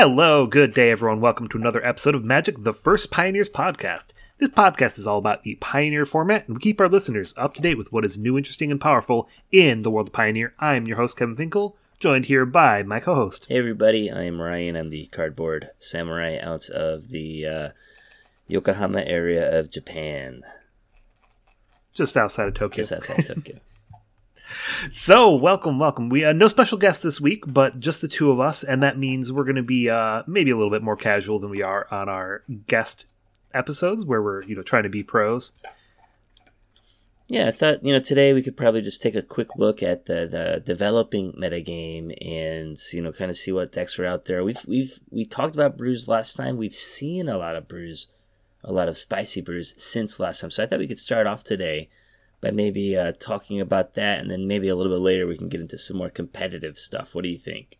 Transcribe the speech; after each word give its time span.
Hello, 0.00 0.46
good 0.46 0.74
day, 0.74 0.92
everyone. 0.92 1.20
Welcome 1.20 1.48
to 1.48 1.58
another 1.58 1.84
episode 1.84 2.14
of 2.14 2.22
Magic 2.22 2.62
the 2.62 2.72
First 2.72 3.10
Pioneers 3.10 3.48
podcast. 3.48 4.12
This 4.38 4.48
podcast 4.48 4.96
is 4.96 5.08
all 5.08 5.18
about 5.18 5.42
the 5.42 5.56
Pioneer 5.56 6.06
format, 6.06 6.46
and 6.46 6.56
we 6.56 6.60
keep 6.60 6.80
our 6.80 6.88
listeners 6.88 7.34
up 7.36 7.52
to 7.54 7.62
date 7.62 7.76
with 7.76 7.92
what 7.92 8.04
is 8.04 8.16
new, 8.16 8.38
interesting, 8.38 8.70
and 8.70 8.80
powerful 8.80 9.28
in 9.50 9.82
the 9.82 9.90
world 9.90 10.06
of 10.06 10.12
Pioneer. 10.12 10.54
I'm 10.60 10.86
your 10.86 10.98
host, 10.98 11.18
Kevin 11.18 11.34
Finkel, 11.34 11.76
joined 11.98 12.26
here 12.26 12.46
by 12.46 12.84
my 12.84 13.00
co 13.00 13.16
host. 13.16 13.46
Hey 13.48 13.58
everybody, 13.58 14.08
I 14.08 14.22
am 14.22 14.40
Ryan. 14.40 14.76
I'm 14.76 14.90
the 14.90 15.06
cardboard 15.06 15.70
samurai 15.80 16.38
out 16.40 16.68
of 16.68 17.08
the 17.08 17.44
uh, 17.44 17.68
Yokohama 18.46 19.00
area 19.00 19.58
of 19.58 19.68
Japan, 19.68 20.44
just 21.92 22.16
outside 22.16 22.46
of 22.46 22.54
Tokyo. 22.54 22.84
just 22.84 22.92
outside 22.92 23.26
Tokyo. 23.26 23.58
So, 24.90 25.34
welcome, 25.34 25.78
welcome. 25.78 26.08
We 26.08 26.24
uh, 26.24 26.32
no 26.32 26.48
special 26.48 26.78
guest 26.78 27.02
this 27.02 27.20
week, 27.20 27.44
but 27.46 27.80
just 27.80 28.00
the 28.00 28.08
two 28.08 28.30
of 28.30 28.40
us, 28.40 28.64
and 28.64 28.82
that 28.82 28.98
means 28.98 29.32
we're 29.32 29.44
going 29.44 29.56
to 29.56 29.62
be 29.62 29.90
uh, 29.90 30.22
maybe 30.26 30.50
a 30.50 30.56
little 30.56 30.70
bit 30.70 30.82
more 30.82 30.96
casual 30.96 31.38
than 31.38 31.50
we 31.50 31.62
are 31.62 31.86
on 31.90 32.08
our 32.08 32.42
guest 32.66 33.06
episodes, 33.52 34.04
where 34.04 34.22
we're 34.22 34.42
you 34.44 34.56
know 34.56 34.62
trying 34.62 34.84
to 34.84 34.88
be 34.88 35.02
pros. 35.02 35.52
Yeah, 37.26 37.48
I 37.48 37.50
thought 37.50 37.84
you 37.84 37.92
know 37.92 38.00
today 38.00 38.32
we 38.32 38.42
could 38.42 38.56
probably 38.56 38.80
just 38.80 39.02
take 39.02 39.14
a 39.14 39.22
quick 39.22 39.48
look 39.56 39.82
at 39.82 40.06
the 40.06 40.26
the 40.26 40.62
developing 40.64 41.32
metagame 41.32 42.16
and 42.26 42.78
you 42.92 43.02
know 43.02 43.12
kind 43.12 43.30
of 43.30 43.36
see 43.36 43.52
what 43.52 43.72
decks 43.72 43.98
are 43.98 44.06
out 44.06 44.24
there. 44.24 44.42
We've 44.42 44.64
we've 44.66 44.98
we 45.10 45.26
talked 45.26 45.54
about 45.54 45.76
brews 45.76 46.08
last 46.08 46.36
time. 46.36 46.56
We've 46.56 46.74
seen 46.74 47.28
a 47.28 47.36
lot 47.36 47.56
of 47.56 47.68
brews, 47.68 48.06
a 48.64 48.72
lot 48.72 48.88
of 48.88 48.96
spicy 48.96 49.42
brews 49.42 49.74
since 49.76 50.18
last 50.18 50.40
time. 50.40 50.50
So 50.50 50.62
I 50.62 50.66
thought 50.66 50.78
we 50.78 50.88
could 50.88 50.98
start 50.98 51.26
off 51.26 51.44
today 51.44 51.90
by 52.40 52.50
maybe 52.50 52.96
uh, 52.96 53.12
talking 53.18 53.60
about 53.60 53.94
that, 53.94 54.20
and 54.20 54.30
then 54.30 54.46
maybe 54.46 54.68
a 54.68 54.76
little 54.76 54.92
bit 54.92 55.02
later 55.02 55.26
we 55.26 55.36
can 55.36 55.48
get 55.48 55.60
into 55.60 55.78
some 55.78 55.96
more 55.96 56.10
competitive 56.10 56.78
stuff. 56.78 57.14
What 57.14 57.24
do 57.24 57.30
you 57.30 57.38
think? 57.38 57.78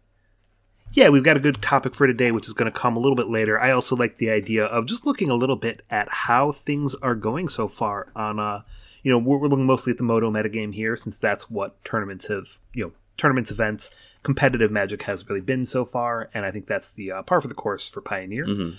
Yeah, 0.92 1.10
we've 1.10 1.22
got 1.22 1.36
a 1.36 1.40
good 1.40 1.60
topic 1.60 1.94
for 1.94 2.06
today, 2.06 2.32
which 2.32 2.46
is 2.46 2.54
going 2.54 2.70
to 2.72 2.78
come 2.78 2.96
a 2.96 2.98
little 2.98 3.14
bit 3.14 3.28
later. 3.28 3.60
I 3.60 3.72
also 3.72 3.94
like 3.94 4.16
the 4.16 4.30
idea 4.30 4.64
of 4.64 4.86
just 4.86 5.04
looking 5.04 5.30
a 5.30 5.34
little 5.34 5.56
bit 5.56 5.82
at 5.90 6.08
how 6.10 6.50
things 6.50 6.94
are 6.96 7.14
going 7.14 7.48
so 7.48 7.68
far 7.68 8.10
on, 8.16 8.40
uh, 8.40 8.62
you 9.02 9.10
know, 9.12 9.18
we're, 9.18 9.36
we're 9.36 9.48
looking 9.48 9.66
mostly 9.66 9.90
at 9.90 9.98
the 9.98 10.02
Moto 10.02 10.30
metagame 10.30 10.74
here, 10.74 10.96
since 10.96 11.18
that's 11.18 11.50
what 11.50 11.84
tournaments 11.84 12.28
have, 12.28 12.58
you 12.72 12.84
know, 12.84 12.92
tournaments, 13.18 13.50
events, 13.50 13.90
competitive 14.22 14.70
Magic 14.70 15.02
has 15.02 15.28
really 15.28 15.42
been 15.42 15.66
so 15.66 15.84
far, 15.84 16.30
and 16.32 16.46
I 16.46 16.50
think 16.50 16.66
that's 16.66 16.90
the 16.90 17.12
uh, 17.12 17.22
par 17.22 17.40
for 17.40 17.48
the 17.48 17.54
course 17.54 17.88
for 17.88 18.00
Pioneer. 18.00 18.46
hmm 18.46 18.70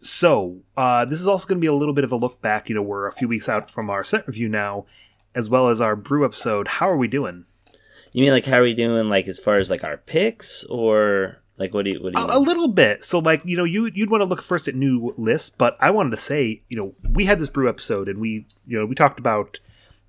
So, 0.00 0.62
uh, 0.76 1.04
this 1.04 1.20
is 1.20 1.28
also 1.28 1.46
going 1.46 1.58
to 1.58 1.60
be 1.60 1.66
a 1.68 1.72
little 1.72 1.94
bit 1.94 2.04
of 2.04 2.12
a 2.12 2.16
look 2.16 2.40
back. 2.42 2.68
You 2.68 2.74
know, 2.74 2.82
we're 2.82 3.06
a 3.06 3.12
few 3.12 3.28
weeks 3.28 3.48
out 3.48 3.70
from 3.70 3.88
our 3.88 4.02
set 4.02 4.26
review 4.26 4.48
now, 4.48 4.86
as 5.36 5.48
well 5.48 5.68
as 5.68 5.80
our 5.80 5.94
brew 5.94 6.24
episode. 6.24 6.66
How 6.66 6.88
are 6.90 6.96
we 6.96 7.06
doing? 7.06 7.44
You 8.12 8.22
mean 8.22 8.32
like 8.32 8.46
how 8.46 8.58
are 8.58 8.62
we 8.62 8.74
doing? 8.74 9.08
Like 9.08 9.28
as 9.28 9.38
far 9.38 9.58
as 9.58 9.70
like 9.70 9.84
our 9.84 9.98
picks, 9.98 10.64
or 10.64 11.36
like 11.58 11.72
what 11.74 11.84
do 11.84 11.90
you 11.92 12.02
what 12.02 12.14
do 12.14 12.20
you? 12.20 12.26
A, 12.26 12.38
a 12.38 12.40
little 12.40 12.68
bit. 12.68 13.04
So, 13.04 13.18
like, 13.18 13.42
you 13.44 13.56
know, 13.56 13.64
you 13.64 13.90
you'd 13.94 14.10
want 14.10 14.22
to 14.22 14.26
look 14.26 14.42
first 14.42 14.66
at 14.68 14.74
new 14.74 15.12
lists, 15.18 15.50
but 15.50 15.76
I 15.80 15.90
wanted 15.90 16.10
to 16.10 16.16
say, 16.16 16.62
you 16.68 16.76
know, 16.76 16.94
we 17.12 17.26
had 17.26 17.38
this 17.38 17.48
brew 17.50 17.68
episode, 17.68 18.08
and 18.08 18.18
we, 18.18 18.46
you 18.66 18.78
know, 18.78 18.86
we 18.86 18.94
talked 18.94 19.18
about 19.18 19.60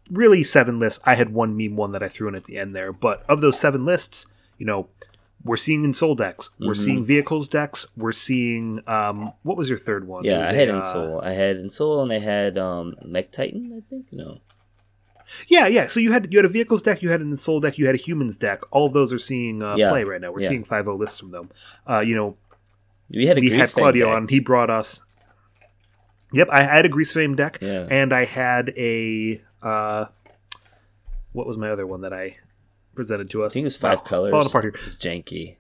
really 0.10 0.42
seven 0.44 0.80
lists. 0.80 1.02
I 1.06 1.16
had 1.16 1.34
one 1.34 1.58
meme 1.58 1.76
one 1.76 1.92
that 1.92 2.02
I 2.02 2.08
threw 2.08 2.30
in 2.30 2.36
at 2.36 2.46
the 2.46 2.58
end 2.58 2.74
there, 2.76 2.94
but 2.94 3.24
of 3.30 3.42
those 3.42 3.60
seven 3.60 3.84
lists, 3.86 4.26
you 4.58 4.66
know, 4.66 4.88
we're 5.44 5.58
seeing 5.58 5.84
Ensoul 5.86 6.16
decks, 6.16 6.50
we're 6.60 6.74
Mhm. 6.74 6.78
seeing 6.78 7.04
vehicles 7.06 7.48
decks, 7.50 7.86
we're 7.98 8.12
seeing 8.14 8.82
um, 8.88 9.34
what 9.44 9.58
was 9.58 9.68
your 9.68 9.78
third 9.78 10.08
one? 10.08 10.24
Yeah, 10.24 10.40
i 10.40 10.50
I 10.50 10.54
had 10.54 10.70
in 10.70 10.76
uh, 10.76 10.82
Soul. 10.94 11.20
I 11.22 11.32
had 11.32 11.58
Ensoul, 11.58 12.04
and 12.04 12.12
I 12.14 12.20
had 12.20 12.58
um 12.58 12.96
Mechtitan. 13.06 13.78
I 13.78 13.82
think 13.90 14.08
no. 14.14 14.40
Yeah, 15.48 15.68
yeah. 15.68 15.88
So 15.88 16.00
you 16.00 16.12
had 16.12 16.32
you 16.32 16.38
had 16.40 16.46
a 16.46 16.50
vehicles 16.50 16.82
deck, 16.82 17.02
you 17.02 17.10
had 17.10 17.22
an 17.22 17.36
soul 17.36 17.60
deck, 17.60 17.78
you 17.78 17.86
had 17.86 17.96
a 17.96 17.98
humans 17.98 18.38
deck. 18.38 18.62
All 18.72 18.86
of 18.88 18.94
those 18.94 19.12
are 19.14 19.20
seeing 19.20 19.62
uh, 19.62 19.76
Yeah, 19.76 19.90
play 19.90 20.04
right 20.04 20.22
now. 20.22 20.32
We're 20.32 20.42
yeah. 20.42 20.48
seeing 20.50 20.64
5 20.64 20.88
lists 20.88 21.20
from 21.20 21.32
them. 21.32 21.50
Uh, 21.90 22.00
you 22.00 22.16
know, 22.16 22.38
We 23.10 23.28
had 23.28 23.38
a 23.38 23.42
we 23.42 23.50
had 23.52 23.70
Claudio 23.72 24.10
on. 24.12 24.28
He 24.28 24.40
brought 24.40 24.70
us. 24.70 25.02
Yep, 26.34 26.50
I 26.52 26.64
had 26.64 26.86
a 26.86 26.90
Greasefang 26.90 27.36
deck, 27.38 27.60
Yeah. 27.62 27.88
and 27.90 28.12
I 28.14 28.26
had 28.26 28.74
a. 28.78 29.42
Uh, 29.62 30.06
what 31.32 31.48
was 31.48 31.58
my 31.58 31.70
other 31.70 31.88
one 31.88 32.02
that 32.02 32.14
I 32.14 32.38
presented 32.96 33.30
to 33.32 33.44
us? 33.44 33.52
I 33.52 33.56
think 33.56 33.64
it 33.64 33.68
was 33.68 33.78
five 33.78 34.04
colors. 34.04 34.32
Falling 34.32 34.48
apart 34.48 34.64
here. 34.66 34.72
It 34.76 34.86
was 34.86 34.98
janky. 34.98 35.56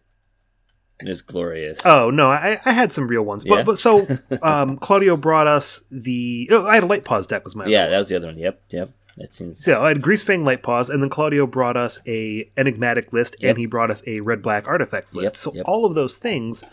It 1.00 1.07
was 1.09 1.22
glorious. 1.22 1.79
Oh 1.85 2.09
no, 2.09 2.31
I, 2.31 2.59
I 2.66 2.72
had 2.72 2.91
some 2.91 3.07
real 3.07 3.22
ones, 3.22 3.44
but 3.44 3.57
Yeah? 3.59 3.63
but 3.63 3.77
so 3.79 4.07
um, 4.41 4.77
Claudio 4.77 5.16
brought 5.16 5.45
us 5.47 5.83
the. 5.91 6.50
Oh, 6.51 6.66
I 6.66 6.73
had 6.75 6.83
a 6.83 6.88
Light-Paws 6.88 7.27
deck 7.27 7.44
was 7.44 7.56
my. 7.56 7.63
other 7.66 7.72
yeah, 7.72 7.88
that 7.88 7.97
was 8.00 8.09
the 8.09 8.16
other 8.16 8.27
one. 8.27 8.38
Yep, 8.38 8.61
yep. 8.72 8.91
That 9.17 9.33
seems. 9.33 9.63
So 9.63 9.81
I 9.83 9.89
had 9.89 10.01
Greasefang 10.01 10.45
Light 10.45 10.61
Paws, 10.63 10.89
and 10.89 11.01
then 11.01 11.09
Claudio 11.09 11.47
brought 11.47 11.75
us 11.75 12.00
a 12.07 12.50
enigmatic 12.55 13.11
list, 13.11 13.35
Yep. 13.39 13.50
and 13.50 13.57
he 13.59 13.66
brought 13.66 13.89
us 13.91 14.03
a 14.07 14.19
red 14.19 14.41
black 14.41 14.67
artifacts 14.67 15.16
list. 15.16 15.33
Yep, 15.33 15.35
so 15.35 15.53
yep. 15.55 15.66
all 15.67 15.85
of 15.85 15.95
those 15.95 16.17
things 16.17 16.63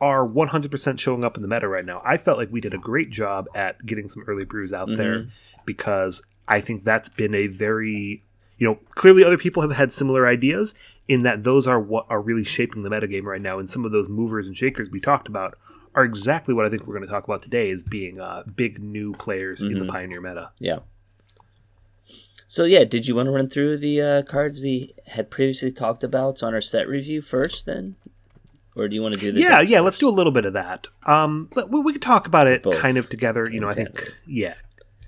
are 0.00 0.26
100% 0.26 0.98
showing 0.98 1.24
up 1.24 1.36
in 1.36 1.42
the 1.42 1.48
meta 1.48 1.68
right 1.68 1.84
now. 1.84 2.00
I 2.04 2.16
felt 2.16 2.38
like 2.38 2.48
we 2.50 2.60
did 2.60 2.72
a 2.72 2.78
great 2.78 3.10
job 3.10 3.48
at 3.54 3.84
getting 3.84 4.08
some 4.08 4.22
early 4.26 4.44
brews 4.44 4.72
out 4.72 4.88
there 4.96 5.18
Mm-hmm. 5.20 5.28
because 5.66 6.22
I 6.48 6.60
think 6.60 6.84
that's 6.84 7.08
been 7.08 7.34
a 7.34 7.48
very 7.48 8.22
you 8.56 8.66
know 8.66 8.78
clearly 8.94 9.24
other 9.24 9.38
people 9.38 9.62
have 9.62 9.72
had 9.72 9.90
similar 9.92 10.26
ideas 10.26 10.74
in 11.08 11.22
that 11.22 11.44
those 11.44 11.66
are 11.66 11.80
what 11.80 12.06
are 12.10 12.20
really 12.20 12.44
shaping 12.44 12.82
the 12.82 12.90
metagame 12.90 13.24
right 13.24 13.40
now 13.40 13.58
and 13.58 13.68
some 13.70 13.84
of 13.86 13.92
those 13.92 14.08
movers 14.08 14.46
and 14.46 14.54
shakers 14.56 14.88
we 14.90 15.00
talked 15.00 15.28
about 15.28 15.58
are 15.94 16.04
exactly 16.04 16.54
what 16.54 16.64
I 16.66 16.70
think 16.70 16.86
we're 16.86 16.94
going 16.94 17.06
to 17.06 17.12
talk 17.12 17.24
about 17.24 17.42
today 17.42 17.70
as 17.70 17.82
being 17.82 18.20
uh, 18.20 18.42
big 18.54 18.82
new 18.82 19.12
players 19.12 19.62
in 19.62 19.74
the 19.78 19.84
Mhm. 19.86 19.88
pioneer 19.90 20.20
meta. 20.20 20.50
Yeah. 20.60 20.80
So 22.50 22.64
yeah, 22.64 22.82
did 22.82 23.06
you 23.06 23.14
want 23.14 23.28
to 23.28 23.30
run 23.30 23.48
through 23.48 23.76
the 23.76 24.02
uh, 24.02 24.22
cards 24.22 24.60
we 24.60 24.92
had 25.06 25.30
previously 25.30 25.70
talked 25.70 26.02
about 26.02 26.42
on 26.42 26.52
our 26.52 26.60
set 26.60 26.88
review 26.88 27.22
first, 27.22 27.64
then, 27.64 27.94
or 28.74 28.88
do 28.88 28.96
you 28.96 29.02
want 29.02 29.14
to 29.14 29.20
do 29.20 29.30
the? 29.30 29.38
yeah 29.40 29.60
yeah 29.60 29.76
first? 29.78 29.84
let's 29.84 29.98
do 29.98 30.08
a 30.08 30.10
little 30.10 30.32
bit 30.32 30.44
of 30.44 30.54
that 30.54 30.88
um 31.06 31.48
but 31.54 31.70
we, 31.70 31.78
we 31.78 31.92
could 31.92 32.02
talk 32.02 32.26
about 32.26 32.48
it 32.48 32.64
Both. 32.64 32.78
kind 32.78 32.98
of 32.98 33.08
together 33.08 33.48
you 33.48 33.60
know 33.60 33.68
i 33.68 33.74
think 33.74 33.94
tandem. 33.94 34.14
yeah 34.26 34.54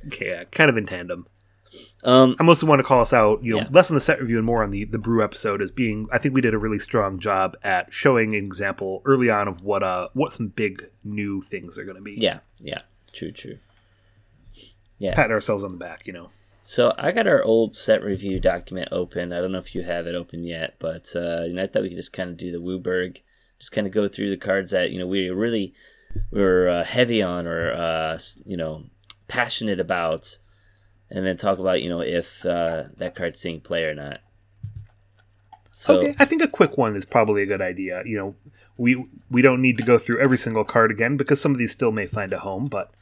okay 0.06 0.28
yeah, 0.28 0.44
kind 0.44 0.70
of 0.70 0.76
in 0.76 0.86
tandem 0.86 1.26
Um, 2.04 2.36
i 2.38 2.42
mostly 2.44 2.68
want 2.68 2.78
to 2.80 2.84
call 2.84 3.00
us 3.00 3.12
out 3.12 3.42
you 3.42 3.52
know 3.54 3.62
Yeah. 3.62 3.68
less 3.72 3.90
on 3.90 3.94
the 3.96 4.00
set 4.00 4.20
review 4.20 4.36
and 4.36 4.46
more 4.46 4.62
on 4.62 4.70
the 4.70 4.84
the 4.84 4.98
brew 4.98 5.22
episode 5.24 5.60
as 5.62 5.70
being 5.72 6.06
i 6.12 6.18
think 6.18 6.32
we 6.34 6.40
did 6.40 6.54
a 6.54 6.58
really 6.58 6.78
strong 6.78 7.18
job 7.18 7.56
at 7.64 7.92
showing 7.92 8.34
an 8.36 8.44
example 8.44 9.00
early 9.04 9.30
on 9.30 9.48
of 9.48 9.62
what 9.62 9.82
uh 9.82 10.08
what 10.12 10.32
some 10.32 10.48
big 10.48 10.84
new 11.04 11.40
things 11.42 11.76
are 11.78 11.84
going 11.84 11.96
to 11.96 12.02
be 12.02 12.14
yeah, 12.18 12.38
yeah, 12.60 12.82
true, 13.12 13.32
true. 13.32 13.58
Yeah. 14.98 15.14
pat 15.14 15.30
ourselves 15.30 15.64
on 15.64 15.72
the 15.72 15.78
back 15.78 16.06
you 16.06 16.12
know 16.12 16.30
So 16.72 16.94
I 16.96 17.12
got 17.12 17.26
our 17.26 17.44
old 17.44 17.76
set 17.76 18.02
review 18.02 18.40
document 18.40 18.88
open. 18.92 19.30
I 19.30 19.42
don't 19.42 19.52
know 19.52 19.58
if 19.58 19.74
you 19.74 19.82
have 19.82 20.06
it 20.06 20.14
open 20.14 20.42
yet, 20.42 20.76
but 20.78 21.14
uh, 21.14 21.42
you 21.42 21.52
know, 21.52 21.64
I 21.64 21.66
thought 21.66 21.82
we 21.82 21.90
could 21.90 21.98
just 21.98 22.14
kind 22.14 22.30
of 22.30 22.38
do 22.38 22.50
the 22.50 22.62
Wooburg, 22.62 23.18
just 23.58 23.72
kind 23.72 23.86
of 23.86 23.92
go 23.92 24.08
through 24.08 24.30
the 24.30 24.38
cards 24.38 24.70
that 24.70 24.90
you 24.90 24.98
know 24.98 25.06
we 25.06 25.28
really 25.28 25.74
were 26.30 26.70
uh, 26.70 26.82
heavy 26.82 27.20
on 27.22 27.46
or 27.46 27.74
uh, 27.74 28.18
you 28.46 28.56
know 28.56 28.84
passionate 29.28 29.80
about, 29.80 30.38
and 31.10 31.26
then 31.26 31.36
talk 31.36 31.58
about 31.58 31.82
you 31.82 31.90
know 31.90 32.00
if 32.00 32.42
uh, 32.46 32.84
that 32.96 33.14
card's 33.14 33.38
seeing 33.38 33.60
play 33.60 33.84
or 33.84 33.94
not. 33.94 34.20
So 35.72 35.98
okay 35.98 36.14
i 36.18 36.24
think 36.26 36.42
a 36.42 36.48
quick 36.48 36.78
one 36.78 36.96
is 36.96 37.06
probably 37.06 37.42
a 37.42 37.46
good 37.46 37.62
idea 37.62 38.02
you 38.04 38.16
know 38.16 38.34
we 38.76 39.06
we 39.30 39.40
don't 39.40 39.62
need 39.62 39.78
to 39.78 39.82
go 39.82 39.96
through 39.96 40.20
every 40.20 40.36
single 40.36 40.64
card 40.64 40.90
again 40.90 41.16
because 41.16 41.40
some 41.40 41.52
of 41.52 41.58
these 41.58 41.72
still 41.72 41.92
may 41.92 42.06
find 42.06 42.32
a 42.34 42.40
home 42.40 42.66
but 42.66 42.92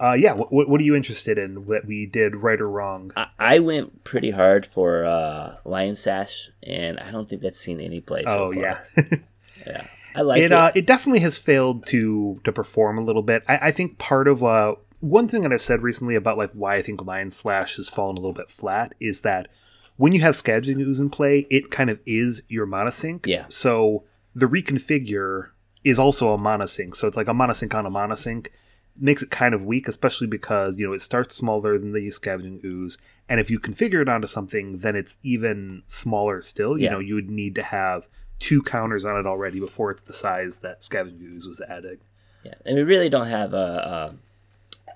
uh 0.00 0.12
yeah 0.12 0.32
what, 0.32 0.68
what 0.68 0.80
are 0.80 0.84
you 0.84 0.94
interested 0.94 1.38
in 1.38 1.66
that 1.66 1.86
we 1.86 2.06
did 2.06 2.36
right 2.36 2.60
or 2.60 2.68
wrong 2.68 3.12
I, 3.16 3.26
I 3.38 3.58
went 3.58 4.04
pretty 4.04 4.30
hard 4.30 4.66
for 4.66 5.04
uh, 5.04 5.56
Lion 5.64 5.96
Sash, 5.96 6.50
and 6.62 6.98
I 7.00 7.10
don't 7.10 7.28
think 7.28 7.42
that's 7.42 7.58
seen 7.58 7.80
any 7.80 8.00
play. 8.00 8.22
So 8.24 8.50
oh 8.50 8.52
far. 8.52 8.62
yeah 8.62 8.78
yeah. 9.66 9.86
I 10.14 10.22
like 10.22 10.40
it 10.40 10.46
it. 10.46 10.52
uh, 10.52 10.72
it 10.74 10.86
definitely 10.86 11.20
has 11.20 11.38
failed 11.38 11.86
to 11.86 12.40
to 12.44 12.52
perform 12.52 12.98
a 12.98 13.02
little 13.02 13.22
bit. 13.22 13.42
I, 13.48 13.68
I 13.68 13.70
think 13.70 13.98
part 13.98 14.28
of 14.28 14.42
uh, 14.42 14.74
one 15.00 15.28
thing 15.28 15.42
that 15.42 15.52
I've 15.52 15.62
said 15.62 15.82
recently 15.82 16.14
about 16.14 16.38
like 16.38 16.50
why 16.52 16.74
I 16.74 16.82
think 16.82 17.04
Lion 17.04 17.30
Sash 17.30 17.76
has 17.76 17.88
fallen 17.88 18.16
a 18.16 18.20
little 18.20 18.34
bit 18.34 18.50
flat 18.50 18.94
is 19.00 19.20
that 19.22 19.48
when 19.96 20.12
you 20.12 20.20
have 20.20 20.36
Scavenging 20.36 20.80
Ooze 20.80 21.00
in 21.00 21.10
play, 21.10 21.46
it 21.50 21.70
kind 21.70 21.90
of 21.90 22.00
is 22.06 22.42
your 22.48 22.66
mana 22.66 22.90
sink. 22.90 23.26
Yeah. 23.26 23.46
So 23.48 24.04
the 24.34 24.46
reconfigure 24.46 25.50
is 25.84 25.98
also 25.98 26.32
a 26.32 26.38
mana 26.38 26.66
sink. 26.66 26.94
So 26.94 27.06
it's 27.06 27.16
like 27.16 27.28
a 27.28 27.34
mana 27.34 27.54
sink 27.54 27.74
on 27.74 27.86
a 27.86 27.90
mana 27.90 28.16
sink. 28.16 28.52
Makes 29.00 29.22
it 29.22 29.30
kind 29.30 29.54
of 29.54 29.64
weak, 29.64 29.86
especially 29.88 30.26
because 30.26 30.76
you 30.76 30.86
know 30.86 30.92
it 30.92 31.00
starts 31.02 31.34
smaller 31.36 31.78
than 31.78 31.92
the 31.92 32.10
scavenging 32.10 32.60
ooze, 32.64 32.98
and 33.28 33.38
if 33.38 33.48
you 33.50 33.60
configure 33.60 34.02
it 34.02 34.08
onto 34.08 34.26
something, 34.26 34.78
then 34.78 34.96
it's 34.96 35.18
even 35.22 35.82
smaller 35.86 36.42
still. 36.42 36.76
You 36.76 36.84
Yeah. 36.84 36.90
know, 36.92 36.98
you 36.98 37.14
would 37.14 37.30
need 37.30 37.54
to 37.56 37.62
have 37.62 38.08
two 38.40 38.62
counters 38.62 39.04
on 39.04 39.16
it 39.18 39.26
already 39.26 39.60
before 39.60 39.90
it's 39.90 40.02
the 40.02 40.12
size 40.12 40.58
that 40.60 40.82
scavenging 40.82 41.20
ooze 41.26 41.46
was 41.46 41.60
added. 41.60 42.00
Yeah, 42.44 42.54
and 42.64 42.76
we 42.76 42.82
really 42.82 43.08
don't 43.08 43.26
have 43.26 43.54
a 43.54 44.14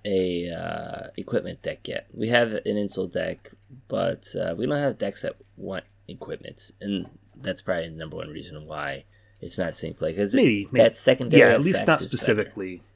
a, 0.04 0.48
a 0.48 0.54
uh, 0.54 1.08
equipment 1.16 1.62
deck 1.62 1.86
yet. 1.86 2.06
We 2.12 2.28
have 2.28 2.52
an 2.52 2.76
insult 2.76 3.12
deck, 3.12 3.50
but 3.88 4.26
uh, 4.34 4.54
we 4.56 4.66
don't 4.66 4.76
have 4.78 4.98
decks 4.98 5.22
that 5.22 5.36
want 5.56 5.84
equipment, 6.08 6.70
and 6.80 7.06
that's 7.40 7.62
probably 7.62 7.88
the 7.88 7.96
number 7.96 8.16
one 8.16 8.28
reason 8.30 8.66
why 8.66 9.04
it's 9.40 9.58
not 9.58 9.76
seeing 9.76 9.94
play 9.94 10.12
because 10.12 10.34
Maybe, 10.34 10.68
maybe. 10.70 10.82
that 10.84 10.96
secondary. 10.96 11.40
yeah, 11.40 11.48
at 11.54 11.60
least 11.62 11.86
not 11.86 12.00
specifically. 12.00 12.76
better. 12.76 12.88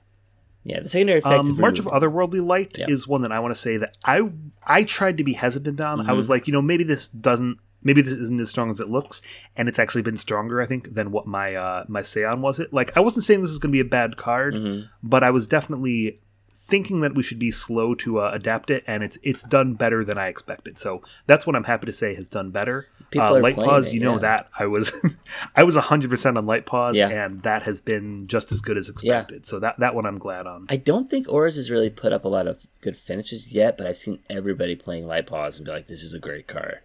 Yeah, 0.69 0.81
the 0.81 0.89
secondary 0.89 1.21
effect. 1.21 1.39
Um, 1.39 1.57
March 1.61 1.79
of 1.79 1.85
Otherworldly 1.87 2.45
Light 2.45 2.77
Yeah. 2.77 2.87
is 2.89 3.07
one 3.07 3.23
that 3.23 3.31
I 3.33 3.39
want 3.39 3.55
to 3.55 3.61
say 3.61 3.77
that 3.77 3.97
I 4.05 4.23
I 4.67 4.83
tried 4.83 5.17
to 5.19 5.25
be 5.25 5.33
hesitant 5.35 5.81
on. 5.81 6.01
I 6.01 6.05
Mm-hmm. 6.05 6.17
was 6.17 6.29
like, 6.29 6.47
you 6.47 6.53
know, 6.53 6.61
maybe 6.63 6.85
this 6.85 7.09
doesn't 7.09 7.59
maybe 7.83 8.03
this 8.03 8.15
isn't 8.15 8.41
as 8.41 8.51
strong 8.51 8.69
as 8.71 8.81
it 8.81 8.89
looks, 8.91 9.23
and 9.57 9.69
it's 9.69 9.79
actually 9.79 10.03
been 10.03 10.17
stronger, 10.17 10.61
I 10.61 10.67
think, 10.67 10.95
than 10.95 11.13
what 11.13 11.27
my 11.29 11.55
uh, 11.55 11.85
my 11.87 12.01
Seon 12.01 12.41
was. 12.41 12.59
It 12.59 12.73
like 12.73 12.97
I 12.97 13.01
wasn't 13.01 13.25
saying 13.25 13.43
this 13.43 13.51
is 13.51 13.59
going 13.61 13.71
to 13.71 13.77
be 13.77 13.81
a 13.81 13.85
bad 13.85 14.17
card, 14.17 14.55
Mm-hmm. 14.55 14.87
but 15.05 15.23
I 15.23 15.31
was 15.31 15.47
definitely 15.47 16.21
thinking 16.57 17.01
that 17.01 17.15
we 17.15 17.23
should 17.23 17.39
be 17.39 17.51
slow 17.51 17.95
to 17.97 18.19
uh, 18.21 18.31
adapt 18.33 18.71
it, 18.71 18.83
and 18.87 19.03
it's 19.05 19.19
it's 19.23 19.43
done 19.43 19.75
better 19.75 20.05
than 20.05 20.17
I 20.17 20.29
expected. 20.29 20.79
So 20.79 21.03
that's 21.27 21.47
what 21.47 21.55
I'm 21.55 21.65
happy 21.65 21.87
to 21.87 21.93
say 21.93 22.15
has 22.15 22.27
done 22.27 22.51
better. 22.51 22.89
People 23.11 23.27
uh, 23.37 23.41
Light-Paws, 23.41 23.89
it, 23.89 23.95
you 23.95 24.01
know 24.01 24.15
yeah. 24.15 24.21
that 24.21 24.49
I 24.59 24.67
was 24.67 24.93
I 25.57 25.63
was 25.63 25.77
hundred 25.77 26.11
percent 26.11 26.39
on 26.39 26.47
Light-Paws, 26.47 26.97
Yeah. 26.99 27.09
and 27.09 27.43
that 27.43 27.63
has 27.65 27.81
been 27.81 28.27
just 28.27 28.51
as 28.51 28.61
good 28.61 28.77
as 28.79 28.89
expected. 28.89 29.47
So 29.47 29.61
that 29.61 29.79
that 29.79 29.95
one 29.95 30.07
I'm 30.07 30.19
glad 30.19 30.47
on. 30.47 30.67
I 30.71 30.77
don't 30.77 31.11
think 31.11 31.29
Auras 31.29 31.57
has 31.57 31.71
really 31.71 31.91
put 31.91 32.13
up 32.13 32.25
a 32.25 32.29
lot 32.29 32.47
of 32.47 32.67
good 32.81 32.97
finishes 32.97 33.53
yet, 33.53 33.77
but 33.77 33.87
I've 33.87 33.97
seen 33.99 34.19
everybody 34.31 34.75
playing 34.75 35.07
Light-Paws 35.07 35.59
and 35.59 35.67
be 35.67 35.71
like, 35.73 35.87
"This 35.87 36.03
is 36.03 36.15
a 36.15 36.19
great 36.19 36.47
card." 36.49 36.81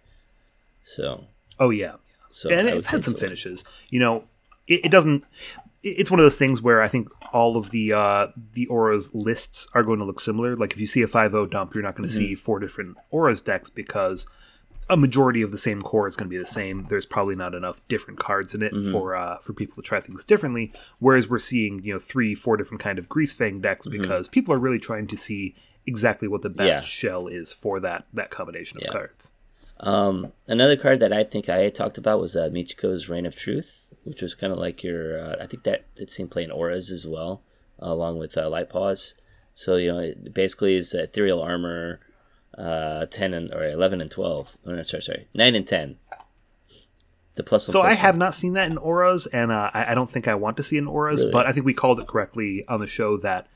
So, 0.84 1.24
Oh 1.58 1.70
yeah, 1.70 1.94
so 2.30 2.50
and 2.50 2.68
it's 2.68 2.88
had 2.88 3.04
some 3.04 3.14
so. 3.14 3.20
finishes. 3.20 3.64
You 3.88 4.00
know, 4.00 4.24
it 4.68 4.90
doesn't. 4.90 5.24
It- 5.82 5.98
It's 6.00 6.10
one 6.10 6.20
of 6.20 6.24
those 6.24 6.36
things 6.36 6.62
where 6.62 6.80
I 6.82 6.88
think 6.88 7.08
all 7.32 7.56
of 7.56 7.70
the 7.70 7.92
uh, 7.92 8.28
the 8.52 8.66
auras 8.68 9.14
lists 9.14 9.66
are 9.74 9.82
going 9.82 9.98
to 9.98 10.04
look 10.04 10.20
similar. 10.20 10.56
Like 10.56 10.72
if 10.72 10.80
you 10.80 10.86
see 10.86 11.02
a 11.02 11.06
5-0 11.08 11.50
dump, 11.50 11.74
you're 11.74 11.82
not 11.82 11.96
going 11.96 12.08
to 12.08 12.14
Mm-hmm. 12.14 12.24
see 12.28 12.34
four 12.34 12.58
different 12.60 12.96
auras 13.10 13.40
decks 13.40 13.70
because 13.70 14.26
a 14.90 14.96
majority 14.96 15.42
of 15.42 15.52
the 15.52 15.58
same 15.58 15.80
core 15.80 16.06
is 16.08 16.16
going 16.16 16.28
to 16.28 16.30
be 16.30 16.36
the 16.38 16.44
same. 16.44 16.84
There's 16.86 17.06
probably 17.06 17.36
not 17.36 17.54
enough 17.54 17.80
different 17.88 18.18
cards 18.20 18.54
in 18.54 18.62
it 18.62 18.72
Mm-hmm. 18.72 18.92
for 18.92 19.14
uh, 19.16 19.38
for 19.38 19.52
people 19.54 19.76
to 19.82 19.86
try 19.88 20.00
things 20.00 20.24
differently. 20.24 20.72
Whereas 20.98 21.28
we're 21.28 21.38
seeing 21.38 21.82
you 21.84 21.92
know 21.94 21.98
three, 21.98 22.34
four 22.34 22.56
different 22.56 22.82
kind 22.82 22.98
of 22.98 23.08
Greasefang 23.08 23.60
decks 23.62 23.86
because 23.86 24.28
people 24.28 24.52
are 24.54 24.58
really 24.58 24.78
trying 24.80 25.06
to 25.08 25.16
see 25.16 25.54
exactly 25.86 26.28
what 26.28 26.42
the 26.42 26.50
best 26.50 26.78
Mm-hmm. 26.78 26.82
Yeah. 26.82 26.86
shell 27.10 27.26
is 27.26 27.52
for 27.54 27.80
that 27.80 28.06
that 28.12 28.30
combination 28.30 28.76
of 28.78 28.84
Yeah. 28.84 28.92
cards. 28.92 29.32
Um, 29.82 30.32
another 30.46 30.76
card 30.76 31.00
that 31.00 31.12
I 31.12 31.24
think 31.24 31.48
I 31.48 31.68
talked 31.68 31.98
about 31.98 32.20
was 32.20 32.36
uh, 32.36 32.48
Michiko's 32.52 33.08
Reign 33.08 33.26
of 33.26 33.34
Truth, 33.34 33.86
which 34.04 34.22
was 34.22 34.34
kind 34.34 34.52
of 34.52 34.58
like 34.58 34.82
your. 34.82 35.18
Uh, 35.18 35.36
I 35.42 35.46
think 35.46 35.64
that 35.64 35.86
it 35.96 36.08
seemed 36.08 36.30
playing 36.30 36.52
auras 36.52 36.90
as 36.90 37.06
well, 37.06 37.42
uh, 37.82 37.86
along 37.86 38.18
with 38.18 38.38
uh, 38.38 38.48
Light-Paws. 38.48 39.14
So 39.54 39.76
you 39.76 39.92
know, 39.92 39.98
it 39.98 40.32
basically 40.32 40.76
is 40.76 40.94
ethereal 40.94 41.42
armor, 41.42 42.00
uh, 42.56 43.06
ten 43.06 43.34
and 43.34 43.52
or 43.52 43.64
eleven 43.64 44.00
and 44.00 44.10
twelve. 44.10 44.56
Oh, 44.64 44.72
no, 44.72 44.82
sorry, 44.82 45.02
sorry, 45.02 45.28
nine 45.34 45.54
and 45.54 45.66
ten. 45.66 45.96
The 47.34 47.42
plus 47.42 47.66
one. 47.66 47.72
So 47.72 47.80
I 47.80 47.88
plus 47.88 47.98
have 47.98 48.16
not 48.16 48.34
seen 48.34 48.52
that 48.54 48.70
in 48.70 48.78
auras, 48.78 49.26
and 49.26 49.50
uh, 49.50 49.70
I, 49.74 49.92
I 49.92 49.94
don't 49.94 50.10
think 50.10 50.28
I 50.28 50.34
want 50.36 50.56
to 50.58 50.62
see 50.62 50.76
it 50.76 50.80
in 50.80 50.86
auras. 50.86 51.22
Really? 51.22 51.32
But 51.32 51.46
I 51.46 51.52
think 51.52 51.66
we 51.66 51.74
called 51.74 51.98
it 51.98 52.06
correctly 52.06 52.64
on 52.68 52.80
the 52.80 52.86
show 52.86 53.16
that 53.18 53.48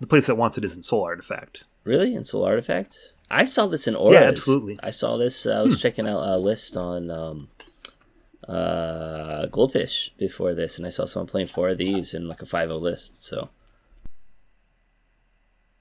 the 0.00 0.06
place 0.06 0.28
that 0.28 0.36
wants 0.36 0.56
it 0.56 0.64
is 0.64 0.76
in 0.76 0.82
Soul 0.82 1.02
Artifact. 1.02 1.64
Really? 1.84 2.14
Ensoul 2.14 2.46
Artifact? 2.46 3.13
I 3.30 3.44
saw 3.44 3.66
this 3.66 3.86
in 3.86 3.94
Auras. 3.96 4.20
Yeah, 4.20 4.28
absolutely. 4.28 4.78
I 4.82 4.90
saw 4.90 5.16
this. 5.16 5.46
Uh, 5.46 5.52
I 5.52 5.62
was 5.62 5.80
checking 5.80 6.06
out 6.06 6.22
a 6.26 6.36
list 6.38 6.76
on 6.76 7.10
um, 7.10 7.48
uh, 8.48 9.46
Goldfish 9.46 10.12
before 10.18 10.54
this, 10.54 10.78
and 10.78 10.86
I 10.86 10.90
saw 10.90 11.04
someone 11.04 11.26
playing 11.28 11.48
four 11.48 11.70
of 11.70 11.78
these 11.78 12.14
in 12.14 12.28
like 12.28 12.42
a 12.42 12.46
5 12.46 12.70
list. 12.70 13.24
So, 13.24 13.48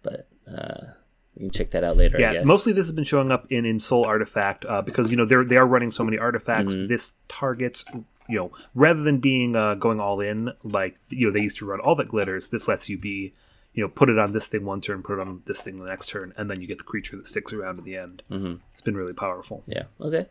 but 0.01 0.27
uh, 0.47 0.87
you 1.35 1.41
can 1.41 1.51
check 1.51 1.71
that 1.71 1.83
out 1.83 1.97
later. 1.97 2.17
I 2.17 2.21
Yeah, 2.21 2.33
guess. 2.33 2.45
mostly 2.45 2.73
this 2.73 2.85
has 2.85 2.91
been 2.93 3.03
showing 3.03 3.31
up 3.31 3.45
in 3.49 3.65
Ensoul 3.65 4.05
Artifact 4.05 4.65
uh, 4.65 4.81
because 4.81 5.09
you 5.11 5.17
know 5.17 5.25
they're 5.25 5.43
they 5.45 5.57
are 5.57 5.67
running 5.67 5.91
so 5.91 6.03
many 6.03 6.17
artifacts. 6.17 6.75
Mm-hmm. 6.75 6.87
This 6.87 7.11
targets 7.27 7.83
you 8.29 8.37
know 8.37 8.51
rather 8.73 9.01
than 9.03 9.19
being 9.19 9.55
uh, 9.55 9.75
going 9.75 9.99
all 9.99 10.21
in 10.21 10.51
like 10.63 10.97
you 11.09 11.27
know 11.27 11.33
they 11.33 11.41
used 11.41 11.57
to 11.57 11.65
run 11.65 11.79
all 11.79 11.95
that 11.95 12.07
glitters. 12.09 12.49
This 12.49 12.67
lets 12.67 12.89
you 12.89 12.97
be 12.97 13.33
you 13.73 13.83
know 13.83 13.89
put 13.89 14.09
it 14.09 14.19
on 14.19 14.33
this 14.33 14.47
thing 14.47 14.65
one 14.65 14.81
turn, 14.81 15.03
put 15.03 15.19
it 15.19 15.27
on 15.27 15.41
this 15.45 15.61
thing 15.61 15.79
the 15.79 15.89
next 15.89 16.09
turn, 16.09 16.33
and 16.37 16.49
then 16.49 16.61
you 16.61 16.67
get 16.67 16.77
the 16.77 16.83
creature 16.83 17.17
that 17.17 17.27
sticks 17.27 17.53
around 17.53 17.77
to 17.77 17.81
the 17.81 17.97
end. 17.97 18.23
Mm-hmm. 18.29 18.55
It's 18.73 18.81
been 18.81 18.97
really 18.97 19.13
powerful. 19.13 19.63
Yeah. 19.67 19.83
Okay. 19.99 20.27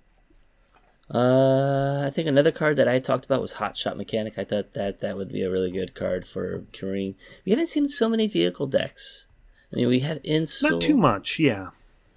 Uh, 1.12 2.04
I 2.06 2.10
think 2.10 2.26
another 2.26 2.52
card 2.52 2.76
that 2.76 2.88
I 2.88 2.98
talked 2.98 3.24
about 3.26 3.42
was 3.42 3.54
Hotshot 3.54 3.96
Mechanic. 3.96 4.38
I 4.38 4.44
thought 4.44 4.72
that 4.72 5.00
that 5.00 5.16
would 5.16 5.30
be 5.30 5.42
a 5.42 5.50
really 5.50 5.70
good 5.70 5.94
card 5.94 6.26
for 6.26 6.64
crewing. 6.76 7.16
We 7.44 7.52
haven't 7.52 7.66
seen 7.66 7.88
so 7.88 8.08
many 8.08 8.26
vehicle 8.28 8.66
decks. 8.66 9.26
I 9.72 9.76
mean, 9.76 9.88
we 9.88 10.00
have 10.00 10.20
in 10.24 10.46
Not 10.62 10.80
too 10.80 10.96
much, 10.96 11.38
yeah. 11.38 11.70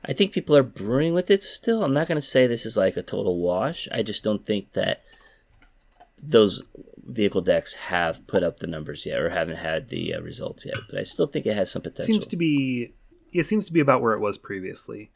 I 0.05 0.13
think 0.13 0.33
people 0.33 0.55
are 0.55 0.63
brewing 0.63 1.13
with 1.13 1.31
it 1.31 1.43
still. 1.43 1.83
I'm 1.83 1.93
not 1.93 2.07
going 2.07 2.21
to 2.21 2.25
say 2.25 2.47
this 2.47 2.65
is 2.65 2.77
like 2.77 2.95
a 2.95 3.01
total 3.01 3.39
wash. 3.39 3.87
I 3.91 4.03
just 4.03 4.23
don't 4.23 4.45
think 4.45 4.73
that 4.73 5.01
those 6.21 6.63
vehicle 7.05 7.41
decks 7.41 7.73
have 7.75 8.25
put 8.27 8.43
up 8.43 8.59
the 8.59 8.67
numbers 8.67 9.05
yet 9.05 9.19
or 9.19 9.29
haven't 9.29 9.57
had 9.57 9.89
the 9.89 10.13
uh, 10.15 10.21
results 10.21 10.65
yet. 10.65 10.75
But 10.89 10.99
I 10.99 11.03
still 11.03 11.27
think 11.27 11.45
it 11.45 11.55
has 11.55 11.71
some 11.71 11.81
potential. 11.81 12.05
seems 12.05 12.27
to 12.27 12.35
be 12.37 12.93
it 13.31 13.43
seems 13.43 13.65
to 13.67 13.73
be 13.73 13.79
about 13.79 14.01
where 14.01 14.13
it 14.13 14.19
was 14.19 14.37
previously. 14.37 15.11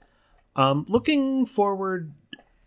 Um, 0.55 0.85
looking 0.89 1.45
forward 1.45 2.11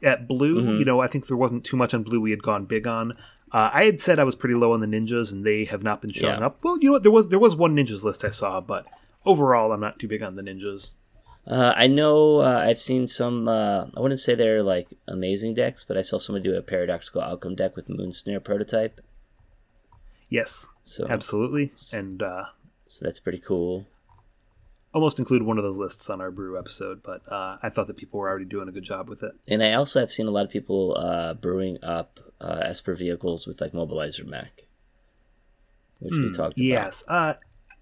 at 0.03 0.27
blue, 0.27 0.63
Mm-hmm. 0.63 0.79
you 0.79 0.85
know, 0.85 1.01
I 1.01 1.09
think 1.09 1.27
there 1.27 1.37
wasn't 1.37 1.65
too 1.65 1.77
much 1.77 1.93
on 1.95 2.03
blue 2.03 2.21
we 2.21 2.31
had 2.31 2.43
gone 2.43 2.65
big 2.65 2.87
on. 2.87 3.13
Uh, 3.53 3.71
I 3.73 3.85
had 3.85 4.01
said 4.01 4.19
I 4.19 4.25
was 4.25 4.35
pretty 4.35 4.55
low 4.55 4.73
on 4.73 4.81
the 4.81 4.87
ninjas, 4.87 5.31
and 5.31 5.45
they 5.45 5.65
have 5.67 5.83
not 5.83 6.01
been 6.01 6.11
showing 6.11 6.41
Yeah. 6.41 6.47
up. 6.47 6.59
Well, 6.65 6.79
you 6.81 6.87
know 6.89 6.93
what? 6.95 7.03
There 7.03 7.13
was 7.13 7.29
there 7.29 7.39
was 7.39 7.55
one 7.55 7.77
ninjas 7.77 8.03
list 8.03 8.25
I 8.25 8.31
saw, 8.31 8.61
but 8.63 8.87
overall, 9.27 9.73
I'm 9.73 9.81
not 9.81 9.99
too 9.99 10.09
big 10.09 10.23
on 10.23 10.37
the 10.37 10.43
ninjas. 10.43 10.95
Uh, 11.47 11.73
I 11.77 11.87
know 11.87 12.39
uh, 12.39 12.65
I've 12.67 12.79
seen 12.81 13.07
some. 13.07 13.47
Uh, 13.49 13.87
I 13.97 14.01
wouldn't 14.01 14.21
say 14.21 14.35
they're 14.35 14.63
like 14.63 14.89
amazing 15.07 15.55
decks, 15.55 15.85
but 15.85 15.99
I 15.99 16.03
saw 16.03 16.19
someone 16.19 16.43
do 16.43 16.57
a 16.57 16.63
paradoxical 16.63 17.21
outcome 17.21 17.55
deck 17.57 17.77
with 17.77 17.89
Moonsnare 17.89 18.43
prototype. 18.43 19.01
Yes, 20.32 20.67
So, 20.84 21.06
absolutely, 21.08 21.73
and 21.93 22.23
uh, 22.23 22.44
so 22.87 23.05
that's 23.05 23.20
pretty 23.20 23.38
cool. 23.38 23.87
almost 24.94 25.19
included 25.19 25.46
one 25.46 25.58
of 25.58 25.64
those 25.64 25.79
lists 25.79 26.08
on 26.11 26.20
our 26.20 26.31
brew 26.31 26.58
episode. 26.58 27.02
But 27.02 27.20
uh, 27.31 27.58
I 27.62 27.69
thought 27.70 27.87
that 27.88 27.96
people 27.96 28.19
were 28.20 28.29
already 28.29 28.44
doing 28.46 28.69
a 28.69 28.73
good 28.73 28.82
job 28.84 29.08
with 29.08 29.23
it. 29.23 29.32
And 29.49 29.62
I 29.62 29.73
also 29.75 30.00
have 30.00 30.11
seen 30.12 30.26
a 30.26 30.31
lot 30.31 30.44
of 30.44 30.50
people 30.50 30.96
uh, 30.99 31.34
brewing 31.34 31.79
up 31.82 32.20
uh, 32.40 32.61
Esper 32.62 32.94
vehicles 32.94 33.46
with 33.46 33.61
like 33.61 33.73
Mobilizer 33.73 34.26
Mech, 34.26 34.67
which 36.00 36.14
we 36.14 36.29
talked 36.29 36.37
about. 36.38 36.55
Hmm, 36.56 36.62
Yes, 36.62 37.05
uh, 37.08 37.35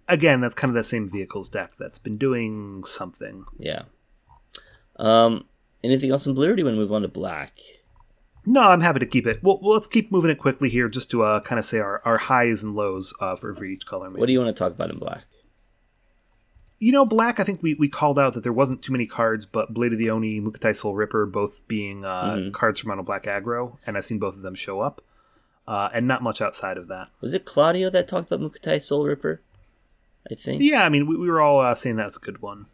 again, 0.08 0.40
that's 0.40 0.54
kind 0.54 0.70
of 0.70 0.74
that 0.74 0.84
same 0.84 1.08
vehicles 1.10 1.48
deck 1.48 1.72
that's 1.78 1.98
been 1.98 2.16
doing 2.18 2.82
something. 2.84 3.44
Yeah. 3.58 3.82
Um. 4.96 5.46
Anything 5.82 6.10
else 6.10 6.26
in 6.26 6.34
blue, 6.34 6.50
or 6.50 6.54
do 6.54 6.60
you 6.60 6.66
want 6.66 6.74
to 6.76 6.80
move 6.80 6.92
on 6.92 7.02
to 7.02 7.08
black? 7.08 7.58
No, 8.46 8.62
I'm 8.68 8.80
happy 8.80 9.00
to 9.00 9.06
keep 9.06 9.26
it. 9.26 9.42
Well, 9.42 9.58
let's 9.62 9.86
keep 9.86 10.10
moving 10.10 10.30
it 10.30 10.38
quickly 10.38 10.68
here, 10.70 10.88
just 10.88 11.10
to 11.10 11.22
uh, 11.22 11.40
kind 11.40 11.58
of 11.58 11.64
say 11.64 11.78
our, 11.78 12.00
our 12.04 12.16
highs 12.18 12.62
and 12.64 12.74
lows 12.74 13.14
uh, 13.20 13.36
for, 13.36 13.54
for 13.54 13.64
each 13.64 13.86
color. 13.86 14.10
What 14.10 14.26
do 14.26 14.32
you 14.32 14.40
want 14.40 14.54
to 14.54 14.58
talk 14.58 14.72
about 14.72 14.90
in 14.90 14.98
black? 14.98 15.24
you 16.82 16.92
know, 16.92 17.04
black. 17.04 17.38
I 17.38 17.44
think 17.44 17.62
we, 17.62 17.74
we 17.74 17.88
called 17.90 18.18
out 18.18 18.32
that 18.32 18.42
there 18.42 18.54
wasn't 18.54 18.80
too 18.82 18.92
many 18.92 19.06
cards, 19.06 19.44
but 19.44 19.74
Blade 19.74 19.92
of 19.92 19.98
the 19.98 20.08
Oni, 20.08 20.40
Mukotai 20.40 20.70
Soulripper, 20.70 21.30
both 21.30 21.60
being 21.68 22.04
uh, 22.06 22.36
Mm-hmm. 22.36 22.50
cards 22.52 22.80
from 22.80 22.88
Mono 22.88 23.02
Black 23.02 23.24
Aggro, 23.24 23.76
and 23.86 23.98
I've 23.98 24.04
seen 24.06 24.18
both 24.18 24.34
of 24.34 24.40
them 24.40 24.54
show 24.54 24.80
up, 24.80 25.02
uh, 25.68 25.90
and 25.92 26.08
not 26.08 26.22
much 26.22 26.40
outside 26.40 26.78
of 26.78 26.88
that. 26.88 27.08
Was 27.20 27.34
it 27.34 27.44
Claudio 27.44 27.90
that 27.90 28.08
talked 28.08 28.32
about 28.32 28.40
Mukotai 28.50 28.76
Soulripper? 28.76 29.40
I 30.30 30.34
think. 30.34 30.62
Yeah, 30.62 30.82
I 30.84 30.88
mean, 30.88 31.06
we, 31.06 31.16
we 31.16 31.28
were 31.28 31.42
all 31.42 31.60
uh, 31.60 31.74
saying 31.74 31.96
that's 31.96 32.16
a 32.16 32.20
good 32.20 32.40
one. 32.40 32.64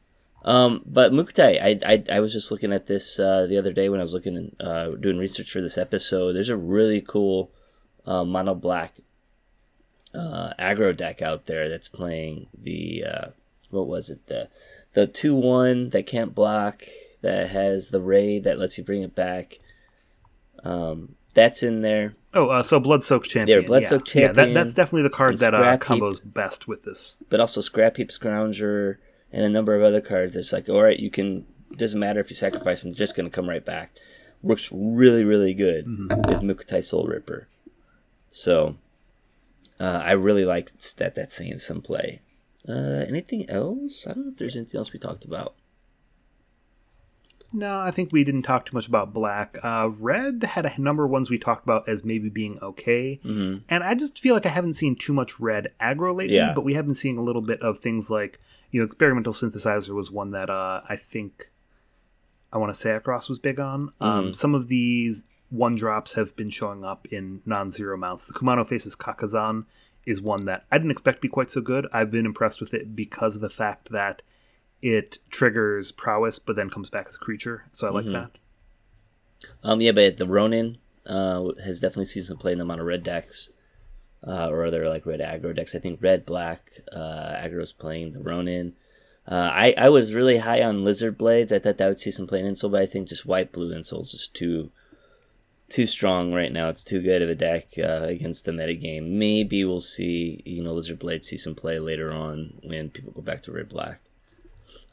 Um, 0.46 0.82
but 0.86 1.12
Mukotai, 1.12 1.60
I, 1.60 1.78
I 1.84 2.04
I 2.16 2.20
was 2.20 2.32
just 2.32 2.52
looking 2.52 2.72
at 2.72 2.86
this 2.86 3.18
uh, 3.18 3.46
the 3.48 3.58
other 3.58 3.72
day 3.72 3.88
when 3.88 3.98
I 3.98 4.04
was 4.04 4.14
looking 4.14 4.54
uh, 4.60 4.90
doing 4.90 5.18
research 5.18 5.50
for 5.50 5.60
this 5.60 5.76
episode. 5.76 6.34
There's 6.34 6.48
a 6.48 6.56
really 6.56 7.00
cool 7.00 7.50
uh, 8.06 8.24
mono 8.24 8.54
black 8.54 9.00
uh, 10.14 10.50
aggro 10.56 10.96
deck 10.96 11.20
out 11.20 11.46
there 11.46 11.68
that's 11.68 11.88
playing 11.88 12.46
the 12.56 13.04
uh, 13.04 13.26
what 13.70 13.88
was 13.88 14.08
it 14.08 14.24
the 14.28 14.48
the 14.92 15.08
two 15.08 15.34
one 15.34 15.90
that 15.90 16.06
can't 16.06 16.32
block 16.32 16.84
that 17.22 17.48
has 17.50 17.90
the 17.90 18.00
raid 18.00 18.44
that 18.44 18.58
lets 18.58 18.78
you 18.78 18.84
bring 18.84 19.02
it 19.02 19.16
back. 19.16 19.58
Um, 20.62 21.16
that's 21.34 21.62
in 21.62 21.82
there. 21.82 22.14
Oh, 22.32 22.48
uh, 22.48 22.62
so 22.62 22.80
Bloodsoaked 22.80 23.24
Champion. 23.24 23.62
Yeah, 23.62 23.68
Bloodsoaked 23.68 24.14
Yeah, 24.14 24.32
that, 24.32 24.54
that's 24.54 24.74
definitely 24.74 25.02
the 25.02 25.10
card 25.10 25.38
that 25.38 25.54
uh, 25.54 25.58
Scrap 25.58 25.84
Heap. 25.84 26.02
combos 26.02 26.20
best 26.24 26.68
with 26.68 26.84
this. 26.84 27.16
but 27.28 27.40
also 27.40 27.60
Scrapheap 27.60 28.16
Scrounger 28.16 28.98
and 29.36 29.44
a 29.44 29.50
number 29.50 29.76
of 29.76 29.82
other 29.82 30.00
cards 30.00 30.32
that's 30.34 30.50
like, 30.52 30.66
all 30.68 30.82
right, 30.82 30.98
you 30.98 31.10
can, 31.10 31.44
doesn't 31.76 32.00
matter 32.00 32.18
if 32.20 32.30
you 32.30 32.36
sacrifice 32.36 32.80
them, 32.80 32.90
they're 32.90 32.96
just 32.96 33.14
going 33.14 33.28
to 33.28 33.34
come 33.34 33.48
right 33.48 33.64
back. 33.64 33.92
Works 34.42 34.70
really, 34.72 35.24
really 35.24 35.52
good 35.54 35.86
with 35.86 36.40
Mukotai 36.42 36.78
Soulripper. 36.80 37.44
So, 38.30 38.76
uh, 39.78 40.00
I 40.04 40.12
really 40.12 40.44
like 40.44 40.72
that 40.96 41.14
that's 41.14 41.36
seeing 41.36 41.58
some 41.58 41.82
play. 41.82 42.20
Uh, 42.68 43.04
anything 43.06 43.48
else? 43.50 44.06
I 44.06 44.14
don't 44.14 44.24
know 44.26 44.32
if 44.32 44.38
there's 44.38 44.56
anything 44.56 44.78
else 44.78 44.92
we 44.92 44.98
talked 44.98 45.24
about. 45.24 45.54
No, 47.52 47.78
I 47.78 47.90
think 47.90 48.12
we 48.12 48.24
didn't 48.24 48.42
talk 48.42 48.66
too 48.66 48.74
much 48.76 48.88
about 48.88 49.14
black. 49.14 49.56
Uh, 49.62 49.88
red 49.98 50.42
had 50.42 50.66
a 50.66 50.80
number 50.80 51.04
of 51.04 51.10
ones 51.10 51.30
we 51.30 51.38
talked 51.38 51.64
about 51.64 51.88
as 51.88 52.04
maybe 52.04 52.28
being 52.28 52.58
okay, 52.60 53.20
Mm-hmm. 53.24 53.58
and 53.68 53.84
I 53.84 53.94
just 53.94 54.18
feel 54.18 54.34
like 54.34 54.46
I 54.46 54.50
haven't 54.50 54.74
seen 54.74 54.96
too 54.96 55.12
much 55.12 55.38
red 55.38 55.72
aggro 55.80 56.14
lately. 56.14 56.36
Yeah. 56.36 56.52
But 56.54 56.64
we 56.64 56.74
have 56.74 56.84
been 56.86 56.94
seeing 56.94 57.16
a 57.18 57.22
little 57.22 57.42
bit 57.42 57.62
of 57.62 57.78
things 57.78 58.10
like 58.10 58.40
you 58.70 58.80
know, 58.80 58.84
experimental 58.84 59.32
synthesizer 59.32 59.90
was 59.90 60.10
one 60.10 60.30
that 60.32 60.50
uh, 60.50 60.82
I 60.88 60.96
think 60.96 61.50
I 62.52 62.58
want 62.58 62.72
to 62.72 62.78
say 62.78 62.92
across 62.92 63.28
was 63.28 63.38
big 63.38 63.58
on. 63.60 63.88
Mm-hmm. 64.00 64.04
Um, 64.04 64.34
some 64.34 64.54
of 64.54 64.68
these 64.68 65.24
one 65.50 65.76
drops 65.76 66.14
have 66.14 66.34
been 66.36 66.50
showing 66.50 66.84
up 66.84 67.06
in 67.10 67.40
non-zero 67.46 67.96
mounts. 67.96 68.26
The 68.26 68.34
Kumano 68.34 68.66
Faces 68.66 68.96
Kakkazan 68.96 69.64
is 70.04 70.20
one 70.22 70.44
that 70.46 70.64
I 70.70 70.78
didn't 70.78 70.90
expect 70.90 71.18
to 71.18 71.22
be 71.22 71.28
quite 71.28 71.50
so 71.50 71.60
good. 71.60 71.86
I've 71.92 72.10
been 72.10 72.26
impressed 72.26 72.60
with 72.60 72.74
it 72.74 72.94
because 72.96 73.36
of 73.36 73.42
the 73.42 73.50
fact 73.50 73.90
that 73.92 74.22
it 74.82 75.18
triggers 75.30 75.90
prowess, 75.92 76.38
but 76.38 76.54
then 76.56 76.68
comes 76.70 76.90
back 76.90 77.06
as 77.06 77.16
a 77.16 77.18
creature. 77.18 77.64
So 77.72 77.86
I 77.88 77.90
like 77.90 78.04
Mm-hmm. 78.04 78.12
that. 78.14 78.30
Um, 79.62 79.80
yeah, 79.80 79.92
but 79.92 80.16
the 80.16 80.26
Ronin 80.26 80.78
uh, 81.06 81.44
has 81.64 81.80
definitely 81.80 82.06
seen 82.06 82.22
some 82.22 82.38
play 82.38 82.52
in 82.52 82.58
them 82.58 82.70
on 82.70 82.78
a 82.78 82.84
red 82.84 83.02
decks, 83.02 83.50
uh, 84.26 84.48
or 84.48 84.64
other 84.64 84.88
like 84.88 85.06
red 85.06 85.20
aggro 85.20 85.54
decks. 85.54 85.74
I 85.74 85.78
think 85.78 86.02
red 86.02 86.24
black 86.26 86.70
uh, 86.92 87.34
aggro's 87.42 87.72
playing 87.72 88.12
the 88.12 88.20
Ronin. 88.20 88.74
Uh, 89.28 89.50
I 89.52 89.74
I 89.76 89.88
was 89.88 90.14
really 90.14 90.38
high 90.38 90.62
on 90.62 90.84
Lizard 90.84 91.18
Blades. 91.18 91.52
I 91.52 91.58
thought 91.58 91.78
that 91.78 91.88
would 91.88 92.00
see 92.00 92.10
some 92.12 92.26
play 92.26 92.40
in 92.40 92.46
Ensoul, 92.46 92.70
but 92.70 92.82
I 92.82 92.86
think 92.86 93.08
just 93.08 93.26
white 93.26 93.50
blue 93.52 93.74
Ensoul 93.74 94.02
is 94.02 94.12
just 94.12 94.34
too 94.34 94.70
too 95.68 95.86
strong 95.86 96.32
right 96.32 96.52
now. 96.52 96.68
It's 96.68 96.84
too 96.84 97.02
good 97.02 97.22
of 97.22 97.28
a 97.28 97.34
deck 97.34 97.70
uh, 97.76 98.02
against 98.04 98.44
the 98.44 98.52
meta 98.52 98.74
game. 98.74 99.18
Maybe 99.18 99.64
we'll 99.64 99.80
see 99.80 100.42
you 100.44 100.62
know 100.62 100.74
Lizard 100.74 101.00
Blade 101.00 101.24
see 101.24 101.36
some 101.36 101.56
play 101.56 101.78
later 101.80 102.12
on 102.12 102.54
when 102.62 102.90
people 102.90 103.12
go 103.12 103.20
back 103.22 103.42
to 103.42 103.52
red 103.52 103.68
black. 103.68 104.00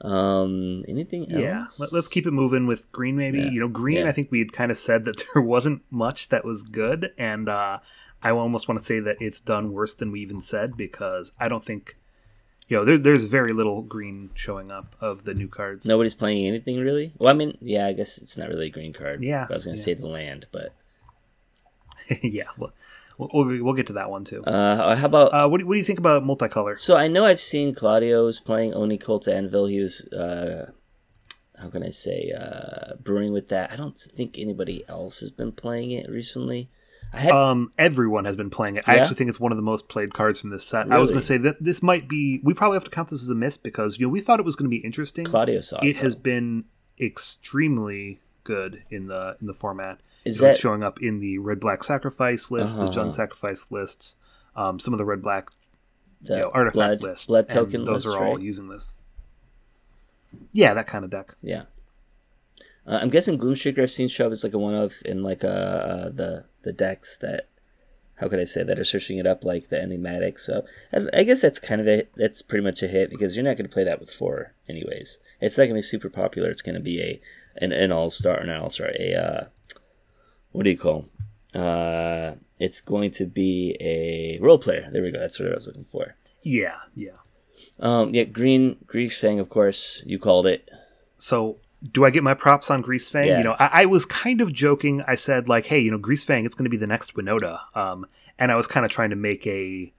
Um, 0.02 0.84
anything 0.88 1.32
else? 1.32 1.42
Yeah, 1.42 1.66
Let, 1.80 1.94
us 1.94 2.08
keep 2.08 2.26
it 2.26 2.32
moving 2.32 2.68
with 2.68 2.92
green. 2.92 3.16
Maybe 3.16 3.40
Yeah. 3.40 3.50
you 3.52 3.60
know, 3.60 3.68
green. 3.70 4.00
Yeah. 4.00 4.10
I 4.10 4.12
think 4.12 4.32
we 4.32 4.40
had 4.40 4.52
kind 4.52 4.70
of 4.72 4.78
said 4.78 5.06
that 5.06 5.24
there 5.34 5.42
wasn't 5.44 5.82
much 5.90 6.30
that 6.30 6.44
was 6.44 6.64
good, 6.64 7.12
and 7.18 7.48
uh, 7.48 7.80
I 8.24 8.32
almost 8.32 8.68
want 8.68 8.80
to 8.80 8.86
say 8.86 9.00
that 9.02 9.18
it's 9.20 9.42
done 9.42 9.74
worse 9.74 9.94
than 9.94 10.12
we 10.12 10.22
even 10.22 10.40
said 10.40 10.78
because 10.78 11.34
I 11.40 11.50
don't 11.50 11.64
think, 11.64 11.98
you 12.68 12.78
know, 12.78 12.86
there, 12.86 12.98
there's 12.98 13.26
very 13.26 13.52
little 13.52 13.82
green 13.82 14.30
showing 14.34 14.72
up 14.72 14.96
of 15.02 15.26
the 15.26 15.34
new 15.34 15.50
cards. 15.50 15.86
Nobody's 15.86 16.14
playing 16.14 16.48
anything 16.48 16.80
really. 16.80 17.14
Well, 17.18 17.30
I 17.30 17.34
mean, 17.34 17.58
yeah, 17.60 17.86
I 17.86 17.94
guess 17.94 18.18
it's 18.18 18.38
not 18.38 18.48
really 18.48 18.68
a 18.68 18.72
green 18.72 18.94
card. 18.94 19.22
Yeah, 19.22 19.46
I 19.50 19.54
was 19.54 19.66
gonna 19.66 19.78
yeah. 19.78 19.84
say 19.84 19.94
the 19.94 20.08
land, 20.08 20.48
but 20.52 20.74
yeah, 22.22 22.46
well, 22.58 22.72
we'll, 23.18 23.30
we'll 23.34 23.64
we'll 23.64 23.74
get 23.74 23.88
to 23.88 23.94
that 23.94 24.10
one 24.10 24.24
too. 24.24 24.44
uh, 24.46 24.96
how 24.96 25.06
about? 25.06 25.34
Uh, 25.34 25.48
what, 25.50 25.60
do, 25.60 25.68
what 25.68 25.74
do 25.74 25.80
you 25.80 25.84
think 25.86 26.00
about 26.00 26.24
multicolor? 26.24 26.78
so 26.78 26.96
I 26.96 27.10
know 27.10 27.26
I've 27.26 27.42
seen 27.42 27.76
Claudio's 27.76 28.40
playing 28.40 28.74
Oni 28.74 28.98
Cult 28.98 29.28
Anvil. 29.28 29.66
He 29.68 29.82
was, 29.82 30.02
uh, 30.14 30.72
how 31.60 31.70
can 31.70 31.84
I 31.84 31.90
say, 31.90 32.32
uh, 32.32 32.96
brewing 32.96 33.34
with 33.34 33.50
that. 33.50 33.72
I 33.72 33.76
don't 33.76 33.98
think 33.98 34.38
anybody 34.38 34.86
else 34.88 35.20
has 35.20 35.32
been 35.32 35.52
playing 35.52 35.92
it 35.92 36.10
recently. 36.10 36.70
Had 37.14 37.32
Um, 37.32 37.72
everyone 37.78 38.26
has 38.26 38.36
been 38.36 38.50
playing 38.50 38.76
it. 38.78 38.86
I 38.88 38.98
actually 38.98 39.16
think 39.18 39.30
it's 39.30 39.40
one 39.40 39.52
of 39.52 39.56
the 39.56 39.62
most 39.62 39.88
played 39.88 40.14
cards 40.16 40.42
from 40.42 40.50
this 40.50 40.66
set. 40.66 40.92
I 40.92 40.98
was 40.98 41.12
going 41.12 41.22
to 41.22 41.26
say 41.26 41.38
that 41.38 41.64
this 41.64 41.84
might 41.84 42.08
be. 42.10 42.40
We 42.44 42.54
probably 42.56 42.76
have 42.76 42.84
to 42.86 42.90
count 42.90 43.10
this 43.10 43.22
as 43.22 43.30
a 43.30 43.36
miss 43.36 43.56
because 43.58 44.00
you 44.00 44.08
know 44.08 44.10
we 44.12 44.20
thought 44.20 44.40
it 44.40 44.46
was 44.46 44.56
going 44.56 44.66
to 44.66 44.76
be 44.76 44.84
interesting. 44.84 45.26
Claudio 45.26 45.62
saw 45.62 45.80
it 45.84 45.98
has 45.98 46.16
been 46.16 46.66
extremely 47.00 48.20
good 48.44 48.84
in 48.90 49.08
the 49.08 49.38
in 49.40 49.48
the 49.48 49.54
format. 49.54 50.00
Is 50.26 50.38
You 50.38 50.42
know, 50.44 50.50
it's 50.50 50.58
that- 50.58 50.62
showing 50.62 50.84
up 50.84 51.02
in 51.02 51.20
the 51.20 51.38
red 51.38 51.60
black 51.60 51.84
sacrifice 51.84 52.50
list, 52.50 52.78
the 52.78 52.84
Uh-huh. 52.86 52.92
Jund 52.92 53.14
sacrifice 53.14 53.68
lists, 53.72 54.16
um, 54.56 54.80
some 54.80 54.94
of 54.94 54.98
the 54.98 55.06
red 55.06 55.22
black 55.22 55.50
the 56.22 56.34
you 56.36 56.40
know, 56.40 56.52
artifact 56.54 56.74
blood, 56.76 57.04
lists. 57.04 57.28
blood 57.28 57.46
and 57.46 57.54
token 57.54 57.84
those 57.86 58.06
list, 58.06 58.18
are 58.18 58.24
all 58.26 58.34
right? 58.36 58.42
using 58.44 58.70
this. 58.70 58.96
Yeah, 60.52 60.74
that 60.74 60.88
kind 60.88 61.04
of 61.06 61.12
deck. 61.12 61.36
Yeah. 61.42 61.64
Uh, 62.88 63.00
I'm 63.02 63.10
guessing 63.10 63.38
Gloomshaker 63.38 63.84
I've 63.84 63.92
seen 63.92 64.08
show 64.08 64.26
up 64.28 64.32
as 64.32 64.44
like 64.44 64.54
a 64.54 64.58
one 64.58 64.74
of 64.74 64.96
in 65.06 65.22
like 65.22 65.44
uh, 65.44 65.48
uh 65.48 66.10
the 66.10 66.46
the 66.64 66.74
decks 66.74 67.18
that 67.18 67.50
how 68.16 68.30
could 68.30 68.40
I 68.40 68.44
say 68.44 68.64
that 68.64 68.80
are 68.80 68.86
searching 68.86 69.18
it 69.18 69.28
up 69.28 69.44
like 69.44 69.70
the 69.70 69.82
enigmatic. 69.82 70.40
So 70.40 70.64
I, 70.94 71.08
I 71.14 71.24
guess 71.24 71.42
that's 71.42 71.60
kind 71.60 71.82
of 71.82 71.88
a 71.88 72.08
that's 72.16 72.42
pretty 72.42 72.64
much 72.64 72.84
a 72.84 72.88
hit 72.88 73.10
because 73.10 73.36
you're 73.36 73.44
not 73.44 73.58
going 73.58 73.68
to 73.68 73.74
play 73.74 73.84
that 73.84 74.00
with 74.00 74.12
four 74.12 74.54
anyways. 74.70 75.20
It's 75.42 75.58
not 75.58 75.66
going 75.66 75.76
to 75.76 75.80
be 75.80 75.82
super 75.82 76.10
popular. 76.10 76.50
It's 76.50 76.62
going 76.62 76.76
to 76.76 76.82
be 76.82 77.02
a 77.02 77.22
an, 77.58 77.72
an 77.72 77.92
all 77.92 78.10
star 78.10 78.44
not 78.46 78.62
all 78.62 78.70
star 78.70 78.92
a 78.98 79.14
uh, 79.14 79.46
what 80.52 80.64
do 80.64 80.70
you 80.70 80.78
call? 80.78 81.06
Uh, 81.54 82.36
it's 82.60 82.82
going 82.82 83.12
to 83.12 83.26
be 83.26 83.76
a 83.82 84.40
role 84.42 84.58
player. 84.58 84.90
There 84.92 85.02
we 85.02 85.12
go. 85.12 85.20
That's 85.20 85.40
what 85.40 85.52
I 85.52 85.56
was 85.56 85.68
looking 85.68 85.86
for. 85.86 86.16
Yeah, 86.42 86.78
yeah. 86.96 87.18
Um, 87.80 88.14
yeah, 88.14 88.24
green 88.24 88.78
Greasefang, 88.86 89.40
of 89.40 89.50
course. 89.50 90.02
You 90.06 90.20
called 90.20 90.48
it. 90.48 90.70
So 91.18 91.58
do 91.92 92.06
I 92.06 92.10
get 92.10 92.24
my 92.24 92.34
props 92.34 92.72
on 92.72 92.82
Grease 92.82 93.10
Fang? 93.10 93.28
Yeah. 93.28 93.38
You 93.40 93.44
know, 93.44 93.56
I, 93.60 93.84
I 93.84 93.86
was 93.86 94.06
kind 94.06 94.42
of 94.42 94.54
joking. 94.54 95.04
I 95.06 95.16
said 95.16 95.50
like, 95.50 95.66
hey, 95.66 95.80
you 95.80 95.92
know, 95.92 96.00
Greasefang, 96.00 96.46
it's 96.46 96.56
going 96.56 96.66
to 96.66 96.70
be 96.70 96.78
the 96.78 96.88
next 96.88 97.16
Winota. 97.16 97.60
Um, 97.76 98.06
and 98.40 98.52
I 98.52 98.56
was 98.56 98.68
kind 98.68 98.86
of 98.86 98.92
trying 98.92 99.10
to 99.10 99.16
make 99.16 99.46
a 99.48 99.92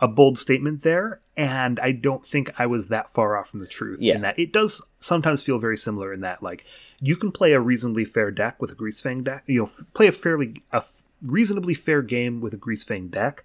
a 0.00 0.06
bold 0.06 0.38
statement 0.38 0.82
there, 0.82 1.20
and 1.36 1.80
I 1.80 1.90
don't 1.90 2.24
think 2.24 2.52
I 2.58 2.66
was 2.66 2.86
that 2.86 3.10
far 3.10 3.36
off 3.36 3.48
from 3.48 3.58
the 3.60 3.66
truth. 3.66 4.00
Yeah. 4.00 4.14
In 4.14 4.20
that 4.22 4.38
it 4.38 4.52
does 4.52 4.80
sometimes 4.98 5.42
feel 5.42 5.58
very 5.58 5.76
similar 5.76 6.12
in 6.12 6.20
that 6.20 6.42
like 6.42 6.64
you 7.00 7.16
can 7.16 7.32
play 7.32 7.52
a 7.52 7.60
reasonably 7.60 8.04
fair 8.04 8.30
deck 8.30 8.60
with 8.60 8.70
a 8.70 8.76
Greasefang 8.76 9.24
deck. 9.24 9.44
You 9.46 9.62
know, 9.62 9.84
play 9.94 10.06
a 10.06 10.12
fairly 10.12 10.62
a 10.72 10.76
f- 10.76 11.02
reasonably 11.22 11.74
fair 11.74 12.02
game 12.02 12.40
with 12.40 12.54
a 12.54 12.58
Greasefang 12.58 13.10
deck, 13.10 13.44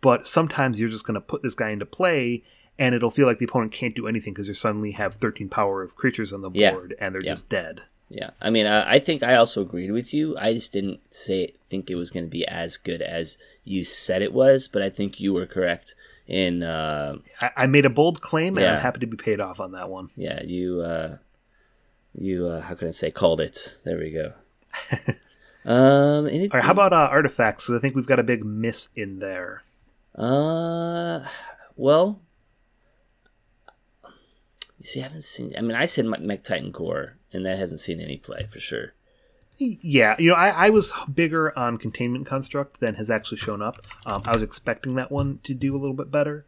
but 0.00 0.26
sometimes 0.26 0.80
you're 0.80 0.88
just 0.88 1.06
going 1.06 1.14
to 1.14 1.20
put 1.20 1.42
this 1.42 1.54
guy 1.54 1.70
into 1.70 1.86
play. 1.86 2.42
And 2.82 2.94
it'll 2.96 3.10
feel 3.12 3.26
like 3.28 3.38
the 3.38 3.44
opponent 3.44 3.70
can't 3.72 3.94
do 3.94 4.08
anything 4.08 4.32
because 4.34 4.48
you 4.48 4.54
suddenly 4.54 4.90
have 4.92 5.14
13 5.14 5.48
power 5.48 5.82
of 5.82 5.94
creatures 5.94 6.32
on 6.32 6.40
the 6.42 6.50
Yeah. 6.52 6.72
board 6.72 6.94
and 7.00 7.14
they're 7.14 7.22
Yeah. 7.22 7.32
just 7.32 7.48
dead. 7.48 7.82
Yeah, 8.08 8.30
I 8.42 8.50
mean, 8.50 8.66
I, 8.66 8.94
I 8.94 8.98
think 8.98 9.22
I 9.22 9.36
also 9.36 9.62
agreed 9.62 9.90
with 9.92 10.12
you. 10.12 10.36
I 10.36 10.52
just 10.52 10.72
didn't 10.72 11.00
say 11.12 11.54
think 11.70 11.88
it 11.90 11.94
was 11.94 12.10
going 12.10 12.26
to 12.26 12.30
be 12.30 12.46
as 12.46 12.76
good 12.76 13.00
as 13.00 13.38
you 13.64 13.84
said 13.84 14.20
it 14.20 14.32
was, 14.34 14.68
but 14.68 14.82
I 14.82 14.90
think 14.90 15.18
you 15.20 15.32
were 15.32 15.46
correct 15.46 15.94
in. 16.26 16.62
Uh, 16.62 17.16
I, 17.40 17.50
I 17.56 17.66
made 17.66 17.86
a 17.86 17.90
bold 17.90 18.20
claim, 18.20 18.58
and 18.58 18.66
I'm 18.66 18.80
happy 18.82 19.00
to 19.00 19.06
be 19.06 19.16
paid 19.16 19.40
off 19.40 19.60
on 19.60 19.72
that 19.72 19.88
one. 19.88 20.10
yeah, 20.16 20.42
you. 20.42 20.82
Uh, 20.82 21.16
you. 22.14 22.48
Uh, 22.48 22.60
how 22.60 22.74
can 22.74 22.88
I 22.88 22.90
say? 22.90 23.10
Called 23.10 23.40
it. 23.40 23.78
There 23.84 23.96
we 23.98 24.10
go. 24.10 24.32
um. 25.64 26.26
Anything, 26.26 26.50
All 26.52 26.58
right, 26.58 26.64
how 26.66 26.72
about 26.72 26.92
uh, 26.92 27.08
artifacts? 27.10 27.66
'Cause 27.66 27.76
I 27.76 27.78
think 27.78 27.94
we've 27.94 28.06
got 28.06 28.18
a 28.18 28.22
big 28.24 28.44
miss 28.44 28.88
in 28.96 29.20
there. 29.20 29.62
Uh. 30.14 31.20
Well. 31.76 32.20
You 34.82 34.88
see, 34.88 35.00
I 35.00 35.04
haven't 35.04 35.22
seen. 35.22 35.54
I 35.56 35.60
mean, 35.60 35.76
I 35.76 35.86
said 35.86 36.06
Mechtitan 36.06 36.72
Core, 36.72 37.16
and 37.32 37.46
that 37.46 37.56
hasn't 37.56 37.78
seen 37.78 38.00
any 38.00 38.16
play 38.16 38.48
for 38.50 38.58
sure. 38.58 38.94
Yeah, 39.56 40.16
you 40.18 40.28
know, 40.28 40.34
I, 40.34 40.66
I 40.66 40.70
was 40.70 40.92
bigger 41.14 41.56
on 41.56 41.78
containment 41.78 42.26
construct 42.26 42.80
than 42.80 42.96
has 42.96 43.08
actually 43.08 43.38
shown 43.38 43.62
up. 43.62 43.76
Um, 44.06 44.22
I 44.24 44.34
was 44.34 44.42
expecting 44.42 44.96
that 44.96 45.12
one 45.12 45.38
to 45.44 45.54
do 45.54 45.76
a 45.76 45.78
little 45.78 45.94
bit 45.94 46.10
better. 46.10 46.46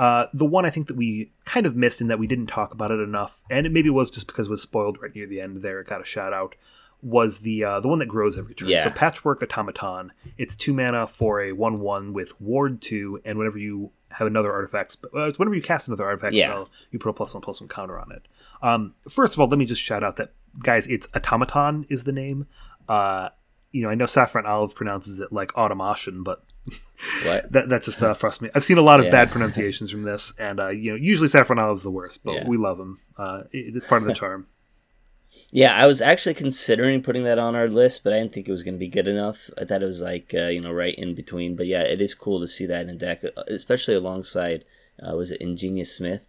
Uh, 0.00 0.26
the 0.34 0.44
one 0.44 0.66
I 0.66 0.70
think 0.70 0.88
that 0.88 0.96
we 0.96 1.30
kind 1.44 1.64
of 1.64 1.76
missed 1.76 2.00
in 2.00 2.08
that 2.08 2.18
we 2.18 2.26
didn't 2.26 2.48
talk 2.48 2.72
about 2.72 2.90
it 2.90 2.98
enough, 2.98 3.40
and 3.52 3.66
it 3.66 3.72
maybe 3.72 3.88
was 3.88 4.10
just 4.10 4.26
because 4.26 4.48
it 4.48 4.50
was 4.50 4.62
spoiled 4.62 5.00
right 5.00 5.14
near 5.14 5.28
the 5.28 5.40
end 5.40 5.62
there. 5.62 5.78
It 5.78 5.86
got 5.86 6.00
a 6.00 6.04
shout 6.04 6.32
out. 6.32 6.56
Was 7.02 7.38
the 7.40 7.62
uh, 7.62 7.78
the 7.78 7.86
one 7.86 8.00
that 8.00 8.06
grows 8.06 8.36
every 8.36 8.56
turn? 8.56 8.68
Yeah. 8.68 8.82
So 8.82 8.90
Patchwork 8.90 9.44
Automaton. 9.44 10.10
It's 10.38 10.56
two 10.56 10.72
mana 10.72 11.06
for 11.06 11.40
a 11.40 11.52
one 11.52 11.78
one 11.78 12.12
with 12.12 12.40
Ward 12.40 12.82
two, 12.82 13.20
and 13.24 13.38
whenever 13.38 13.58
you 13.58 13.92
have 14.18 14.26
another 14.26 14.52
artifact, 14.52 14.92
sp- 14.96 15.12
uh, 15.14 15.30
whenever 15.36 15.54
you 15.54 15.62
cast 15.62 15.88
another 15.88 16.04
artifact 16.04 16.34
Yeah. 16.34 16.48
spell, 16.50 16.70
you 16.90 16.98
put 16.98 17.10
a 17.10 17.12
plus 17.12 17.34
one 17.34 17.42
plus 17.42 17.60
one 17.60 17.68
counter 17.68 17.98
on 17.98 18.12
it. 18.12 18.26
Um, 18.62 18.94
first 19.08 19.34
of 19.34 19.40
all, 19.40 19.48
let 19.48 19.58
me 19.58 19.64
just 19.66 19.82
shout 19.82 20.02
out 20.02 20.16
that 20.16 20.32
guys, 20.62 20.86
it's 20.88 21.08
Automaton 21.14 21.86
is 21.88 22.04
the 22.04 22.12
name. 22.12 22.46
Uh, 22.88 23.28
you 23.72 23.82
know, 23.82 23.90
I 23.90 23.94
know 23.94 24.06
Saffron 24.06 24.46
Olive 24.46 24.74
pronounces 24.74 25.20
it 25.20 25.32
like 25.32 25.54
automation, 25.56 26.22
but 26.22 26.44
that 27.24 27.68
that 27.68 27.82
just 27.82 28.02
uh, 28.02 28.14
frustrates 28.14 28.40
me. 28.42 28.50
I've 28.54 28.64
seen 28.64 28.78
a 28.78 28.82
lot 28.82 29.00
of 29.00 29.06
Yeah. 29.06 29.12
bad 29.12 29.30
pronunciations 29.32 29.90
from 29.90 30.02
this, 30.02 30.32
and 30.38 30.58
uh, 30.60 30.68
you 30.68 30.90
know, 30.92 30.96
usually 30.96 31.28
Saffron 31.28 31.58
Olive 31.58 31.76
is 31.78 31.82
the 31.82 31.90
worst, 31.90 32.24
but 32.24 32.34
Yeah. 32.34 32.48
we 32.48 32.56
love 32.56 32.80
him. 32.80 32.98
Uh, 33.18 33.42
it, 33.52 33.76
it's 33.76 33.86
part 33.86 34.02
of 34.02 34.08
the 34.08 34.14
charm. 34.22 34.46
Yeah, 35.50 35.74
I 35.74 35.86
was 35.86 36.00
actually 36.00 36.34
considering 36.34 37.02
putting 37.02 37.24
that 37.24 37.38
on 37.38 37.54
our 37.54 37.68
list, 37.68 38.02
but 38.04 38.12
I 38.12 38.18
didn't 38.18 38.32
think 38.32 38.48
it 38.48 38.52
was 38.52 38.62
going 38.62 38.74
to 38.74 38.78
be 38.78 38.88
good 38.88 39.08
enough. 39.08 39.50
I 39.60 39.64
thought 39.64 39.82
it 39.82 39.86
was 39.86 40.00
like 40.00 40.32
uh, 40.34 40.48
you 40.48 40.60
know 40.60 40.72
right 40.72 40.94
in 40.94 41.14
between. 41.14 41.56
But 41.56 41.66
yeah, 41.66 41.82
it 41.82 42.00
is 42.00 42.14
cool 42.14 42.40
to 42.40 42.46
see 42.48 42.66
that 42.66 42.88
in 42.88 42.98
deck, 42.98 43.22
especially 43.48 43.94
alongside 43.94 44.64
uh, 45.02 45.14
was 45.16 45.30
it 45.30 45.40
Ingenious 45.40 45.94
Smith? 45.94 46.26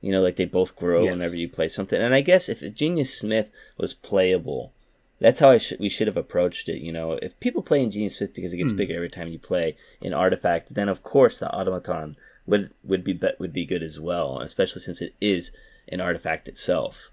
You 0.00 0.12
know, 0.12 0.22
like 0.22 0.36
they 0.36 0.44
both 0.44 0.76
grow 0.76 1.04
Yes. 1.04 1.12
whenever 1.12 1.36
you 1.36 1.48
play 1.48 1.68
something. 1.68 2.00
And 2.00 2.14
I 2.14 2.20
guess 2.20 2.48
if 2.48 2.62
Ingenious 2.62 3.18
Smith 3.18 3.50
was 3.76 3.94
playable, 3.94 4.72
that's 5.20 5.40
how 5.40 5.50
I 5.50 5.58
should 5.58 5.80
we 5.80 5.88
should 5.88 6.06
have 6.06 6.16
approached 6.16 6.68
it. 6.68 6.80
You 6.80 6.92
know, 6.92 7.12
if 7.20 7.38
people 7.40 7.62
play 7.62 7.82
Ingenious 7.82 8.18
Smith 8.18 8.34
because 8.34 8.52
it 8.52 8.58
gets 8.58 8.72
bigger 8.72 8.94
every 8.94 9.08
time 9.10 9.28
you 9.28 9.38
play 9.38 9.76
an 10.00 10.12
artifact, 10.14 10.74
then 10.74 10.88
of 10.88 11.02
course 11.02 11.38
the 11.38 11.50
automaton 11.50 12.16
would 12.46 12.72
would 12.84 13.04
be 13.04 13.12
bet 13.12 13.38
would 13.40 13.52
be 13.52 13.66
good 13.66 13.82
as 13.82 13.98
well, 14.00 14.40
especially 14.40 14.80
since 14.82 15.02
it 15.02 15.14
is 15.20 15.50
an 15.88 16.00
artifact 16.00 16.48
itself. 16.48 17.10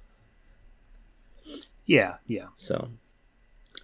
Yeah, 1.86 2.16
yeah. 2.28 2.48
So, 2.58 2.90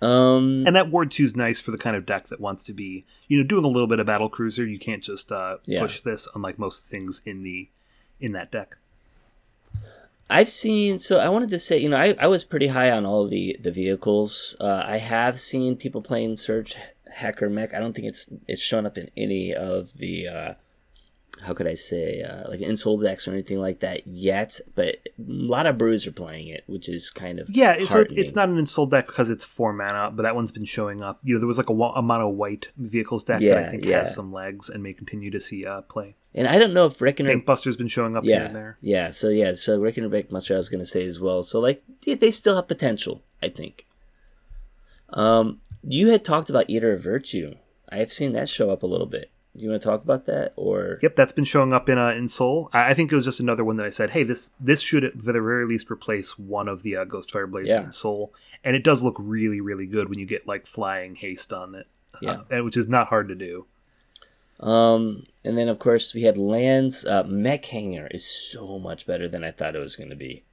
um, 0.02 0.64
And 0.66 0.76
that 0.76 0.90
Ward 0.90 1.12
two 1.12 1.24
is 1.24 1.36
nice 1.36 1.62
for 1.62 1.72
the 1.72 1.78
kind 1.78 1.96
of 1.96 2.06
deck 2.06 2.28
that 2.30 2.40
wants 2.40 2.64
to 2.66 2.74
be, 2.74 3.06
you 3.28 3.38
know, 3.38 3.44
doing 3.44 3.64
a 3.66 3.68
little 3.68 3.88
bit 3.88 4.00
of 4.00 4.08
battle 4.08 4.30
cruiser. 4.30 4.66
You 4.66 4.80
can't 4.80 5.04
just 5.04 5.32
uh, 5.32 5.58
Yeah. 5.66 5.82
push 5.82 6.02
this, 6.02 6.28
unlike 6.34 6.58
most 6.58 6.86
things 6.86 7.22
in 7.26 7.44
the 7.44 7.70
in 8.20 8.32
that 8.34 8.52
deck. 8.52 8.78
I've 10.30 10.50
seen. 10.50 10.98
So 11.00 11.20
I 11.20 11.30
wanted 11.30 11.50
to 11.50 11.60
say, 11.60 11.78
you 11.78 11.90
know, 11.90 11.98
I, 11.98 12.16
I 12.20 12.28
was 12.28 12.44
pretty 12.44 12.68
high 12.68 12.90
on 12.90 13.06
all 13.06 13.28
the 13.28 13.58
the 13.62 13.72
vehicles. 13.72 14.56
Uh, 14.60 14.82
I 14.86 14.98
have 14.98 15.40
seen 15.40 15.76
people 15.76 16.02
playing 16.02 16.38
Surge 16.38 16.76
Hacker 17.16 17.50
Mech. 17.50 17.74
I 17.74 17.80
don't 17.80 17.94
think 17.94 18.08
it's 18.08 18.30
it's 18.48 18.62
shown 18.62 18.86
up 18.86 18.98
in 18.98 19.10
any 19.18 19.54
of 19.54 19.92
the. 19.98 20.28
Uh, 20.28 20.54
how 21.44 21.54
could 21.54 21.68
I 21.68 21.74
say, 21.74 22.22
uh, 22.22 22.50
like 22.50 22.60
insole 22.60 23.02
decks 23.02 23.28
or 23.28 23.32
anything 23.32 23.60
like 23.60 23.80
that 23.80 24.08
yet? 24.08 24.60
But 24.76 24.86
a 24.86 25.12
lot 25.18 25.66
of 25.66 25.78
brews 25.78 26.06
are 26.08 26.12
playing 26.12 26.48
it, 26.48 26.64
which 26.68 26.88
is 26.88 27.10
kind 27.10 27.40
of 27.40 27.50
Yeah, 27.50 27.84
so 27.86 28.00
it's, 28.00 28.14
it's 28.14 28.36
not 28.36 28.50
an 28.50 28.58
insult 28.58 28.92
deck 28.92 29.08
because 29.08 29.30
it's 29.30 29.46
four 29.46 29.74
mana, 29.74 30.12
but 30.12 30.24
that 30.24 30.36
one's 30.36 30.52
been 30.52 30.66
showing 30.66 31.02
up. 31.02 31.20
You 31.24 31.36
know, 31.36 31.40
there 31.40 31.48
was 31.48 31.58
like 31.58 31.70
a, 31.70 31.74
a 31.74 32.02
mono 32.02 32.28
white 32.30 32.68
vehicles 32.78 33.24
deck 33.24 33.40
that 33.40 33.46
Yeah, 33.46 33.60
I 33.60 33.70
think 33.70 33.86
yeah. 33.86 34.00
has 34.00 34.14
some 34.14 34.32
legs 34.32 34.70
and 34.70 34.84
may 34.84 34.94
continue 34.94 35.32
to 35.32 35.42
see 35.42 35.66
uh, 35.66 35.82
play. 35.82 36.16
And 36.34 36.48
I 36.48 36.58
don't 36.60 36.74
know 36.74 36.86
if 36.86 37.02
Reckoner 37.02 37.36
Bankbuster's 37.36 37.76
been 37.76 37.90
showing 37.90 38.16
up 38.16 38.24
here 38.24 38.36
yeah, 38.38 38.46
and 38.46 38.56
there. 38.56 38.78
Yeah, 38.82 39.12
so 39.12 39.30
yeah, 39.30 39.56
so 39.56 39.80
Rick 39.80 39.98
and 39.98 40.12
Rick 40.12 40.32
Muster 40.32 40.54
I 40.54 40.58
was 40.58 40.70
gonna 40.70 40.86
say 40.86 41.06
as 41.06 41.20
well. 41.20 41.44
So 41.44 41.60
like 41.60 41.84
they, 42.06 42.14
they 42.14 42.32
still 42.32 42.56
have 42.56 42.68
potential, 42.68 43.22
I 43.42 43.50
think. 43.50 43.86
Um, 45.10 45.60
you 45.84 46.10
had 46.10 46.24
talked 46.24 46.50
about 46.50 46.70
Eater 46.70 46.94
of 46.94 47.04
Virtue. 47.04 47.56
I 47.90 47.98
have 47.98 48.14
seen 48.14 48.32
that 48.34 48.48
show 48.48 48.70
up 48.70 48.84
a 48.84 48.88
little 48.88 49.08
bit. 49.08 49.30
Do 49.56 49.64
you 49.66 49.70
want 49.70 49.82
to 49.82 49.88
talk 49.88 50.04
about 50.04 50.26
that, 50.28 50.54
or 50.56 50.98
Yep, 51.02 51.16
that's 51.18 51.34
been 51.34 51.44
showing 51.44 51.74
up 51.74 51.90
in 51.90 51.98
uh, 51.98 52.12
in 52.12 52.28
Soul. 52.30 52.70
I, 52.72 52.92
I 52.92 52.94
think 52.94 53.12
it 53.12 53.16
was 53.16 53.26
just 53.26 53.42
another 53.42 53.66
one 53.66 53.76
that 53.76 53.86
I 53.86 53.90
said, 53.90 54.12
hey, 54.12 54.24
this 54.24 54.52
this 54.60 54.82
should 54.82 55.04
at 55.04 55.18
the 55.18 55.34
very 55.34 55.66
least 55.66 55.92
replace 55.92 56.40
one 56.40 56.70
of 56.70 56.84
the 56.84 56.96
uh, 56.96 57.06
Ghostfire 57.06 57.50
blades 57.52 57.68
Yeah. 57.70 57.84
in 57.84 57.92
Soul, 57.92 58.34
and 58.64 58.76
it 58.78 58.84
does 58.84 59.04
look 59.04 59.16
really 59.20 59.60
really 59.60 59.86
good 59.88 60.10
when 60.10 60.20
you 60.20 60.26
get 60.26 60.48
like 60.48 60.66
flying 60.68 61.16
haste 61.16 61.52
on 61.52 61.76
it, 61.76 61.88
Yeah. 62.22 62.32
uh, 62.32 62.44
and 62.50 62.64
which 62.66 62.78
is 62.78 62.88
not 62.88 63.08
hard 63.10 63.28
to 63.28 63.36
do. 63.36 63.66
Um, 64.62 65.24
and 65.44 65.58
then 65.58 65.68
of 65.68 65.80
course 65.80 66.14
we 66.14 66.22
had 66.24 66.38
Lands. 66.38 67.06
Uh, 67.06 67.24
Mech 67.24 67.66
Hangar 67.66 68.08
is 68.12 68.26
so 68.26 68.78
much 68.80 69.06
better 69.06 69.28
than 69.28 69.44
I 69.44 69.52
thought 69.52 69.76
it 69.76 69.80
was 69.80 69.96
going 69.96 70.12
to 70.12 70.16
be. 70.16 70.44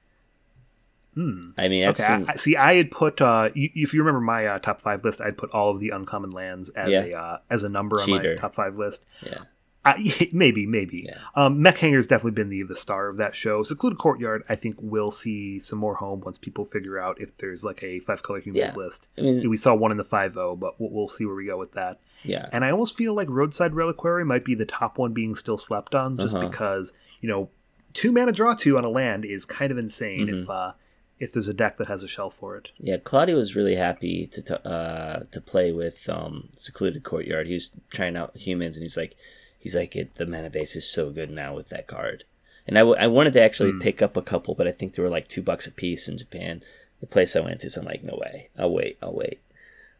Hmm. 1.15 1.49
I 1.57 1.67
mean, 1.67 1.85
Okay, 1.89 2.03
seen, 2.05 2.25
I, 2.29 2.35
see, 2.35 2.55
I 2.55 2.75
had 2.75 2.91
put 2.91 3.19
uh, 3.21 3.49
you, 3.53 3.69
if 3.75 3.93
you 3.93 4.01
remember 4.01 4.21
my 4.21 4.45
uh, 4.45 4.59
top 4.59 4.79
five 4.79 5.03
list, 5.03 5.21
I'd 5.21 5.37
put 5.37 5.51
all 5.53 5.71
of 5.71 5.79
the 5.79 5.89
uncommon 5.89 6.31
lands 6.31 6.69
as 6.69 6.91
Yeah. 6.91 7.03
a 7.05 7.13
uh, 7.19 7.37
as 7.49 7.63
a 7.63 7.69
number 7.69 7.97
Cheater. 7.97 8.29
on 8.29 8.35
my 8.35 8.41
top 8.41 8.55
five 8.55 8.77
list. 8.77 9.05
yeah, 9.25 9.39
I, 9.83 10.29
maybe, 10.31 10.65
maybe. 10.67 11.05
Yeah. 11.07 11.17
Um, 11.35 11.61
Mech 11.61 11.77
Hangar's 11.79 12.05
definitely 12.07 12.31
been 12.31 12.49
the 12.49 12.61
the 12.63 12.75
star 12.75 13.09
of 13.09 13.17
that 13.17 13.33
show. 13.35 13.63
Secluded 13.63 13.97
Courtyard, 13.97 14.43
I 14.47 14.55
think, 14.55 14.75
will 14.79 15.09
see 15.11 15.57
some 15.59 15.79
more 15.79 15.95
home 15.95 16.21
once 16.21 16.37
people 16.37 16.63
figure 16.63 16.99
out 16.99 17.19
if 17.19 17.35
there's 17.37 17.65
like 17.65 17.81
a 17.83 17.99
five 18.01 18.21
color 18.21 18.39
humans 18.39 18.73
Yeah. 18.77 18.81
list. 18.83 19.07
I 19.17 19.21
mean, 19.21 19.49
We 19.49 19.57
saw 19.57 19.73
one 19.73 19.91
in 19.91 19.97
the 19.97 20.03
five 20.05 20.35
zero, 20.35 20.55
but 20.55 20.79
we'll, 20.79 20.91
we'll 20.91 21.09
see 21.09 21.25
where 21.25 21.35
we 21.35 21.47
go 21.47 21.57
with 21.57 21.71
that. 21.73 21.99
yeah, 22.23 22.47
And 22.51 22.63
I 22.63 22.69
almost 22.71 22.95
feel 22.95 23.13
like 23.15 23.29
Roadside 23.29 23.73
Reliquary 23.73 24.23
might 24.25 24.45
be 24.45 24.53
the 24.53 24.65
top 24.65 24.97
one 24.99 25.13
being 25.13 25.33
still 25.33 25.57
slept 25.57 25.95
on, 25.95 26.17
just 26.17 26.35
Uh-huh. 26.35 26.47
because 26.47 26.93
you 27.19 27.27
know 27.27 27.49
two 27.93 28.11
mana 28.11 28.31
draw 28.31 28.53
two 28.53 28.77
on 28.77 28.85
a 28.85 28.89
land 28.89 29.25
is 29.25 29.45
kind 29.45 29.71
of 29.71 29.77
insane 29.79 30.27
Mm-hmm. 30.27 30.43
if 30.43 30.49
uh, 30.49 30.73
if 31.19 31.33
there's 31.33 31.47
a 31.47 31.53
deck 31.53 31.77
that 31.77 31.87
has 31.87 32.03
a 32.03 32.07
shell 32.07 32.29
for 32.29 32.55
it. 32.57 32.69
yeah. 32.79 32.97
Claudio 32.97 33.37
was 33.37 33.55
really 33.55 33.75
happy 33.75 34.25
to 34.27 34.41
t- 34.41 34.53
uh 34.65 35.19
to 35.31 35.41
play 35.41 35.71
with 35.71 36.07
um 36.09 36.49
Secluded 36.55 37.03
Courtyard. 37.03 37.47
He 37.47 37.53
was 37.53 37.71
trying 37.91 38.15
out 38.15 38.35
humans, 38.37 38.75
and 38.77 38.83
he's 38.85 38.97
like, 38.97 39.15
he's 39.59 39.75
like, 39.75 39.95
it, 39.95 40.15
the 40.15 40.25
mana 40.25 40.49
base 40.49 40.75
is 40.75 40.87
so 40.89 41.09
good 41.09 41.29
now 41.31 41.53
with 41.55 41.69
that 41.69 41.87
card. 41.87 42.23
And 42.67 42.77
I, 42.77 42.81
w- 42.81 42.97
I 42.99 43.07
wanted 43.07 43.33
to 43.33 43.41
actually 43.41 43.71
Hmm. 43.71 43.79
pick 43.81 44.01
up 44.01 44.15
a 44.15 44.21
couple, 44.21 44.53
but 44.55 44.67
I 44.67 44.71
think 44.71 44.93
they 44.93 45.01
were 45.03 45.09
like 45.09 45.27
two 45.27 45.41
bucks 45.41 45.65
a 45.67 45.71
piece 45.71 46.07
in 46.07 46.17
Japan. 46.19 46.61
The 47.01 47.07
place 47.07 47.35
I 47.35 47.39
went 47.39 47.61
to, 47.61 47.69
so 47.69 47.81
I'm 47.81 47.87
like, 47.87 48.03
no 48.03 48.15
way. 48.21 48.49
I'll 48.57 48.71
wait. 48.71 48.97
I'll 49.01 49.13
wait. 49.13 49.39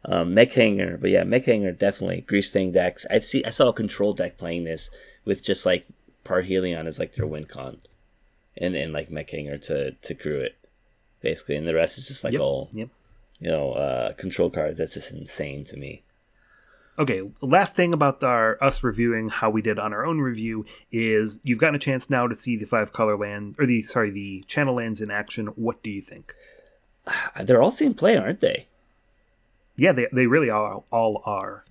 Um, 0.04 0.32
Mech 0.34 0.52
Hangar, 0.52 0.96
but 0.96 1.10
yeah, 1.10 1.24
Mech 1.24 1.44
Hangar 1.46 1.72
definitely 1.72 2.24
Greasefang 2.28 2.72
decks. 2.72 3.06
I 3.10 3.18
see. 3.18 3.44
I 3.44 3.50
saw 3.50 3.68
a 3.68 3.72
control 3.72 4.12
deck 4.12 4.38
playing 4.38 4.64
this 4.64 4.88
with 5.24 5.42
just 5.42 5.66
like 5.66 5.86
Parhelion 6.24 6.86
as 6.86 6.98
like 6.98 7.14
their 7.14 7.26
win 7.26 7.44
con, 7.44 7.78
and 8.56 8.74
and 8.76 8.92
like 8.92 9.10
Mech 9.10 9.30
Hangar 9.30 9.58
to 9.58 9.92
to 9.92 10.14
crew 10.14 10.38
it, 10.40 10.56
basically, 11.20 11.56
and 11.56 11.66
the 11.66 11.74
rest 11.74 11.98
is 11.98 12.08
just 12.08 12.24
like 12.24 12.32
Yep. 12.32 12.40
all 12.42 12.68
Yep. 12.72 12.88
you 13.40 13.50
know 13.50 13.72
uh, 13.72 14.12
control 14.14 14.50
cards. 14.50 14.78
That's 14.78 14.94
just 14.94 15.12
insane 15.12 15.64
to 15.64 15.76
me. 15.76 16.02
Okay, 16.98 17.22
last 17.40 17.76
thing 17.76 17.94
about 17.94 18.22
our 18.22 18.58
us 18.62 18.82
reviewing 18.82 19.30
how 19.30 19.48
we 19.48 19.62
did 19.62 19.78
on 19.78 19.92
our 19.94 20.04
own 20.04 20.20
review 20.20 20.66
is 20.92 21.40
you've 21.42 21.58
gotten 21.58 21.74
a 21.76 21.78
chance 21.78 22.10
now 22.10 22.26
to 22.26 22.34
see 22.34 22.56
the 22.56 22.66
five 22.66 22.92
color 22.92 23.16
land 23.16 23.54
or 23.58 23.64
the 23.64 23.80
sorry 23.82 24.10
the 24.10 24.44
channel 24.46 24.74
lands 24.74 25.00
in 25.00 25.10
action. 25.10 25.46
What 25.48 25.82
do 25.82 25.88
you 25.90 26.02
think? 26.02 26.34
They're 27.42 27.62
all 27.62 27.70
seeing 27.70 27.94
play, 27.94 28.16
aren't 28.16 28.40
they? 28.40 28.66
Yeah, 29.76 29.92
they 29.92 30.08
they 30.12 30.26
really 30.26 30.50
all 30.50 30.84
all 30.92 31.22
are. 31.24 31.64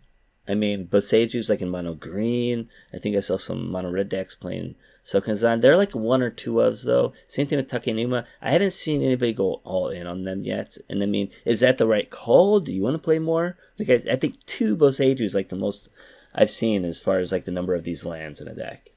I 0.49 0.55
mean, 0.55 0.87
Boseiju's 0.87 1.49
like 1.49 1.61
in 1.61 1.69
mono 1.69 1.93
green. 1.93 2.69
I 2.91 2.97
think 2.97 3.15
I 3.15 3.19
saw 3.19 3.37
some 3.37 3.71
mono 3.71 3.91
red 3.91 4.09
decks 4.09 4.33
playing 4.33 4.75
Sokenzan. 5.03 5.61
They're 5.61 5.77
like 5.77 5.93
one 5.93 6.21
or 6.21 6.31
two 6.31 6.53
ofs 6.53 6.85
though. 6.85 7.13
Same 7.27 7.47
thing 7.47 7.57
with 7.57 7.69
Takenuma. 7.69 8.25
I 8.41 8.51
haven't 8.51 8.73
seen 8.73 9.03
anybody 9.03 9.31
go 9.31 9.61
all 9.63 9.89
in 9.89 10.07
on 10.07 10.23
them 10.23 10.43
yet. 10.43 10.77
And 10.89 11.03
I 11.03 11.05
mean, 11.05 11.29
is 11.45 11.59
that 11.59 11.77
the 11.77 11.88
right 11.88 12.09
call? 12.09 12.59
Do 12.59 12.71
you 12.71 12.81
want 12.81 12.95
to 12.95 12.99
play 12.99 13.19
more? 13.19 13.57
Like 13.77 13.89
I, 13.89 14.13
I 14.13 14.15
think 14.15 14.43
two 14.45 14.75
Boseiju 14.75 15.21
is 15.21 15.35
like 15.35 15.49
the 15.49 15.55
most 15.55 15.89
I've 16.33 16.49
seen 16.49 16.83
as 16.83 16.99
far 16.99 17.19
as 17.19 17.31
like 17.31 17.45
the 17.45 17.51
number 17.51 17.75
of 17.75 17.83
these 17.83 18.05
lands 18.05 18.41
in 18.41 18.47
a 18.47 18.55
deck. 18.55 18.89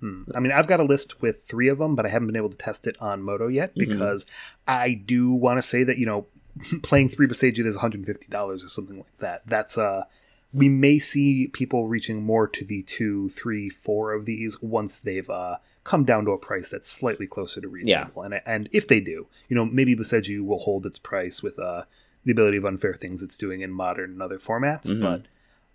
Hmm. 0.00 0.22
I 0.34 0.40
mean, 0.40 0.52
I've 0.52 0.68
got 0.68 0.80
a 0.80 0.84
list 0.84 1.20
with 1.20 1.44
three 1.44 1.68
of 1.68 1.78
them, 1.78 1.94
but 1.94 2.06
I 2.06 2.10
haven't 2.10 2.28
been 2.28 2.36
able 2.36 2.50
to 2.50 2.56
test 2.56 2.86
it 2.86 2.96
on 3.00 3.22
Moto 3.22 3.48
yet 3.48 3.74
mm-hmm. 3.74 3.90
because 3.90 4.26
I 4.66 4.94
do 4.94 5.32
want 5.32 5.58
to 5.58 5.62
say 5.62 5.84
that 5.84 5.98
you 5.98 6.06
know, 6.06 6.26
playing 6.82 7.08
three 7.08 7.26
Boseiju 7.26 7.64
is 7.66 7.76
one 7.76 7.80
hundred 7.80 7.98
and 7.98 8.06
fifty 8.06 8.26
dollars 8.28 8.64
or 8.64 8.68
something 8.68 8.98
like 8.98 9.18
that. 9.18 9.42
That's 9.46 9.76
uh, 9.78 10.04
we 10.52 10.68
may 10.68 10.98
see 10.98 11.48
people 11.48 11.88
reaching 11.88 12.22
more 12.22 12.46
to 12.48 12.64
the 12.64 12.82
two, 12.82 13.28
three, 13.28 13.68
four 13.68 14.12
of 14.12 14.24
these 14.24 14.60
once 14.62 14.98
they've 15.00 15.28
uh 15.28 15.56
come 15.84 16.04
down 16.04 16.24
to 16.26 16.32
a 16.32 16.38
price 16.38 16.68
that's 16.68 16.90
slightly 16.90 17.26
closer 17.26 17.60
to 17.60 17.68
reasonable. 17.68 18.22
And 18.22 18.40
and 18.46 18.68
if 18.72 18.88
they 18.88 19.00
do, 19.00 19.26
you 19.48 19.56
know, 19.56 19.64
maybe 19.64 19.94
Boseiju 19.96 20.44
will 20.44 20.58
hold 20.58 20.86
its 20.86 20.98
price 20.98 21.42
with 21.42 21.58
uh 21.58 21.82
the 22.24 22.32
ability 22.32 22.56
of 22.58 22.64
unfair 22.64 22.94
things 22.94 23.22
it's 23.22 23.36
doing 23.36 23.60
in 23.62 23.70
modern 23.72 24.10
and 24.12 24.22
other 24.22 24.38
formats, 24.38 24.92
Mhm. 24.92 25.00
but. 25.02 25.22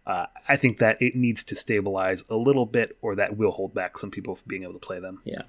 Uh, 0.06 0.26
I 0.50 0.58
think 0.58 0.80
that 0.80 1.02
it 1.02 1.16
needs 1.16 1.46
to 1.46 1.56
stabilize 1.56 2.26
a 2.30 2.36
little 2.36 2.66
bit, 2.66 2.98
or 3.02 3.16
that 3.16 3.38
will 3.38 3.52
hold 3.52 3.74
back 3.74 3.98
some 3.98 4.12
people 4.12 4.36
from 4.36 4.50
being 4.50 4.64
able 4.64 4.74
to 4.74 4.80
play 4.80 5.00
them. 5.00 5.22
Yeah. 5.24 5.44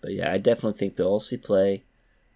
But 0.00 0.14
yeah, 0.14 0.32
I 0.32 0.38
definitely 0.38 0.78
think 0.78 0.96
they'll 0.96 1.08
all 1.08 1.20
see 1.20 1.36
play. 1.36 1.82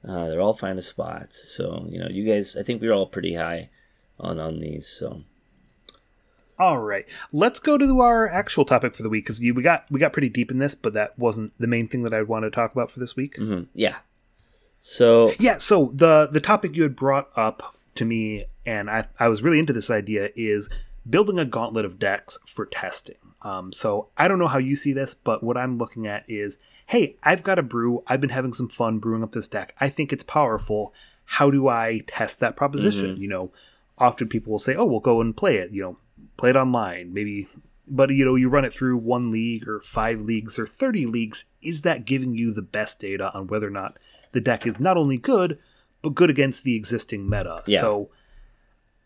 Uh, 0.07 0.27
they're 0.29 0.41
all 0.41 0.55
finding 0.55 0.83
spots. 0.83 1.49
So, 1.57 1.87
you 1.89 1.99
know, 1.99 2.09
you 2.09 2.25
guys 2.25 2.57
I 2.57 2.63
think 2.63 2.81
we 2.83 2.89
are 2.89 2.93
all 2.93 3.07
pretty 3.07 3.35
high 3.35 3.71
on 4.19 4.39
on 4.39 4.61
these, 4.61 4.87
so 4.87 5.23
All 6.59 6.79
right, 6.79 7.07
let's 7.33 7.59
go 7.61 7.79
to 7.79 8.01
our 8.01 8.29
actual 8.29 8.65
topic 8.65 8.95
for 8.95 9.03
the 9.03 9.09
week 9.09 9.25
because 9.25 9.41
we 9.41 9.53
got 9.63 9.91
we 9.91 9.99
got 10.01 10.13
pretty 10.13 10.29
deep 10.29 10.51
in 10.51 10.59
this, 10.59 10.75
but 10.75 10.93
that 10.95 11.19
wasn't 11.19 11.53
the 11.59 11.67
main 11.67 11.89
thing 11.89 12.03
that 12.03 12.15
I 12.15 12.23
wanted 12.23 12.51
to 12.51 12.55
talk 12.55 12.73
about 12.73 12.91
for 12.91 13.01
this 13.01 13.17
week. 13.17 13.37
mhm, 13.37 13.67
yeah. 13.75 13.97
So 14.81 15.33
Yeah, 15.39 15.59
so 15.59 15.93
the 15.95 16.29
the 16.31 16.41
topic 16.41 16.77
you 16.77 16.83
had 16.83 16.97
brought 16.97 17.31
up 17.37 17.77
to 17.95 18.05
me, 18.05 18.47
and 18.67 18.91
I 18.91 19.07
I 19.19 19.29
was 19.29 19.43
really 19.43 19.59
into 19.59 19.73
this 19.73 19.91
idea 19.91 20.31
is 20.37 20.69
building 21.09 21.39
a 21.39 21.45
gauntlet 21.45 21.85
of 21.85 21.99
decks 21.99 22.39
for 22.47 22.67
testing. 22.67 23.17
Um, 23.45 23.73
so 23.73 24.09
I 24.17 24.29
don't 24.29 24.39
know 24.39 24.49
how 24.49 24.59
you 24.59 24.77
see 24.77 24.93
this, 24.93 25.15
but 25.15 25.43
what 25.43 25.57
I'm 25.57 25.79
looking 25.79 26.07
at 26.07 26.25
is, 26.29 26.59
hey, 26.87 27.17
I've 27.23 27.43
got 27.43 27.59
a 27.59 27.63
brew. 27.63 28.03
I've 28.07 28.21
been 28.21 28.31
having 28.31 28.53
some 28.53 28.69
fun 28.69 28.99
brewing 28.99 29.23
up 29.23 29.33
this 29.33 29.49
deck. 29.49 29.75
I 29.81 29.89
think 29.89 30.13
it's 30.13 30.25
powerful. 30.25 30.95
How 31.25 31.51
do 31.51 31.69
I 31.69 32.01
test 32.07 32.41
that 32.41 32.57
proposition? 32.57 33.17
You 33.17 33.29
know, 33.29 33.53
often 33.99 34.29
people 34.29 34.53
will 34.53 34.59
say, 34.59 34.75
oh, 34.75 34.85
we'll 34.85 35.01
go 35.01 35.21
and 35.21 35.37
play 35.37 35.57
it. 35.57 35.73
You 35.73 35.83
know, 35.83 35.99
play 36.37 36.51
it 36.51 36.57
online, 36.57 37.13
maybe. 37.13 37.49
But 37.89 38.11
you 38.11 38.25
know, 38.25 38.37
you 38.37 38.49
run 38.49 38.65
it 38.65 38.73
through 38.73 38.99
one 38.99 39.31
league 39.31 39.67
or 39.67 39.81
five 39.81 40.21
leagues 40.21 40.59
or 40.59 40.67
thirty 40.67 41.07
leagues. 41.07 41.47
Is 41.63 41.83
that 41.83 42.05
giving 42.05 42.35
you 42.35 42.53
the 42.53 42.63
best 42.63 43.01
data 43.01 43.33
on 43.35 43.49
whether 43.49 43.67
or 43.67 43.71
not 43.71 43.99
the 44.33 44.41
deck 44.41 44.67
is 44.67 44.79
not 44.79 44.97
only 44.97 45.19
good, 45.19 45.59
but 46.01 46.15
good 46.15 46.31
against 46.31 46.65
the 46.65 46.77
existing 46.77 47.29
meta? 47.29 47.63
Yeah. 47.67 47.81
So 47.81 48.11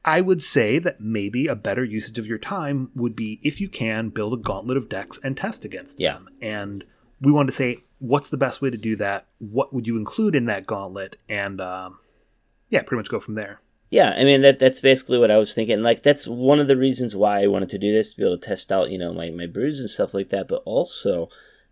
I 0.07 0.21
would 0.21 0.43
say 0.43 0.79
that 0.79 1.01
maybe 1.01 1.49
a 1.49 1.57
better 1.57 1.85
usage 1.85 2.19
of 2.19 2.27
your 2.29 2.39
time 2.39 2.91
would 2.95 3.17
be 3.17 3.41
if 3.43 3.61
you 3.61 3.69
can 3.69 4.11
build 4.11 4.33
a 4.35 4.37
gauntlet 4.37 4.77
of 4.77 4.89
decks 4.89 5.19
and 5.23 5.37
test 5.37 5.65
against 5.65 5.99
Yeah. 6.01 6.15
them. 6.15 6.29
And 6.41 6.85
we 7.21 7.33
want 7.33 7.49
to 7.49 7.55
say, 7.55 7.79
what's 7.99 8.29
the 8.29 8.37
best 8.37 8.63
way 8.63 8.71
to 8.71 8.77
do 8.77 8.95
that? 8.97 9.27
What 9.39 9.75
would 9.75 9.87
you 9.87 9.97
include 9.99 10.37
in 10.37 10.45
that 10.47 10.67
gauntlet? 10.67 11.17
And 11.29 11.61
um, 11.61 11.99
yeah, 12.71 12.83
pretty 12.83 12.99
much 13.01 13.09
go 13.11 13.19
from 13.19 13.35
there. 13.35 13.61
Yeah, 13.91 14.15
I 14.17 14.25
mean 14.25 14.43
that 14.43 14.59
that's 14.59 14.81
basically 14.81 15.19
what 15.19 15.31
I 15.31 15.39
was 15.39 15.55
thinking. 15.55 15.81
Like 15.83 16.03
that's 16.03 16.27
one 16.27 16.59
of 16.59 16.67
the 16.67 16.77
reasons 16.77 17.15
why 17.15 17.43
I 17.43 17.47
wanted 17.47 17.69
to 17.71 17.79
do 17.79 17.93
this 17.93 18.11
to 18.11 18.17
be 18.17 18.25
able 18.25 18.37
to 18.39 18.49
test 18.49 18.73
out, 18.73 18.91
you 18.91 18.99
know, 18.99 19.13
my 19.13 19.31
my 19.31 19.47
brews 19.47 19.79
and 19.81 19.89
stuff 19.89 20.13
like 20.15 20.31
that. 20.31 20.49
But 20.49 20.63
also, 20.65 21.29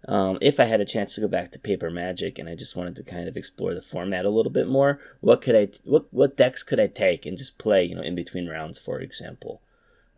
um, 0.06 0.38
if 0.40 0.60
I 0.60 0.64
had 0.64 0.80
a 0.80 0.84
chance 0.84 1.14
to 1.14 1.20
go 1.22 1.28
back 1.28 1.50
to 1.52 1.58
Paper 1.58 1.90
Magic 1.90 2.38
and 2.38 2.48
I 2.48 2.54
just 2.54 2.76
wanted 2.76 2.94
to 2.96 3.02
kind 3.02 3.26
of 3.28 3.36
explore 3.36 3.74
the 3.74 3.80
format 3.82 4.24
a 4.24 4.30
little 4.30 4.52
bit 4.52 4.68
more, 4.68 5.00
what 5.20 5.40
could 5.40 5.56
I 5.56 5.68
what 5.84 6.06
what 6.12 6.36
decks 6.36 6.62
could 6.62 6.78
I 6.80 6.86
take 6.88 7.24
and 7.26 7.38
just 7.38 7.58
play, 7.58 7.84
you 7.84 7.94
know, 7.94 8.02
in 8.02 8.14
between 8.14 8.46
rounds, 8.48 8.78
for 8.78 9.00
example, 9.00 9.62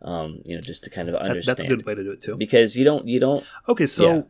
um, 0.01 0.41
you 0.45 0.55
know, 0.55 0.61
just 0.61 0.83
to 0.83 0.89
kind 0.89 1.07
of 1.09 1.13
That- 1.13 1.21
understand. 1.23 1.57
that's 1.57 1.63
a 1.65 1.67
good 1.67 1.85
way 1.85 1.95
to 1.95 2.03
do 2.03 2.11
it 2.11 2.21
too. 2.21 2.35
because 2.35 2.75
you 2.75 2.83
don't 2.83 3.07
you 3.07 3.19
don't 3.19 3.45
Okay, 3.69 3.85
so 3.85 4.13
Yeah. 4.15 4.21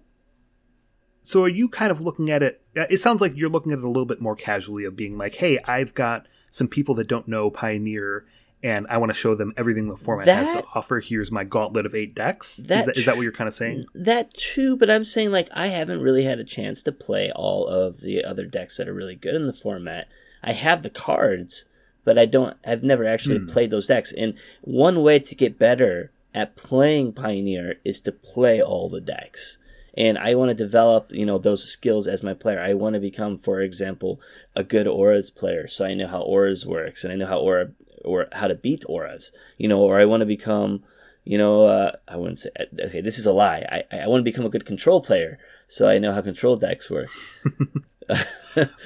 so 1.23 1.43
are 1.43 1.49
you 1.49 1.67
kind 1.69 1.91
of 1.91 2.01
looking 2.01 2.29
at 2.31 2.43
it? 2.43 2.61
uh, 2.77 2.85
It 2.89 2.97
sounds 2.97 3.21
like 3.21 3.33
you're 3.35 3.49
looking 3.49 3.71
at 3.71 3.79
it 3.79 3.83
a 3.83 3.87
little 3.87 4.05
bit 4.05 4.21
more 4.21 4.35
casually, 4.35 4.85
of 4.85 4.95
being 4.95 5.17
like, 5.17 5.35
"Hey, 5.35 5.59
I've 5.65 5.93
got 5.93 6.27
some 6.51 6.67
people 6.67 6.95
that 6.95 7.07
don't 7.07 7.27
know 7.27 7.49
Pioneer, 7.49 8.25
and 8.63 8.87
I 8.89 8.97
want 8.97 9.11
to 9.11 9.17
show 9.17 9.35
them 9.35 9.53
everything 9.55 9.87
the 9.87 9.97
format 9.97 10.27
has 10.27 10.51
to 10.51 10.63
offer. 10.73 10.99
Here's 10.99 11.31
my 11.31 11.43
gauntlet 11.43 11.85
of 11.85 11.95
eight 11.95 12.15
decks." 12.15 12.57
That 12.57 12.79
is, 12.79 12.85
that, 12.85 12.97
is 12.97 13.05
that 13.05 13.15
what 13.15 13.23
you're 13.23 13.31
kind 13.31 13.47
of 13.47 13.53
saying? 13.53 13.85
That 13.93 14.33
too, 14.33 14.75
but 14.75 14.89
I'm 14.89 15.05
saying 15.05 15.31
like 15.31 15.49
I 15.53 15.67
haven't 15.67 16.01
really 16.01 16.23
had 16.23 16.39
a 16.39 16.43
chance 16.43 16.83
to 16.83 16.91
play 16.91 17.31
all 17.31 17.67
of 17.67 18.01
the 18.01 18.23
other 18.23 18.45
decks 18.45 18.77
that 18.77 18.87
are 18.87 18.93
really 18.93 19.15
good 19.15 19.35
in 19.35 19.47
the 19.47 19.53
format. 19.53 20.07
I 20.43 20.53
have 20.53 20.83
the 20.83 20.89
cards, 20.89 21.65
but 22.03 22.17
I 22.17 22.25
don't. 22.25 22.57
I've 22.65 22.83
never 22.83 23.05
actually 23.05 23.39
hmm. 23.39 23.47
played 23.47 23.71
those 23.71 23.87
decks. 23.87 24.11
And 24.13 24.37
one 24.61 25.01
way 25.01 25.19
to 25.19 25.35
get 25.35 25.59
better 25.59 26.11
at 26.33 26.55
playing 26.55 27.13
Pioneer 27.13 27.75
is 27.83 27.99
to 28.01 28.11
play 28.11 28.61
all 28.61 28.89
the 28.89 29.01
decks. 29.01 29.57
And 29.95 30.19
I 30.19 30.35
want 30.35 30.49
to 30.49 30.53
develop, 30.53 31.11
you 31.11 31.25
know, 31.25 31.39
those 31.39 31.63
skills 31.63 32.07
as 32.07 32.21
my 32.21 32.35
player. 32.35 32.61
I 32.61 32.75
want 32.75 32.93
to 32.93 32.99
become, 32.99 33.39
for 33.39 33.61
example, 33.61 34.21
a 34.55 34.63
good 34.63 34.85
auras 34.85 35.31
player, 35.31 35.67
so 35.67 35.85
I 35.85 35.95
know 35.95 36.07
how 36.07 36.21
auras 36.21 36.67
works, 36.67 37.03
and 37.03 37.11
I 37.11 37.15
know 37.15 37.25
how 37.25 37.39
aura 37.39 37.71
or 38.03 38.27
how 38.33 38.47
to 38.47 38.55
beat 38.55 38.83
auras. 38.87 39.31
You 39.57 39.67
know, 39.67 39.79
or 39.79 39.99
I 39.99 40.05
want 40.05 40.21
to 40.21 40.25
become 40.25 40.83
you 41.23 41.37
know, 41.37 41.65
uh, 41.65 41.91
I 42.07 42.15
wouldn't 42.15 42.39
say 42.39 42.49
okay. 42.79 43.01
This 43.01 43.19
is 43.19 43.25
a 43.25 43.33
lie. 43.33 43.65
I 43.91 44.03
I 44.03 44.07
want 44.07 44.21
to 44.21 44.31
become 44.31 44.45
a 44.45 44.49
good 44.49 44.65
control 44.65 45.01
player, 45.01 45.37
so 45.67 45.87
I 45.87 45.99
know 45.99 46.13
how 46.13 46.21
control 46.21 46.55
decks 46.55 46.89
work. 46.89 47.09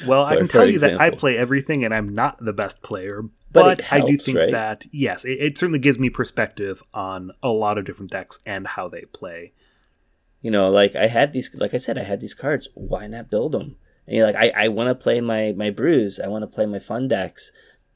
Well, 0.06 0.26
I 0.26 0.36
can 0.36 0.48
tell 0.48 0.66
you 0.66 0.80
that 0.80 1.00
I 1.00 1.12
play 1.12 1.38
everything, 1.38 1.86
and 1.86 1.94
I'm 1.94 2.14
not 2.16 2.44
the 2.44 2.52
best 2.52 2.82
player. 2.82 3.22
But 3.22 3.32
but, 3.52 3.80
it 3.80 3.94
I 3.94 4.02
do 4.02 4.18
think 4.18 4.40
right? 4.40 4.52
that 4.52 4.86
yes, 4.92 5.24
it, 5.24 5.38
it 5.40 5.58
certainly 5.58 5.80
gives 5.80 6.00
me 6.00 6.10
perspective 6.10 6.82
on 6.94 7.32
a 7.44 7.50
lot 7.50 7.78
of 7.78 7.86
different 7.86 8.12
decks 8.12 8.40
and 8.46 8.68
how 8.68 8.90
they 8.90 9.06
play. 9.14 9.54
you 10.42 10.52
know 10.52 10.70
like 10.70 10.96
i 10.96 11.08
had 11.08 11.34
these 11.34 11.54
like 11.56 11.74
i 11.74 11.78
said 11.78 11.98
i 11.98 12.04
had 12.04 12.20
these 12.20 12.34
cards 12.34 12.68
why 12.74 13.08
not 13.08 13.30
build 13.30 13.52
them 13.52 13.76
and 14.08 14.16
you're 14.16 14.26
like 14.26 14.36
i, 14.36 14.50
I 14.64 14.68
want 14.68 14.90
to 14.90 14.96
play 14.96 15.22
my 15.22 15.54
my 15.56 15.70
brews 15.70 16.20
i 16.20 16.28
want 16.28 16.42
to 16.44 16.48
play 16.48 16.66
my 16.66 16.80
fun 16.80 17.08
decks 17.08 17.52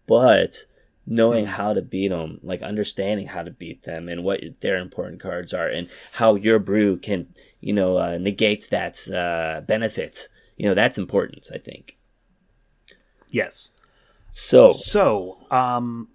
but 0.06 0.65
knowing 1.06 1.46
how 1.46 1.74
to 1.74 1.82
beat 1.82 2.10
them 2.10 2.39
like 2.41 2.62
understanding 2.62 3.28
how 3.28 3.44
to 3.44 3.52
beat 3.52 3.84
them 3.84 4.10
and 4.10 4.24
what 4.24 4.39
their 4.62 4.78
important 4.78 5.22
cards 5.22 5.54
are 5.54 5.68
and 5.68 5.88
how 6.13 6.36
your 6.36 6.60
brew 6.60 6.98
can 6.98 7.28
you 7.62 7.74
know 7.74 7.98
uh, 7.98 8.18
negate 8.18 8.70
that 8.70 9.08
uh, 9.10 9.62
benefit 9.62 10.28
you 10.58 10.68
know 10.68 10.74
that's 10.74 10.98
important 10.98 11.48
i 11.54 11.58
think 11.58 11.98
Yes. 13.36 13.74
so 14.32 14.72
So, 14.72 15.38
um, 15.52 16.08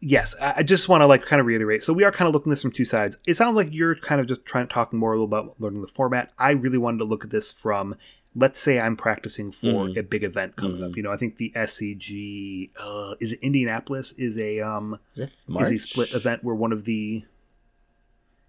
yes, 0.00 0.34
I 0.40 0.54
I 0.58 0.62
just 0.62 0.88
want 0.88 1.02
to 1.02 1.06
like 1.06 1.24
kind 1.24 1.38
of 1.40 1.46
reiterate. 1.46 1.82
So 1.82 1.92
we 1.92 2.04
are 2.04 2.10
kind 2.12 2.26
of 2.26 2.34
looking 2.34 2.50
at 2.50 2.54
this 2.54 2.62
from 2.62 2.72
two 2.72 2.84
sides. 2.84 3.18
It 3.26 3.34
sounds 3.34 3.56
like 3.56 3.68
you're 3.70 3.94
kind 3.94 4.20
of 4.20 4.26
just 4.26 4.44
trying 4.44 4.66
to 4.66 4.74
talk 4.74 4.92
more 4.92 5.12
a 5.12 5.14
little 5.14 5.24
about 5.24 5.54
learning 5.60 5.80
the 5.80 5.86
format. 5.86 6.32
I 6.38 6.50
really 6.50 6.78
wanted 6.78 6.98
to 6.98 7.04
look 7.04 7.24
at 7.24 7.30
this 7.30 7.52
from, 7.52 7.94
let's 8.34 8.58
say, 8.58 8.80
I'm 8.80 8.96
practicing 8.96 9.52
for 9.52 9.66
Mhm. 9.86 9.96
a 9.98 10.02
big 10.02 10.24
event 10.24 10.56
coming 10.56 10.82
up. 10.82 10.96
You 10.96 11.02
know, 11.02 11.12
I 11.12 11.16
think 11.16 11.36
the 11.36 11.52
SCG 11.54 12.70
uh, 12.78 13.14
is 13.20 13.32
it 13.32 13.40
Indianapolis 13.42 14.12
is 14.12 14.38
a 14.38 14.60
um 14.60 14.98
is 15.16 15.70
is 15.70 15.84
a 15.84 15.88
split 15.88 16.14
event 16.14 16.42
where 16.44 16.54
one 16.54 16.72
of 16.72 16.84
the 16.84 17.24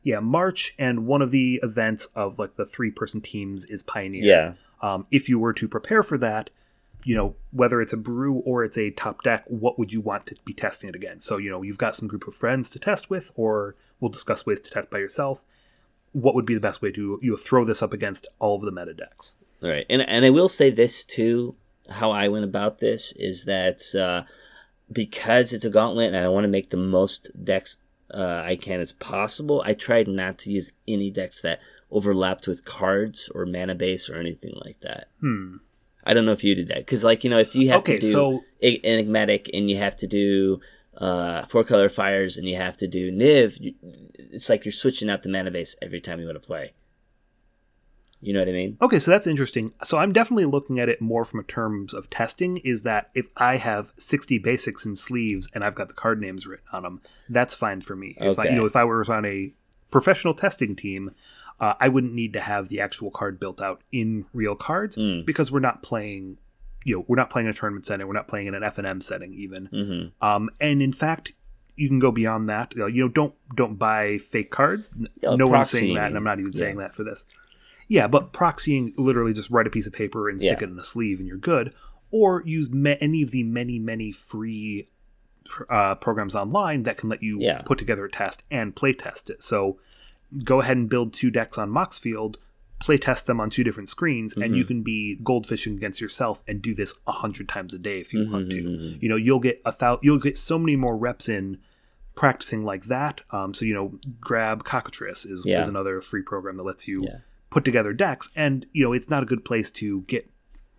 yeah 0.04 0.19
March 0.19 0.74
and 0.80 1.06
one 1.06 1.22
of 1.22 1.32
the 1.32 1.60
events 1.63 2.06
of 2.15 2.38
like 2.39 2.56
the 2.56 2.65
three 2.65 2.91
person 2.91 3.22
teams 3.22 3.65
is 3.65 3.84
Pioneer 3.84 4.24
yeah 4.24 4.54
um, 4.82 5.08
if 5.12 5.30
you 5.30 5.39
were 5.39 5.54
to 5.54 5.67
prepare 5.69 6.04
for 6.04 6.17
that, 6.17 6.50
you 7.06 7.15
know, 7.15 7.36
whether 7.52 7.80
it's 7.80 7.93
a 7.93 7.98
brew 7.98 8.36
or 8.39 8.65
it's 8.65 8.78
a 8.78 8.91
top 8.91 9.24
deck, 9.24 9.46
what 9.48 9.80
would 9.80 9.93
you 9.93 10.02
want 10.02 10.26
to 10.26 10.36
be 10.43 10.54
testing 10.54 10.89
it 10.89 10.96
against? 10.96 11.26
So, 11.26 11.38
you 11.38 11.50
know, 11.50 11.62
you've 11.62 11.78
got 11.78 11.96
some 11.96 12.10
group 12.10 12.28
of 12.28 12.36
friends 12.36 12.69
to 12.72 12.80
test 12.80 13.10
with, 13.10 13.32
or 13.36 13.76
we'll 14.02 14.12
discuss 14.12 14.46
ways 14.46 14.60
to 14.60 14.69
test 14.69 14.89
by 14.89 14.98
yourself. 14.98 15.41
What 16.12 16.36
would 16.36 16.46
be 16.46 16.54
the 16.54 16.60
best 16.60 16.82
way 16.82 16.91
to 16.91 17.17
you 17.22 17.32
know, 17.32 17.38
throw 17.38 17.63
this 17.63 17.82
up 17.82 17.93
against 17.93 18.28
all 18.39 18.56
of 18.58 18.63
the 18.63 18.74
meta 18.74 18.93
decks? 18.93 19.38
All 19.63 19.69
right, 19.69 19.86
and 19.89 20.02
and 20.02 20.26
I 20.26 20.30
will 20.30 20.49
say 20.49 20.69
this 20.69 21.04
too. 21.04 21.56
How 21.89 22.12
I 22.12 22.28
went 22.28 22.45
about 22.45 22.80
this 22.80 23.13
is 23.13 23.45
that 23.45 23.82
uh, 23.95 24.23
because 24.91 25.54
it's 25.54 25.65
a 25.65 25.69
gauntlet 25.69 26.13
and 26.13 26.17
I 26.17 26.28
want 26.30 26.43
to 26.43 26.49
make 26.49 26.69
the 26.69 26.78
most 26.78 27.30
decks 27.43 27.78
uh, 28.13 28.41
I 28.45 28.56
can 28.56 28.80
as 28.80 28.91
possible, 28.91 29.63
I 29.65 29.73
tried 29.73 30.08
not 30.08 30.38
to 30.39 30.52
use 30.52 30.71
any 30.88 31.10
decks 31.10 31.41
that 31.41 31.60
overlapped 31.91 32.47
with 32.47 32.63
cards 32.65 33.30
or 33.34 33.45
mana 33.45 33.76
base 33.76 34.10
or 34.10 34.17
anything 34.17 34.54
like 34.63 34.80
that. 34.82 35.08
Hmm. 35.19 35.58
I 36.06 36.13
don't 36.13 36.26
know 36.26 36.32
if 36.34 36.43
you 36.43 36.54
did 36.56 36.67
that 36.67 36.80
because, 36.80 37.04
like, 37.04 37.23
you 37.23 37.30
know, 37.30 37.39
if 37.39 37.56
you 37.56 37.69
have 37.69 37.80
Okay, 37.80 37.95
to 37.95 38.02
do 38.02 38.08
so- 38.12 38.43
enigmatic 38.62 39.49
and 39.54 39.69
you 39.69 39.78
have 39.78 39.95
to 39.97 40.08
do 40.08 40.60
uh, 40.97 41.43
four 41.45 41.63
color 41.63 41.89
fires 41.89 42.38
and 42.38 42.47
you 42.47 42.56
have 42.58 42.76
to 42.78 42.88
do 42.88 43.12
Niv, 43.12 43.60
you, 43.62 43.73
it's 44.17 44.49
like 44.49 44.65
you're 44.65 44.71
switching 44.73 45.10
out 45.10 45.23
the 45.23 45.30
mana 45.30 45.49
base 45.49 45.76
every 45.82 46.02
time 46.02 46.19
you 46.19 46.26
want 46.26 46.41
to 46.41 46.45
play. 46.45 46.73
You 48.24 48.34
know 48.34 48.40
what 48.40 48.50
I 48.50 48.54
mean? 48.54 48.78
Okay, 48.82 49.00
so 49.00 49.12
that's 49.12 49.28
interesting. 49.28 49.74
So 49.84 49.98
I'm 49.98 50.14
definitely 50.14 50.46
looking 50.46 50.80
at 50.80 50.90
it 50.90 51.02
more 51.02 51.26
from 51.26 51.40
a 51.40 51.44
terms 51.44 51.94
of 51.94 52.10
testing. 52.10 52.58
Is 52.58 52.84
that 52.84 53.10
if 53.14 53.28
I 53.38 53.58
have 53.58 53.94
60 53.98 54.38
basics 54.40 54.86
in 54.86 54.96
sleeves 54.96 55.50
and 55.54 55.64
I've 55.64 55.76
got 55.76 55.88
the 55.88 55.94
card 55.94 56.20
names 56.22 56.48
written 56.48 56.66
on 56.72 56.84
them, 56.84 57.02
that's 57.30 57.54
fine 57.54 57.82
for 57.82 57.96
me. 57.96 58.16
If 58.20 58.40
I, 58.40 58.44
Okay. 58.44 58.52
you 58.52 58.56
know, 58.58 58.66
if 58.66 58.76
I 58.76 58.84
was 58.84 59.10
on 59.10 59.26
a 59.26 59.54
professional 59.92 60.34
testing 60.34 60.76
team, 60.76 61.12
uh, 61.60 61.74
I 61.80 61.88
wouldn't 61.90 62.14
need 62.14 62.34
to 62.34 62.40
have 62.40 62.70
the 62.70 62.80
actual 62.82 63.12
card 63.12 63.40
built 63.40 63.62
out 63.62 63.82
in 63.92 64.26
real 64.34 64.56
cards 64.56 64.98
Mm. 64.98 65.26
because 65.26 65.52
we're 65.52 65.60
not 65.60 65.84
playing. 65.84 66.38
You 66.86 66.98
know, 66.98 67.06
we're 67.08 67.16
not 67.16 67.30
playing 67.30 67.48
in 67.48 67.52
a 67.52 67.54
tournament 67.54 67.86
setting. 67.86 68.06
We're 68.08 68.14
not 68.14 68.28
playing 68.28 68.48
in 68.48 68.56
an 68.56 68.64
F 68.64 68.78
and 68.78 68.86
M 68.88 69.00
setting 69.02 69.34
even. 69.36 69.70
Mm-hmm. 69.72 70.26
Um, 70.26 70.50
and 70.60 70.82
in 70.82 70.92
fact, 70.92 71.32
you 71.78 71.88
can 71.88 71.98
go 72.00 72.12
beyond 72.12 72.50
that. 72.50 72.74
You 72.76 72.90
know, 72.90 73.08
don't 73.08 73.34
don't 73.56 73.76
buy 73.80 74.18
fake 74.18 74.52
cards. 74.52 74.92
No 75.22 75.48
one's 75.48 75.70
saying 75.70 75.96
that, 75.96 76.08
and 76.08 76.18
I'm 76.18 76.24
not 76.26 76.40
even 76.40 76.52
Yeah. 76.52 76.58
saying 76.60 76.78
that 76.78 76.94
for 76.94 77.04
this. 77.04 77.26
Yeah, 77.88 78.08
but 78.08 78.32
proxying 78.34 78.93
literally 78.98 79.34
just 79.34 79.50
write 79.50 79.67
a 79.67 79.69
piece 79.69 79.88
of 79.88 79.93
paper 79.93 80.30
and 80.30 80.39
stick 80.41 80.60
Yeah. 80.62 80.67
it 80.67 80.72
in 80.72 80.80
a 80.80 80.84
sleeve, 80.84 81.19
and 81.19 81.28
you're 81.28 81.38
good. 81.38 81.74
Or 82.12 82.43
use 82.46 82.69
ma- 82.72 82.96
any 83.02 83.22
of 83.22 83.32
the 83.32 83.43
many 83.43 83.80
many 83.80 84.12
free 84.12 84.88
uh, 85.69 85.96
programs 85.96 86.36
online 86.36 86.84
that 86.84 86.98
can 86.98 87.10
let 87.10 87.22
you 87.22 87.39
Yeah. 87.39 87.62
put 87.62 87.78
together 87.78 88.06
a 88.06 88.12
test 88.12 88.43
and 88.50 88.76
play 88.76 88.93
test 88.93 89.30
it. 89.30 89.43
So 89.43 89.78
go 90.43 90.62
ahead 90.62 90.78
and 90.78 90.89
build 90.89 91.13
two 91.13 91.30
decks 91.30 91.58
on 91.60 91.69
Moxfield, 91.69 92.38
play 92.80 92.98
test 92.98 93.28
them 93.28 93.39
on 93.39 93.50
two 93.52 93.63
different 93.63 93.88
screens, 93.89 94.34
and 94.34 94.43
Mm-hmm. 94.46 94.54
you 94.56 94.65
can 94.65 94.82
be 94.82 95.19
goldfishing 95.22 95.76
against 95.78 96.02
yourself 96.02 96.43
and 96.48 96.62
do 96.62 96.74
this 96.74 96.96
a 97.06 97.12
hundred 97.12 97.48
times 97.50 97.74
a 97.74 97.78
day 97.78 98.00
if 98.00 98.13
you 98.13 98.28
want 98.32 98.50
to. 98.50 98.63
Mhm. 98.63 99.02
You 99.04 99.10
know, 99.10 99.15
you'll 99.15 99.39
get 99.39 99.62
a 99.65 99.74
thou- 99.78 100.00
you'll 100.02 100.17
get 100.19 100.38
so 100.39 100.58
many 100.58 100.76
more 100.76 100.98
reps 100.98 101.30
in 101.30 101.60
practicing 102.15 102.63
like 102.63 102.86
that. 102.86 103.22
Um, 103.32 103.54
so 103.54 103.65
you 103.65 103.74
know, 103.76 104.00
grab 104.19 104.63
Cockatrice 104.63 105.26
is, 105.26 105.43
Yeah. 105.46 105.60
is 105.62 105.67
another 105.67 106.02
free 106.02 106.22
program 106.24 106.58
that 106.58 106.63
lets 106.63 106.88
you 106.88 107.04
Yeah. 107.04 107.17
Put 107.54 107.63
together 107.63 107.94
decks, 107.94 108.30
and 108.36 108.66
you 108.74 108.84
know, 108.84 108.94
it's 108.94 109.10
not 109.10 109.24
a 109.24 109.26
good 109.26 109.46
place 109.46 109.70
to 109.72 110.02
get 110.02 110.30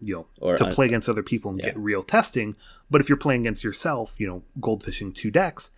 you 0.00 0.14
know 0.14 0.26
Or 0.40 0.56
to 0.56 0.66
un- 0.66 0.72
play 0.72 0.86
against 0.86 1.08
other 1.08 1.22
people 1.22 1.50
and 1.50 1.60
Yeah. 1.60 1.66
get 1.66 1.78
real 1.78 2.02
testing. 2.02 2.56
But 2.90 3.00
if 3.00 3.08
you're 3.08 3.16
playing 3.16 3.42
against 3.42 3.64
yourself, 3.64 4.16
you 4.18 4.26
know, 4.26 4.42
goldfishing 4.60 5.14
two 5.14 5.30
decks, 5.30 5.70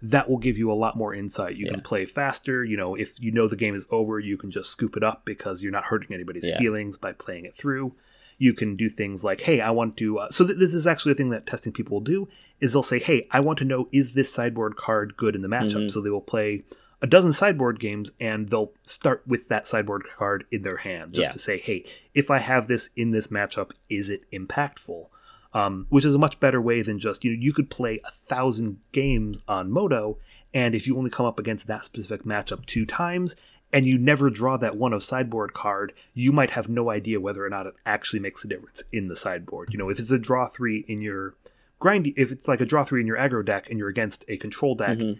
that 0.00 0.28
will 0.30 0.38
give 0.38 0.56
you 0.56 0.70
a 0.72 0.74
lot 0.84 0.96
more 0.96 1.14
insight. 1.14 1.56
You 1.56 1.66
Yeah. 1.66 1.72
can 1.72 1.80
play 1.82 2.06
faster. 2.06 2.64
You 2.64 2.76
know, 2.76 2.94
if 2.94 3.20
you 3.22 3.30
know 3.30 3.46
the 3.46 3.56
game 3.56 3.74
is 3.74 3.86
over, 3.90 4.18
you 4.18 4.36
can 4.36 4.50
just 4.50 4.70
scoop 4.70 4.96
it 4.96 5.02
up 5.02 5.24
because 5.24 5.62
you're 5.62 5.72
not 5.72 5.84
hurting 5.84 6.12
anybody's 6.14 6.48
Yeah. 6.48 6.58
feelings 6.58 6.96
by 6.98 7.12
playing 7.12 7.44
it 7.44 7.54
through. 7.54 7.92
You 8.38 8.52
can 8.54 8.76
do 8.76 8.88
things 8.88 9.22
like, 9.24 9.40
hey, 9.42 9.60
I 9.60 9.70
want 9.70 9.96
to. 9.98 10.18
Uh, 10.20 10.28
so 10.30 10.46
th- 10.46 10.58
this 10.58 10.72
is 10.72 10.86
actually 10.86 11.12
a 11.12 11.16
thing 11.16 11.30
that 11.30 11.46
testing 11.46 11.72
people 11.72 11.96
will 11.96 12.04
do 12.04 12.28
is 12.60 12.72
they'll 12.72 12.82
say, 12.84 13.00
hey, 13.00 13.26
I 13.32 13.40
want 13.40 13.58
to 13.58 13.64
know 13.64 13.88
is 13.92 14.12
this 14.14 14.32
sideboard 14.32 14.76
card 14.76 15.16
good 15.16 15.34
in 15.34 15.42
the 15.42 15.48
matchup. 15.48 15.84
Mhm. 15.86 15.90
So 15.90 16.00
they 16.00 16.10
will 16.10 16.20
play 16.20 16.62
a 17.00 17.06
dozen 17.06 17.32
sideboard 17.32 17.78
games 17.78 18.10
and 18.20 18.48
they'll 18.48 18.72
start 18.82 19.22
with 19.26 19.48
that 19.48 19.66
sideboard 19.68 20.02
card 20.16 20.44
in 20.50 20.62
their 20.62 20.78
hand 20.78 21.12
just 21.14 21.28
Yeah. 21.28 21.32
to 21.32 21.38
say, 21.38 21.58
hey, 21.58 21.84
if 22.14 22.30
I 22.30 22.38
have 22.38 22.66
this 22.68 22.90
in 22.96 23.10
this 23.12 23.28
matchup, 23.28 23.70
is 23.88 24.08
it 24.08 24.28
impactful? 24.32 25.06
Um, 25.54 25.86
which 25.88 26.04
is 26.04 26.14
a 26.14 26.18
much 26.18 26.38
better 26.40 26.60
way 26.60 26.82
than 26.82 26.98
just 26.98 27.24
you 27.24 27.32
know 27.34 27.38
you 27.40 27.52
could 27.54 27.70
play 27.70 28.00
a 28.04 28.10
thousand 28.10 28.80
games 28.92 29.40
on 29.48 29.70
Moto, 29.70 30.18
and 30.52 30.74
if 30.74 30.86
you 30.86 30.96
only 30.98 31.08
come 31.10 31.24
up 31.24 31.38
against 31.38 31.66
that 31.68 31.84
specific 31.84 32.24
matchup 32.24 32.66
two 32.66 32.84
times 32.84 33.34
and 33.72 33.86
you 33.86 33.96
never 33.96 34.28
draw 34.28 34.56
that 34.58 34.76
one 34.76 34.92
of 34.92 35.02
sideboard 35.02 35.54
card, 35.54 35.92
you 36.14 36.32
might 36.32 36.50
have 36.50 36.68
no 36.68 36.90
idea 36.90 37.20
whether 37.20 37.44
or 37.44 37.48
not 37.50 37.66
it 37.66 37.74
actually 37.86 38.20
makes 38.20 38.44
a 38.44 38.48
difference 38.48 38.82
in 38.92 39.08
the 39.08 39.16
sideboard. 39.16 39.72
You 39.72 39.78
know, 39.78 39.88
if 39.88 39.98
it's 39.98 40.10
a 40.10 40.18
draw 40.18 40.48
three 40.48 40.84
in 40.88 41.00
your 41.00 41.34
grind, 41.78 42.12
if 42.16 42.30
it's 42.32 42.48
like 42.48 42.60
a 42.60 42.66
draw 42.66 42.82
three 42.84 43.00
in 43.00 43.06
your 43.06 43.16
aggro 43.18 43.44
deck 43.44 43.68
and 43.70 43.78
you're 43.78 43.88
against 43.88 44.24
a 44.28 44.36
control 44.36 44.74
deck, 44.74 44.98
Mhm. 44.98 45.18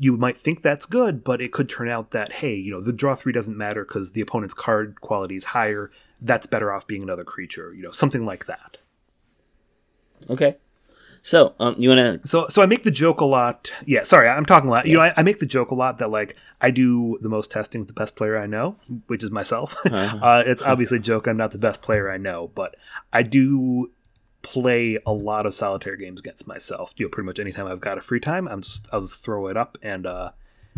You 0.00 0.16
might 0.16 0.38
think 0.38 0.62
that's 0.62 0.86
good, 0.86 1.22
but 1.22 1.42
it 1.42 1.52
could 1.52 1.68
turn 1.68 1.86
out 1.86 2.12
that 2.12 2.32
hey, 2.32 2.54
you 2.54 2.72
know, 2.72 2.80
the 2.80 2.92
draw 2.92 3.14
three 3.14 3.34
doesn't 3.34 3.56
matter 3.56 3.84
because 3.84 4.12
the 4.12 4.22
opponent's 4.22 4.54
card 4.54 4.98
quality 5.02 5.36
is 5.36 5.44
higher. 5.44 5.92
That's 6.22 6.46
better 6.46 6.72
off 6.72 6.86
being 6.86 7.02
another 7.02 7.22
creature, 7.22 7.74
you 7.74 7.82
know, 7.82 7.90
something 7.90 8.24
like 8.24 8.46
that. 8.46 8.78
Okay. 10.30 10.56
So, 11.20 11.54
um, 11.60 11.74
you 11.76 11.90
want 11.90 12.22
to? 12.22 12.26
So, 12.26 12.46
so 12.46 12.62
I 12.62 12.66
make 12.66 12.82
the 12.82 12.90
joke 12.90 13.20
a 13.20 13.26
lot. 13.26 13.70
Yeah, 13.84 14.02
sorry, 14.04 14.26
I'm 14.26 14.46
talking 14.46 14.70
a 14.70 14.72
lot. 14.72 14.86
You 14.86 14.96
know, 14.96 15.02
I, 15.02 15.12
I 15.18 15.22
make 15.22 15.38
the 15.38 15.44
joke 15.44 15.70
a 15.70 15.74
lot 15.74 15.98
that 15.98 16.10
like 16.10 16.34
I 16.62 16.70
do 16.70 17.18
the 17.20 17.28
most 17.28 17.50
testing 17.50 17.82
with 17.82 17.88
the 17.88 17.94
best 17.94 18.16
player 18.16 18.38
I 18.38 18.46
know, 18.46 18.76
which 19.06 19.22
is 19.22 19.30
myself. 19.30 19.76
Uh-huh. 19.90 20.18
uh, 20.22 20.42
it's 20.46 20.62
obviously 20.62 20.96
a 20.96 21.00
joke. 21.00 21.26
I'm 21.26 21.36
not 21.36 21.50
the 21.50 21.58
best 21.58 21.82
player 21.82 22.10
I 22.10 22.16
know, 22.16 22.50
but 22.54 22.76
I 23.12 23.22
do 23.22 23.90
play 24.42 24.98
a 25.06 25.12
lot 25.12 25.46
of 25.46 25.54
solitaire 25.54 25.96
games 25.96 26.20
against 26.20 26.46
myself. 26.46 26.92
You 26.96 27.06
know, 27.06 27.10
pretty 27.10 27.26
much 27.26 27.38
anytime 27.38 27.66
I've 27.66 27.80
got 27.80 27.98
a 27.98 28.02
free 28.02 28.20
time, 28.20 28.48
I'm 28.48 28.62
just 28.62 28.88
I'll 28.92 29.00
just 29.00 29.22
throw 29.22 29.46
it 29.48 29.56
up 29.56 29.78
and 29.82 30.06
uh, 30.06 30.30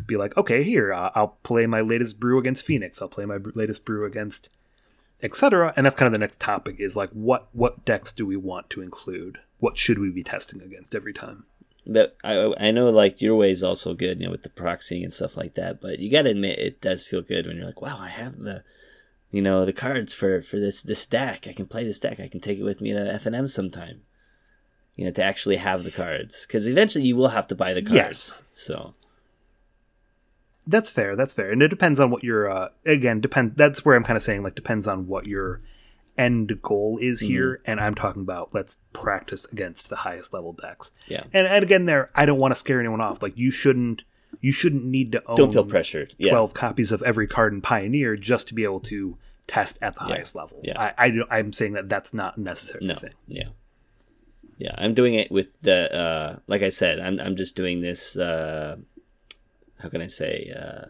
be 0.07 0.17
like, 0.17 0.37
okay, 0.37 0.63
here 0.63 0.93
uh, 0.93 1.11
I'll 1.15 1.39
play 1.43 1.67
my 1.67 1.81
latest 1.81 2.19
brew 2.19 2.39
against 2.39 2.67
Phoenix. 2.67 3.01
I'll 3.01 3.09
play 3.09 3.25
my 3.25 3.39
latest 3.55 3.85
brew 3.85 4.05
against 4.05 4.49
etc. 5.23 5.73
And 5.77 5.87
that's 5.87 5.97
kind 5.97 6.07
of 6.07 6.13
the 6.13 6.19
next 6.19 6.41
topic 6.41 6.77
is 6.81 6.97
like 6.97 7.11
what 7.11 7.49
what 7.53 7.85
decks 7.85 8.13
do 8.13 8.27
we 8.27 8.37
want 8.37 8.71
to 8.71 8.83
include? 8.83 9.39
What 9.61 9.79
should 9.79 9.99
we 9.99 10.11
be 10.11 10.25
testing 10.25 10.61
against 10.61 10.95
every 10.95 11.13
time? 11.13 11.45
But 11.87 12.17
I, 12.23 12.53
I 12.59 12.71
know 12.71 12.91
like 12.91 13.21
your 13.21 13.37
way 13.37 13.51
is 13.51 13.63
also 13.63 13.95
good, 13.95 14.21
you 14.21 14.27
know, 14.27 14.33
with 14.33 14.43
the 14.43 14.49
proxying 14.49 15.03
and 15.03 15.13
stuff 15.13 15.37
like 15.37 15.55
that. 15.55 15.81
But 15.81 15.99
you 15.99 16.11
got 16.11 16.23
to 16.23 16.31
admit, 16.31 16.59
it 16.59 16.81
does 16.81 17.05
feel 17.05 17.23
good 17.23 17.47
when 17.47 17.57
you're 17.57 17.67
like, 17.67 17.83
wow, 17.83 17.99
I 17.99 18.09
have 18.09 18.39
the, 18.39 18.63
you 19.33 19.43
know, 19.43 19.65
the 19.65 19.73
cards 19.73 20.13
for 20.13 20.41
for 20.43 20.61
this 20.61 20.83
this 20.83 21.05
deck. 21.07 21.47
I 21.49 21.53
can 21.53 21.67
play 21.67 21.83
this 21.85 21.99
deck. 21.99 22.21
I 22.21 22.29
can 22.29 22.41
take 22.41 22.59
it 22.61 22.65
with 22.65 22.81
me 22.81 22.93
to 22.93 23.13
F 23.13 23.27
and 23.27 23.35
M 23.35 23.49
sometime. 23.49 24.03
You 24.95 25.07
know, 25.07 25.11
to 25.13 25.25
actually 25.25 25.57
have 25.57 25.83
the 25.85 25.91
cards, 25.91 26.47
because 26.47 26.69
eventually 26.69 27.05
you 27.07 27.17
will 27.17 27.29
have 27.29 27.47
to 27.49 27.55
buy 27.55 27.73
the 27.75 27.81
cards. 27.83 27.95
Yes. 27.95 28.43
So 28.53 28.95
That's 30.67 30.91
fair. 30.91 31.17
That's 31.17 31.35
fair, 31.35 31.51
and 31.51 31.61
it 31.63 31.69
depends 31.69 31.99
on 31.99 32.11
what 32.11 32.23
your 32.23 32.49
uh, 32.51 32.69
again 32.87 33.21
depend. 33.21 33.57
That's 33.57 33.85
where 33.85 33.97
I'm 33.97 34.05
kind 34.05 34.17
of 34.17 34.23
saying 34.23 34.43
like 34.43 34.55
depends 34.55 34.87
on 34.87 35.09
what 35.09 35.27
your 35.27 35.61
end 36.19 36.61
goal 36.63 36.99
is 37.01 37.21
Mm-hmm. 37.23 37.27
here, 37.33 37.61
and 37.65 37.81
I'm 37.81 37.95
talking 37.95 38.23
about 38.23 38.51
let's 38.53 38.79
practice 38.93 39.47
against 39.51 39.89
the 39.91 39.97
highest 39.97 40.33
level 40.35 40.53
decks. 40.53 40.93
yeah, 41.09 41.25
And 41.33 41.47
and 41.49 41.65
again, 41.65 41.87
there 41.87 42.11
I 42.15 42.27
don't 42.27 42.39
want 42.39 42.53
to 42.53 42.61
scare 42.61 42.79
anyone 42.79 43.01
off. 43.01 43.23
Like 43.23 43.37
you 43.37 43.51
shouldn't 43.51 44.03
you 44.43 44.53
shouldn't 44.53 44.85
need 44.85 45.13
to 45.13 45.23
own 45.27 45.37
don't 45.37 45.53
feel 45.53 45.65
pressured. 45.65 46.15
Yeah, 46.19 46.33
twelve 46.33 46.53
copies 46.53 46.93
of 46.93 47.03
every 47.03 47.27
card 47.27 47.55
in 47.55 47.63
Pioneer 47.63 48.17
just 48.17 48.49
to 48.49 48.55
be 48.55 48.65
able 48.65 48.81
to 48.81 49.17
test 49.47 49.79
at 49.81 49.95
the 49.95 50.01
highest 50.01 50.35
level. 50.35 50.61
Yeah. 50.63 50.93
I, 50.99 51.07
I, 51.07 51.39
I'm 51.39 51.53
saying 51.53 51.73
that 51.73 51.89
that's 51.89 52.13
not 52.13 52.37
necessary 52.37 52.85
no, 52.85 52.95
thing. 52.95 53.13
yeah. 53.27 53.49
Yeah, 54.59 54.75
I'm 54.77 54.95
doing 54.95 55.15
it 55.15 55.31
with 55.31 55.61
the 55.63 55.93
uh, 55.93 56.39
like 56.47 56.63
I 56.63 56.69
said, 56.69 57.01
I'm 57.01 57.19
I'm 57.19 57.37
just 57.37 57.57
doing 57.57 57.81
this. 57.81 58.17
Uh, 58.17 58.77
how 59.81 59.89
can 59.89 60.03
I 60.03 60.07
say? 60.07 60.53
Uh, 60.55 60.87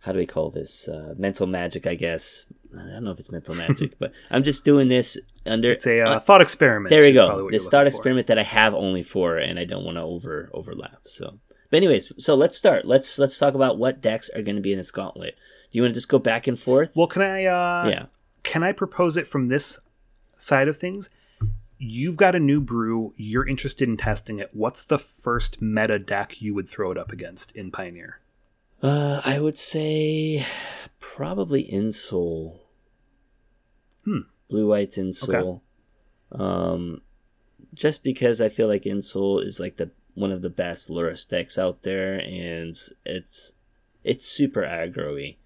how 0.00 0.12
do 0.12 0.18
we 0.18 0.26
call 0.26 0.50
this? 0.50 0.88
Uh, 0.88 1.14
mental 1.18 1.46
magic, 1.46 1.86
I 1.86 1.96
guess. 1.96 2.46
I 2.72 2.82
don't 2.92 3.04
know 3.04 3.10
if 3.10 3.18
it's 3.18 3.32
mental 3.32 3.54
magic, 3.54 3.94
but 3.98 4.12
I'm 4.30 4.42
just 4.42 4.64
doing 4.64 4.88
this 4.88 5.18
under. 5.44 5.72
It's 5.72 5.86
a 5.86 6.00
uh, 6.00 6.18
thought 6.20 6.40
experiment. 6.40 6.90
There 6.90 7.00
we 7.00 7.14
probably 7.14 7.44
go. 7.44 7.50
This 7.50 7.64
thought 7.64 7.82
for. 7.82 7.88
experiment 7.88 8.28
that 8.28 8.38
I 8.38 8.44
have 8.44 8.72
only 8.72 9.02
four, 9.02 9.36
and 9.36 9.58
I 9.58 9.64
don't 9.64 9.84
want 9.84 9.98
to 9.98 10.02
over 10.02 10.48
overlap. 10.54 11.00
So, 11.04 11.38
but 11.70 11.78
anyways, 11.78 12.12
so 12.18 12.34
let's 12.34 12.56
start. 12.56 12.84
Let's 12.84 13.18
let's 13.18 13.38
talk 13.38 13.54
about 13.54 13.78
what 13.78 14.00
decks 14.00 14.30
are 14.30 14.42
going 14.42 14.56
to 14.56 14.62
be 14.62 14.72
in 14.72 14.78
this 14.78 14.90
gauntlet. 14.90 15.36
Do 15.70 15.78
you 15.78 15.82
want 15.82 15.92
to 15.92 15.96
just 15.96 16.08
go 16.08 16.18
back 16.18 16.46
and 16.46 16.58
forth? 16.58 16.92
Well, 16.94 17.06
can 17.06 17.22
I? 17.22 17.44
Uh, 17.44 17.88
yeah. 17.88 18.06
Can 18.42 18.62
I 18.62 18.72
propose 18.72 19.16
it 19.16 19.26
from 19.26 19.48
this 19.48 19.80
side 20.36 20.68
of 20.68 20.76
things? 20.76 21.10
You've 21.78 22.16
got 22.16 22.34
a 22.34 22.40
new 22.40 22.60
brew. 22.60 23.12
You're 23.16 23.46
interested 23.46 23.88
in 23.88 23.96
testing 23.96 24.38
it. 24.38 24.50
What's 24.52 24.84
the 24.84 24.98
first 24.98 25.60
meta 25.60 25.98
deck 25.98 26.40
you 26.40 26.54
would 26.54 26.68
throw 26.68 26.90
it 26.90 26.98
up 26.98 27.12
against 27.12 27.52
in 27.52 27.70
Pioneer? 27.70 28.20
Uh, 28.82 29.20
I 29.24 29.40
would 29.40 29.58
say 29.58 30.46
probably 31.00 31.64
Ensoul. 31.64 32.60
Hmm. 34.04 34.20
Blue 34.48 34.68
White's 34.68 34.96
Ensoul. 34.96 35.60
Um, 36.32 37.02
just 37.74 38.02
because 38.02 38.40
I 38.40 38.48
feel 38.48 38.68
like 38.68 38.84
Ensoul 38.84 39.44
is 39.44 39.60
like 39.60 39.76
the 39.76 39.90
one 40.16 40.32
of 40.32 40.42
the 40.42 40.50
best 40.50 40.88
Lurus 40.88 41.28
decks 41.28 41.56
out 41.56 41.82
there, 41.82 42.18
and 42.18 42.74
it's 43.04 43.52
it's 44.02 44.26
super 44.26 44.62
aggro-y. 44.62 45.36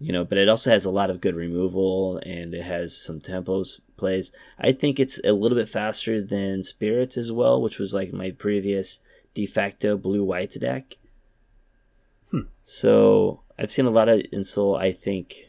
You 0.00 0.12
know, 0.12 0.24
but 0.24 0.36
it 0.36 0.48
also 0.48 0.70
has 0.70 0.84
a 0.84 0.90
lot 0.90 1.08
of 1.08 1.20
good 1.20 1.36
removal, 1.36 2.18
and 2.18 2.52
it 2.52 2.64
has 2.64 2.94
some 2.96 3.20
tempos 3.20 3.80
plays. 3.96 4.32
I 4.58 4.72
think 4.72 4.98
it's 4.98 5.20
a 5.24 5.32
little 5.32 5.56
bit 5.56 5.68
faster 5.68 6.20
than 6.20 6.64
Spirits 6.64 7.16
as 7.16 7.32
well, 7.32 7.62
which 7.62 7.78
was 7.78 7.94
like 7.94 8.12
my 8.12 8.32
previous 8.32 8.98
de 9.32 9.46
facto 9.46 9.96
blue 9.96 10.24
white 10.24 10.52
deck. 10.60 10.96
Hmm. 12.30 12.48
So 12.64 13.40
I've 13.58 13.70
seen 13.70 13.86
a 13.86 13.90
lot 13.90 14.08
of 14.08 14.20
Ensoul. 14.32 14.78
I 14.78 14.90
think, 14.92 15.48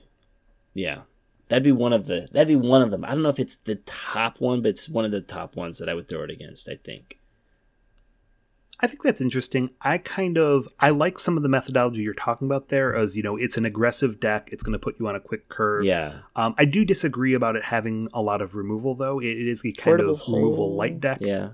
yeah, 0.73 1.01
that'd 1.49 1.63
be 1.63 1.71
one 1.71 1.93
of 1.93 2.05
the 2.05 2.29
that'd 2.31 2.47
be 2.47 2.55
one 2.55 2.83
of 2.83 2.91
them. 2.91 3.03
I 3.03 3.09
don't 3.09 3.23
know 3.23 3.29
if 3.29 3.39
it's 3.39 3.57
the 3.57 3.75
top 3.75 4.39
one, 4.39 4.61
but 4.61 4.69
it's 4.69 4.87
one 4.87 5.05
of 5.05 5.11
the 5.11 5.21
top 5.21 5.55
ones 5.55 5.79
that 5.79 5.89
I 5.89 5.95
would 5.95 6.07
throw 6.07 6.23
it 6.23 6.29
against. 6.29 6.69
I 6.69 6.75
think. 6.75 7.17
I 8.81 8.87
think 8.87 9.03
that's 9.03 9.21
interesting. 9.21 9.69
I 9.81 9.97
kind 9.97 10.37
of 10.37 10.67
I 10.79 10.89
like 10.89 11.17
some 11.17 11.37
of 11.37 11.43
the 11.43 11.49
methodology 11.49 12.01
you're 12.01 12.13
talking 12.13 12.45
about 12.47 12.67
there, 12.69 12.93
as 12.93 13.15
you 13.15 13.23
know, 13.23 13.37
it's 13.37 13.55
an 13.57 13.65
aggressive 13.65 14.19
deck. 14.19 14.49
It's 14.51 14.63
going 14.63 14.73
to 14.73 14.79
put 14.79 14.99
you 14.99 15.07
on 15.07 15.15
a 15.15 15.19
quick 15.19 15.47
curve. 15.47 15.85
Yeah. 15.85 16.19
Um, 16.35 16.55
I 16.57 16.65
do 16.65 16.83
disagree 16.83 17.33
about 17.33 17.55
it 17.55 17.63
having 17.63 18.09
a 18.13 18.21
lot 18.21 18.41
of 18.41 18.53
removal, 18.53 18.93
though. 18.95 19.19
It, 19.19 19.27
it 19.27 19.47
is 19.47 19.61
a 19.65 19.71
kind 19.71 19.99
Portable 19.99 20.13
of 20.15 20.21
removal 20.27 20.75
light 20.75 20.99
deck. 20.99 21.19
Yeah. 21.21 21.49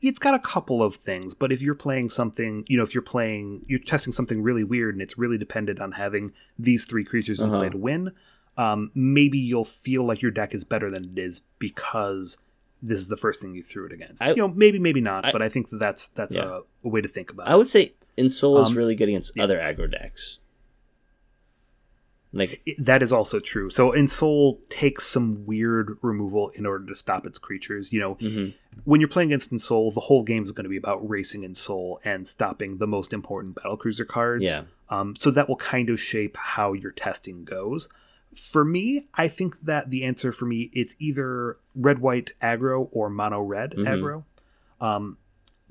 It's 0.00 0.18
got 0.18 0.34
a 0.34 0.40
couple 0.40 0.82
of 0.82 0.96
things, 0.96 1.32
but 1.32 1.52
if 1.52 1.62
you're 1.62 1.76
playing 1.76 2.08
something, 2.10 2.64
you 2.66 2.76
know, 2.76 2.82
if 2.82 2.92
you're 2.92 3.02
playing, 3.02 3.64
you're 3.68 3.78
testing 3.78 4.12
something 4.12 4.42
really 4.42 4.64
weird, 4.64 4.96
and 4.96 5.00
it's 5.02 5.16
really 5.16 5.38
dependent 5.38 5.80
on 5.80 5.92
having 5.92 6.32
these 6.58 6.84
three 6.84 7.04
creatures 7.04 7.40
in 7.40 7.50
Uh-huh. 7.50 7.60
play 7.60 7.68
to 7.68 7.78
win. 7.78 8.10
Um, 8.56 8.90
maybe 8.96 9.38
you'll 9.38 9.64
feel 9.64 10.02
like 10.04 10.20
your 10.20 10.32
deck 10.32 10.54
is 10.54 10.64
better 10.64 10.90
than 10.90 11.04
it 11.04 11.18
is 11.18 11.42
because 11.60 12.38
this 12.82 12.98
is 12.98 13.08
the 13.08 13.16
first 13.16 13.40
thing 13.40 13.54
you 13.54 13.62
threw 13.62 13.86
it 13.86 13.92
against. 13.92 14.22
I- 14.22 14.30
you 14.30 14.36
know, 14.36 14.48
maybe, 14.48 14.78
maybe 14.78 15.00
not, 15.00 15.24
I- 15.26 15.32
but 15.32 15.40
I 15.42 15.48
think 15.48 15.70
that 15.70 15.78
that's 15.78 16.08
that's 16.08 16.34
Yeah. 16.36 16.58
a, 16.58 16.60
a 16.84 16.88
way 16.88 17.00
to 17.00 17.08
think 17.08 17.30
about 17.30 17.48
I 17.48 17.54
it. 17.54 17.56
would 17.58 17.68
say 17.68 17.92
Ensoul 18.18 18.60
is 18.60 18.68
Um, 18.68 18.74
really 18.76 18.94
good 18.94 19.08
against 19.08 19.38
other 19.38 19.58
aggro 19.58 19.90
decks. 19.90 20.38
Like 22.34 22.62
It- 22.64 22.82
that 22.84 23.02
is 23.02 23.12
also 23.12 23.40
true. 23.40 23.68
So 23.68 23.92
Ensoul 23.92 24.58
takes 24.70 25.06
some 25.06 25.44
weird 25.44 25.98
removal 26.00 26.48
in 26.50 26.64
order 26.64 26.86
to 26.86 26.94
stop 26.96 27.26
its 27.26 27.38
creatures. 27.38 27.92
You 27.92 28.00
know, 28.00 28.14
mhm. 28.16 28.54
when 28.84 29.00
you're 29.02 29.08
playing 29.08 29.28
against 29.30 29.52
Ensoul, 29.52 29.92
the 29.92 30.00
whole 30.00 30.22
game 30.22 30.42
is 30.42 30.50
going 30.52 30.64
to 30.64 30.70
be 30.70 30.78
about 30.78 31.06
racing 31.06 31.42
Ensoul 31.42 31.98
and 32.04 32.26
stopping 32.26 32.78
the 32.78 32.86
most 32.86 33.12
important 33.12 33.54
battle 33.56 33.76
cruiser 33.76 34.06
cards. 34.06 34.44
yeah, 34.44 34.64
Um, 34.88 35.14
so 35.14 35.30
that 35.30 35.46
will 35.48 35.56
kind 35.56 35.90
of 35.90 36.00
shape 36.00 36.36
how 36.38 36.72
your 36.72 36.90
testing 36.92 37.44
goes. 37.44 37.88
For 38.36 38.64
me, 38.64 39.06
I 39.14 39.28
think 39.28 39.60
that 39.62 39.90
the 39.90 40.04
answer 40.04 40.32
for 40.32 40.46
me 40.46 40.70
it's 40.72 40.94
either 40.98 41.58
red 41.74 41.98
white 41.98 42.32
aggro 42.42 42.88
or 42.92 43.08
mono 43.10 43.40
red 43.40 43.72
Mhm. 43.72 43.84
aggro. 43.86 44.24
Um, 44.80 45.18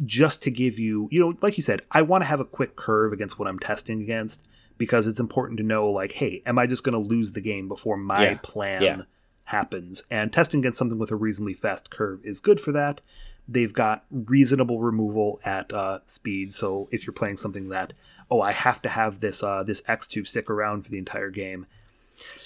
just 0.05 0.41
to 0.43 0.51
give 0.51 0.79
you, 0.79 1.07
you 1.11 1.19
know, 1.19 1.37
like 1.41 1.57
you 1.57 1.63
said, 1.63 1.81
I 1.91 2.01
want 2.01 2.21
to 2.23 2.25
have 2.27 2.39
a 2.39 2.45
quick 2.45 2.75
curve 2.75 3.13
against 3.13 3.37
what 3.37 3.47
I'm 3.47 3.59
testing 3.59 4.01
against 4.01 4.47
because 4.77 5.05
it's 5.07 5.19
important 5.19 5.57
to 5.57 5.63
know, 5.63 5.89
like, 5.91 6.13
hey, 6.13 6.41
am 6.45 6.57
I 6.57 6.65
just 6.65 6.83
going 6.83 6.93
to 6.93 7.09
lose 7.09 7.33
the 7.33 7.41
game 7.41 7.67
before 7.67 7.97
my 7.97 8.23
Yeah. 8.23 8.39
plan 8.41 8.81
Yeah. 8.81 9.01
happens? 9.45 10.03
And 10.09 10.31
testing 10.33 10.59
against 10.61 10.79
something 10.79 10.97
with 10.97 11.11
a 11.11 11.15
reasonably 11.15 11.53
fast 11.53 11.89
curve 11.91 12.19
is 12.23 12.39
good 12.39 12.59
for 12.59 12.71
that. 12.71 13.01
They've 13.47 13.73
got 13.73 14.05
reasonable 14.09 14.79
removal 14.81 15.39
at 15.43 15.71
uh, 15.73 15.99
speed, 16.05 16.53
so 16.53 16.87
if 16.91 17.05
you're 17.05 17.13
playing 17.13 17.37
something 17.37 17.69
that, 17.69 17.93
oh, 18.29 18.39
I 18.41 18.53
have 18.53 18.81
to 18.83 18.89
have 18.89 19.19
this 19.19 19.43
uh, 19.43 19.61
this 19.63 19.81
X 19.87 20.07
tube 20.07 20.27
stick 20.27 20.49
around 20.49 20.83
for 20.85 20.91
the 20.91 20.97
entire 20.99 21.29
game, 21.29 21.65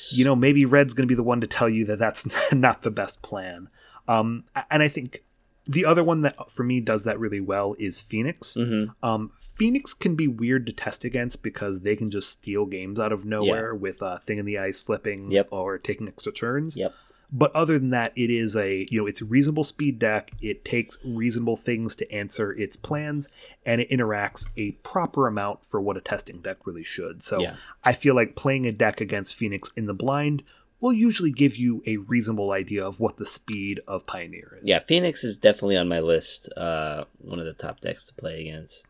you 0.10 0.24
know, 0.26 0.36
maybe 0.36 0.66
Red's 0.66 0.94
going 0.94 1.08
to 1.08 1.12
be 1.12 1.16
the 1.16 1.24
one 1.24 1.42
to 1.42 1.48
tell 1.48 1.70
you 1.70 1.86
that 1.86 2.00
that's 2.00 2.28
not 2.54 2.82
the 2.84 2.92
best 2.92 3.22
plan. 3.22 3.70
Um, 4.08 4.44
and 4.70 4.84
I 4.84 4.88
think 4.88 5.24
the 5.68 5.84
other 5.86 6.04
one 6.04 6.22
that 6.22 6.52
for 6.52 6.64
me 6.64 6.80
does 6.80 7.06
that 7.06 7.20
really 7.20 7.42
well 7.42 7.76
is 7.80 8.00
Phoenix. 8.02 8.54
hmm 8.54 8.86
Um, 9.02 9.32
Phoenix 9.40 9.94
can 9.96 10.16
be 10.16 10.28
weird 10.28 10.68
to 10.68 10.74
test 10.74 11.04
against 11.04 11.42
because 11.42 11.82
they 11.82 11.96
can 11.96 12.12
just 12.12 12.30
steal 12.30 12.66
games 12.68 13.00
out 13.00 13.12
of 13.12 13.26
nowhere 13.26 13.74
with 13.74 14.02
a 14.04 14.20
thing 14.20 14.38
in 14.38 14.46
the 14.46 14.60
ice 14.60 14.80
flipping 14.82 15.32
Yep. 15.32 15.48
or 15.52 15.78
taking 15.80 16.08
extra 16.08 16.32
turns. 16.32 16.78
Yep. 16.78 16.94
But 17.32 17.56
other 17.56 17.80
than 17.80 17.90
that, 17.90 18.14
it 18.16 18.30
is 18.30 18.56
a 18.56 18.88
you 18.90 19.02
know 19.02 19.08
it's 19.08 19.22
a 19.22 19.26
reasonable 19.26 19.64
speed 19.64 20.00
deck. 20.00 20.32
It 20.42 20.64
takes 20.64 20.98
reasonable 21.04 21.56
things 21.56 21.96
to 21.96 22.12
answer 22.12 22.52
its 22.52 22.78
plans, 22.78 23.30
and 23.66 23.82
it 23.82 23.90
interacts 23.90 24.48
a 24.58 24.72
proper 24.72 25.28
amount 25.28 25.66
for 25.66 25.82
what 25.82 25.98
a 25.98 26.02
testing 26.02 26.42
deck 26.42 26.66
really 26.66 26.84
should. 26.84 27.22
So 27.22 27.42
Yeah. 27.42 27.56
I 27.84 27.94
feel 27.94 28.16
like 28.16 28.36
playing 28.36 28.68
a 28.68 28.72
deck 28.72 29.02
against 29.02 29.36
Phoenix 29.36 29.72
in 29.76 29.86
the 29.86 29.94
blind 29.94 30.44
will 30.80 30.94
usually 30.94 31.32
give 31.32 31.58
you 31.58 31.82
a 31.88 31.98
reasonable 31.98 32.52
idea 32.52 32.86
of 32.86 33.00
what 33.00 33.18
the 33.18 33.26
speed 33.26 33.80
of 33.88 34.06
Pioneer 34.06 34.60
is. 34.62 34.68
Yeah, 34.68 34.80
Phoenix 34.80 35.24
is 35.24 35.38
definitely 35.38 35.78
on 35.78 35.88
my 35.88 36.00
list. 36.00 36.50
Uh, 36.56 37.06
one 37.18 37.40
of 37.40 37.46
the 37.46 37.54
top 37.54 37.80
decks 37.80 38.06
to 38.06 38.14
play 38.14 38.42
against. 38.42 38.86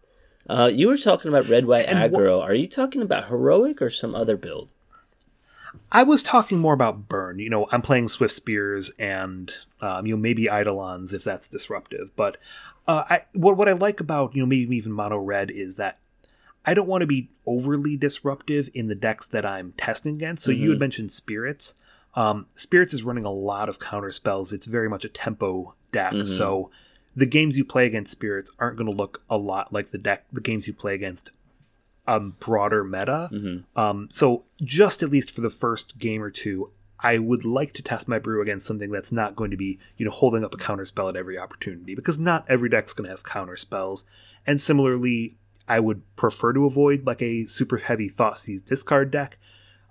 Uh, 0.50 0.69
you 0.71 0.88
were 0.88 0.98
talking 0.98 1.30
about 1.30 1.48
red 1.48 1.65
white 1.65 1.86
And 1.88 1.98
aggro. 1.98 2.41
Are 2.41 2.54
you 2.54 2.67
talking 2.67 3.02
about 3.02 3.30
heroic 3.30 3.82
or 3.82 3.89
some 3.89 4.13
other 4.13 4.38
build? 4.38 4.74
I 5.91 6.03
was 6.03 6.23
talking 6.23 6.59
more 6.59 6.73
about 6.73 7.07
burn. 7.09 7.39
You 7.39 7.49
know, 7.49 7.67
I'm 7.71 7.81
playing 7.81 8.07
Swiftspears 8.07 8.91
and 8.99 9.53
um, 9.81 10.05
you 10.05 10.15
know 10.15 10.21
maybe 10.21 10.43
Eidolons 10.43 11.13
if 11.13 11.23
that's 11.23 11.47
disruptive. 11.47 12.15
But 12.15 12.38
uh, 12.88 13.03
I 13.09 13.25
what 13.33 13.57
what 13.57 13.69
I 13.69 13.73
like 13.73 13.99
about 13.99 14.35
you 14.35 14.41
know 14.41 14.47
maybe 14.47 14.75
even 14.77 14.91
Mono 14.91 15.17
Red 15.17 15.49
is 15.51 15.75
that 15.77 15.99
I 16.65 16.73
don't 16.73 16.88
want 16.88 17.01
to 17.01 17.07
be 17.07 17.29
overly 17.45 17.95
disruptive 17.97 18.69
in 18.73 18.88
the 18.88 18.95
decks 18.95 19.27
that 19.27 19.45
I'm 19.45 19.73
testing 19.77 20.15
against. 20.15 20.43
So 20.43 20.51
you 20.51 20.69
had 20.71 20.79
mentioned 20.79 21.11
Spirits. 21.11 21.75
Um, 22.15 22.47
Spirits 22.55 22.93
is 22.93 23.03
running 23.03 23.25
a 23.25 23.31
lot 23.31 23.69
of 23.69 23.79
counter 23.79 24.11
spells. 24.11 24.53
It's 24.53 24.65
very 24.65 24.89
much 24.89 25.05
a 25.05 25.09
tempo 25.09 25.73
deck. 25.91 26.13
Mhm. 26.13 26.27
So 26.27 26.71
the 27.15 27.25
games 27.25 27.57
you 27.57 27.63
play 27.65 27.85
against 27.85 28.11
Spirits 28.11 28.51
aren't 28.59 28.77
going 28.77 28.89
to 28.89 28.95
look 28.95 29.21
a 29.29 29.38
lot 29.38 29.71
like 29.71 29.91
the 29.91 29.97
deck 29.97 30.25
the 30.31 30.41
games 30.41 30.67
you 30.67 30.73
play 30.73 30.93
against 30.95 31.31
um, 32.08 32.36
broader 32.39 32.84
meta. 32.84 33.30
hmm 33.32 33.58
Um, 33.80 34.08
so 34.12 34.44
just 34.62 35.02
at 35.04 35.10
least 35.12 35.32
for 35.32 35.41
the 35.41 35.50
first 35.50 35.98
game 35.98 36.22
or 36.22 36.30
two, 36.32 36.70
I 37.00 37.18
would 37.18 37.46
like 37.46 37.74
to 37.74 37.84
test 37.84 38.08
my 38.08 38.20
brew 38.20 38.41
against 38.41 38.65
something 38.65 38.91
that's 38.91 39.12
not 39.12 39.36
going 39.36 39.52
to 39.52 39.58
be, 39.58 39.80
you 39.98 40.06
know, 40.06 40.12
holding 40.12 40.44
up 40.44 40.54
a 40.54 40.58
counter 40.58 40.86
spell 40.86 41.10
at 41.10 41.15
every 41.15 41.38
opportunity 41.38 41.94
because 41.96 42.18
not 42.20 42.46
every 42.48 42.70
deck's 42.70 42.94
going 42.94 43.06
to 43.06 43.12
have 43.12 43.24
counter 43.24 43.56
spells. 43.58 44.06
And 44.48 44.62
similarly, 44.62 45.36
I 45.68 45.80
would 45.80 46.02
prefer 46.15 46.54
to 46.54 46.65
avoid 46.65 47.06
like 47.06 47.22
a 47.22 47.46
super 47.46 47.78
heavy 47.78 48.10
Thoughtseize 48.10 48.63
discard 48.63 49.12
deck. 49.12 49.38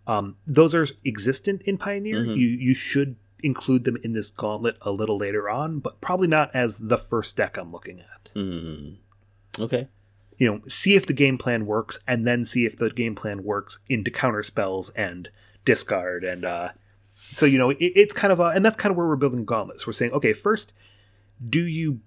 Um, 0.07 0.37
those 0.47 0.75
are 0.75 0.87
existent 1.05 1.63
in 1.63 1.79
Pioneer. 1.79 2.25
Mhm. 2.25 2.37
You 2.37 2.47
you 2.49 2.75
should 2.75 3.17
include 3.43 3.85
them 3.85 3.99
in 4.03 4.13
this 4.13 4.31
gauntlet 4.31 4.77
a 4.83 4.91
little 4.91 5.19
later 5.19 5.51
on, 5.51 5.79
but 5.81 6.01
probably 6.01 6.29
not 6.29 6.51
as 6.55 6.79
the 6.79 6.97
first 6.97 7.37
deck 7.37 7.57
I'm 7.59 7.73
looking 7.73 8.01
at. 8.01 8.31
hmm 8.35 8.91
Okay. 9.61 9.89
You 10.39 10.51
know, 10.51 10.61
see 10.67 10.95
if 10.95 11.07
the 11.07 11.13
game 11.13 11.39
plan 11.39 11.67
works, 11.67 11.99
and 12.07 12.27
then 12.27 12.45
see 12.45 12.67
if 12.67 12.77
the 12.77 12.91
game 12.91 13.15
plan 13.15 13.45
works 13.45 13.79
into 13.89 14.11
counter 14.11 14.43
spells 14.43 14.91
and 14.91 15.29
discard, 15.65 16.25
and 16.25 16.45
uh, 16.45 16.69
so 17.31 17.47
you 17.47 17.59
know, 17.59 17.71
it, 17.71 17.77
it's 17.81 18.15
kind 18.15 18.33
of 18.33 18.41
a, 18.41 18.47
and 18.49 18.65
that's 18.65 18.77
kind 18.77 18.91
of 18.91 18.97
where 18.97 19.07
we're 19.07 19.17
building 19.17 19.45
gauntlets. 19.45 19.87
We're 19.87 19.93
saying, 19.93 20.13
okay, 20.13 20.33
first, 20.33 20.73
do 21.49 21.67
you 21.67 22.01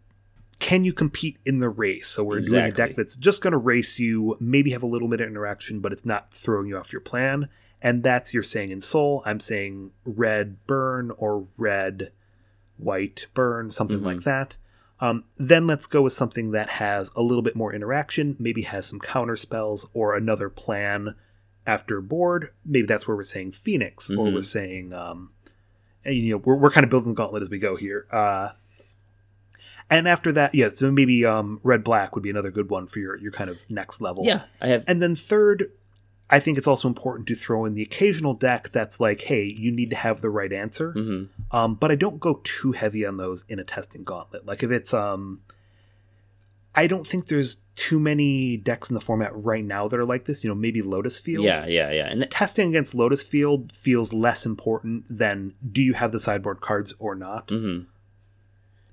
can 0.59 0.83
you 0.83 0.91
compete 0.93 1.37
in 1.45 1.59
the 1.59 1.69
race? 1.69 2.07
So 2.07 2.23
we're 2.23 2.39
doing 2.41 2.65
a 2.65 2.71
deck 2.71 2.95
that's 2.95 3.15
just 3.15 3.41
going 3.41 3.51
to 3.51 3.57
race 3.57 3.99
you, 3.99 4.37
maybe 4.39 4.71
have 4.71 4.81
a 4.83 4.87
little 4.87 5.07
bit 5.07 5.21
of 5.21 5.27
interaction, 5.27 5.79
but 5.81 5.91
it's 5.93 6.05
not 6.05 6.33
throwing 6.33 6.67
you 6.67 6.77
off 6.77 6.91
your 6.91 6.99
plan. 7.01 7.47
And 7.79 8.01
that's 8.01 8.33
you're 8.33 8.41
saying 8.41 8.71
in 8.71 8.81
Soul. 8.81 9.21
I'm 9.23 9.39
saying 9.39 9.91
red 10.03 10.65
burn 10.65 11.11
or 11.17 11.45
red 11.57 12.11
white 12.77 13.27
burn, 13.35 13.69
something 13.69 13.99
Mhm. 13.99 14.05
like 14.05 14.21
that. 14.23 14.55
Um, 14.99 15.25
then 15.38 15.67
let's 15.67 15.86
go 15.86 16.01
with 16.01 16.13
something 16.13 16.51
that 16.51 16.69
has 16.69 17.12
a 17.15 17.21
little 17.21 17.43
bit 17.43 17.55
more 17.55 17.73
interaction, 17.73 18.36
maybe 18.39 18.63
has 18.63 18.86
some 18.88 18.99
counter 18.99 19.36
spells 19.36 19.86
or 19.93 20.15
another 20.15 20.49
plan 20.49 21.13
after 21.67 22.01
board. 22.01 22.49
Maybe 22.65 22.88
that's 22.88 23.07
where 23.07 23.15
we're 23.15 23.23
saying 23.23 23.51
Phoenix, 23.51 24.10
or 24.10 24.25
Mhm. 24.27 24.33
we're 24.33 24.41
saying, 24.41 24.93
um, 24.93 25.31
and, 26.03 26.15
you 26.15 26.31
know, 26.31 26.38
we're, 26.38 26.55
we're 26.55 26.71
kind 26.71 26.83
of 26.83 26.89
building 26.89 27.13
the 27.13 27.15
gauntlet 27.15 27.43
as 27.43 27.49
we 27.49 27.60
go 27.60 27.75
here. 27.75 28.07
Uh, 28.12 28.49
And 29.89 30.05
after 30.07 30.33
that, 30.33 30.53
yeah, 30.53 30.67
so 30.69 30.91
maybe 30.91 31.23
um, 31.25 31.62
red 31.63 31.81
black 31.83 32.13
would 32.13 32.23
be 32.23 32.29
another 32.29 32.51
good 32.51 32.69
one 32.69 32.88
for 32.88 32.99
your 32.99 33.15
your 33.17 33.31
kind 33.31 33.49
of 33.49 33.57
next 33.69 34.01
level. 34.01 34.25
Yeah, 34.25 34.43
I 34.60 34.67
have. 34.67 34.83
And 34.86 35.01
then 35.01 35.15
third, 35.15 35.71
I 36.29 36.39
think 36.39 36.57
it's 36.57 36.67
also 36.67 36.87
important 36.87 37.27
to 37.27 37.35
throw 37.35 37.65
in 37.65 37.73
the 37.73 37.83
occasional 37.83 38.33
deck 38.33 38.69
that's 38.69 38.99
like, 38.99 39.21
hey, 39.21 39.43
you 39.43 39.71
need 39.71 39.89
to 39.91 39.95
have 39.95 40.21
the 40.21 40.29
right 40.29 40.51
answer. 40.51 40.93
Mm-hmm. 40.93 41.55
Um, 41.55 41.75
but 41.75 41.89
I 41.89 41.95
don't 41.95 42.19
go 42.19 42.41
too 42.43 42.73
heavy 42.73 43.05
on 43.05 43.17
those 43.17 43.45
in 43.47 43.59
a 43.59 43.63
testing 43.63 44.03
gauntlet. 44.03 44.45
Like 44.45 44.61
if 44.63 44.71
it's 44.71 44.93
um 44.93 45.41
I 46.77 46.85
don't 46.85 47.07
think 47.07 47.25
there's 47.25 47.57
too 47.75 47.99
many 47.99 48.55
decks 48.55 48.91
in 48.91 48.93
the 48.93 49.01
format 49.01 49.31
right 49.33 49.65
now 49.65 49.87
that 49.87 49.99
are 49.99 50.05
like 50.05 50.25
this. 50.25 50.43
You 50.43 50.49
know, 50.49 50.55
maybe 50.55 50.83
Lotus 50.83 51.19
Field. 51.19 51.43
Yeah, 51.43 51.65
yeah, 51.65 51.91
yeah. 51.91 52.05
And 52.05 52.29
Testing 52.29 52.69
against 52.69 52.93
Lotus 52.93 53.23
Field 53.23 53.75
feels 53.75 54.13
less 54.13 54.45
important 54.45 55.05
than 55.09 55.55
do 55.69 55.81
you 55.81 55.93
have 55.93 56.11
the 56.11 56.19
sideboard 56.19 56.61
cards 56.61 56.93
or 56.99 57.15
not, 57.15 57.47
mhm. 57.47 57.87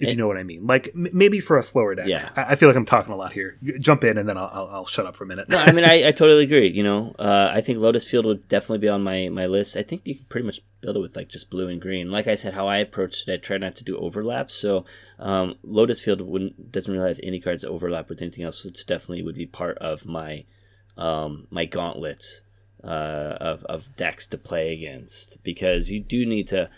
If 0.01 0.09
you 0.09 0.17
know 0.17 0.27
what 0.27 0.37
I 0.37 0.43
mean. 0.43 0.67
Like 0.67 0.89
m- 0.95 1.09
maybe 1.13 1.41
for 1.41 1.57
a 1.57 1.63
slower 1.63 1.95
deck. 1.95 2.07
Yeah. 2.09 2.31
I, 2.37 2.53
I 2.53 2.55
feel 2.57 2.69
like 2.69 2.77
I'm 2.77 2.85
talking 2.85 3.13
a 3.13 3.17
lot 3.17 3.33
here. 3.33 3.59
Jump 3.79 4.05
in 4.05 4.19
and 4.19 4.29
then 4.29 4.37
I'll, 4.37 4.51
I'll, 4.53 4.69
I'll 4.73 4.87
shut 4.87 5.07
up 5.07 5.17
for 5.17 5.25
a 5.25 5.27
minute. 5.27 5.49
no, 5.49 5.59
I 5.59 5.73
mean, 5.73 5.85
I, 5.85 6.09
I 6.09 6.13
totally 6.13 6.45
agree. 6.45 6.69
You 6.69 6.83
know, 6.83 7.15
uh, 7.19 7.51
I 7.53 7.61
think 7.61 7.79
Lotus 7.79 8.09
Field 8.09 8.27
would 8.27 8.49
definitely 8.49 8.79
be 8.79 8.89
on 8.89 9.03
my, 9.03 9.29
my 9.29 9.47
list. 9.47 9.77
I 9.77 9.83
think 9.83 10.03
you 10.05 10.17
can 10.17 10.25
pretty 10.29 10.47
much 10.47 10.61
build 10.81 10.97
it 10.97 11.01
with 11.01 11.17
like 11.17 11.29
just 11.29 11.51
blue 11.51 11.69
and 11.69 11.81
green. 11.81 12.11
Like 12.11 12.27
I 12.27 12.35
said, 12.35 12.55
how 12.55 12.67
I 12.67 12.79
approached 12.79 13.29
it, 13.29 13.33
I 13.33 13.37
try 13.37 13.57
not 13.59 13.77
to 13.77 13.85
do 13.85 13.97
overlaps. 13.97 14.55
So 14.55 14.85
um, 15.19 15.57
Lotus 15.63 16.03
Field 16.03 16.21
wouldn't 16.21 16.73
doesn't 16.73 16.93
really 16.93 17.09
have 17.09 17.21
any 17.23 17.41
cards 17.41 17.63
that 17.63 17.69
overlap 17.69 18.09
with 18.09 18.21
anything 18.21 18.45
else. 18.45 18.63
So 18.63 18.69
it's 18.69 18.85
definitely 18.85 19.23
would 19.23 19.37
be 19.37 19.47
part 19.47 19.79
of 19.79 20.05
my 20.05 20.45
um, 20.97 21.47
my 21.51 21.65
gauntlet 21.65 22.43
uh, 22.83 23.37
of 23.41 23.65
of 23.65 23.95
decks 23.97 24.27
to 24.29 24.39
play 24.39 24.73
against 24.73 25.43
because 25.43 25.91
you 25.91 26.01
do 26.01 26.27
need 26.27 26.49
to 26.49 26.69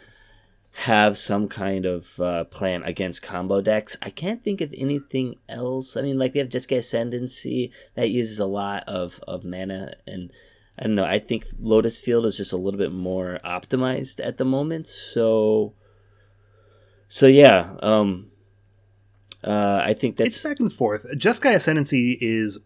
have 0.81 1.17
some 1.17 1.49
kind 1.49 1.87
of 1.87 2.21
uh, 2.21 2.45
plan 2.45 2.83
against 2.83 3.23
combo 3.23 3.63
decks. 3.63 3.97
I 4.03 4.11
can't 4.11 4.45
think 4.45 4.61
of 4.61 4.75
anything 4.77 5.37
else. 5.49 5.97
I 5.97 6.03
mean, 6.03 6.19
like 6.19 6.35
we 6.35 6.41
have 6.41 6.51
Jeskai 6.51 6.79
Ascendancy 6.79 7.73
that 7.95 8.11
uses 8.11 8.39
a 8.39 8.45
lot 8.45 8.85
of, 8.87 9.19
of 9.27 9.43
mana, 9.43 9.95
and 10.07 10.31
I 10.79 10.83
don't 10.83 10.95
know. 10.95 11.07
I 11.07 11.19
think 11.19 11.47
Lotus 11.59 11.99
Field 11.99 12.27
is 12.27 12.37
just 12.37 12.53
a 12.53 12.59
little 12.59 12.77
bit 12.77 12.93
more 12.93 13.41
optimized 13.43 14.21
at 14.23 14.37
the 14.37 14.45
moment. 14.45 14.87
So, 14.87 15.73
so 17.09 17.27
yeah, 17.27 17.77
um, 17.83 18.31
uh, 19.43 19.81
I 19.83 19.95
think 19.95 20.17
that 20.17 20.27
it's 20.27 20.43
that's 20.43 20.53
back 20.53 20.61
and 20.61 20.71
forth. 20.71 21.07
Jeskai 21.15 21.55
Ascendancy 21.55 22.19
is 22.21 22.59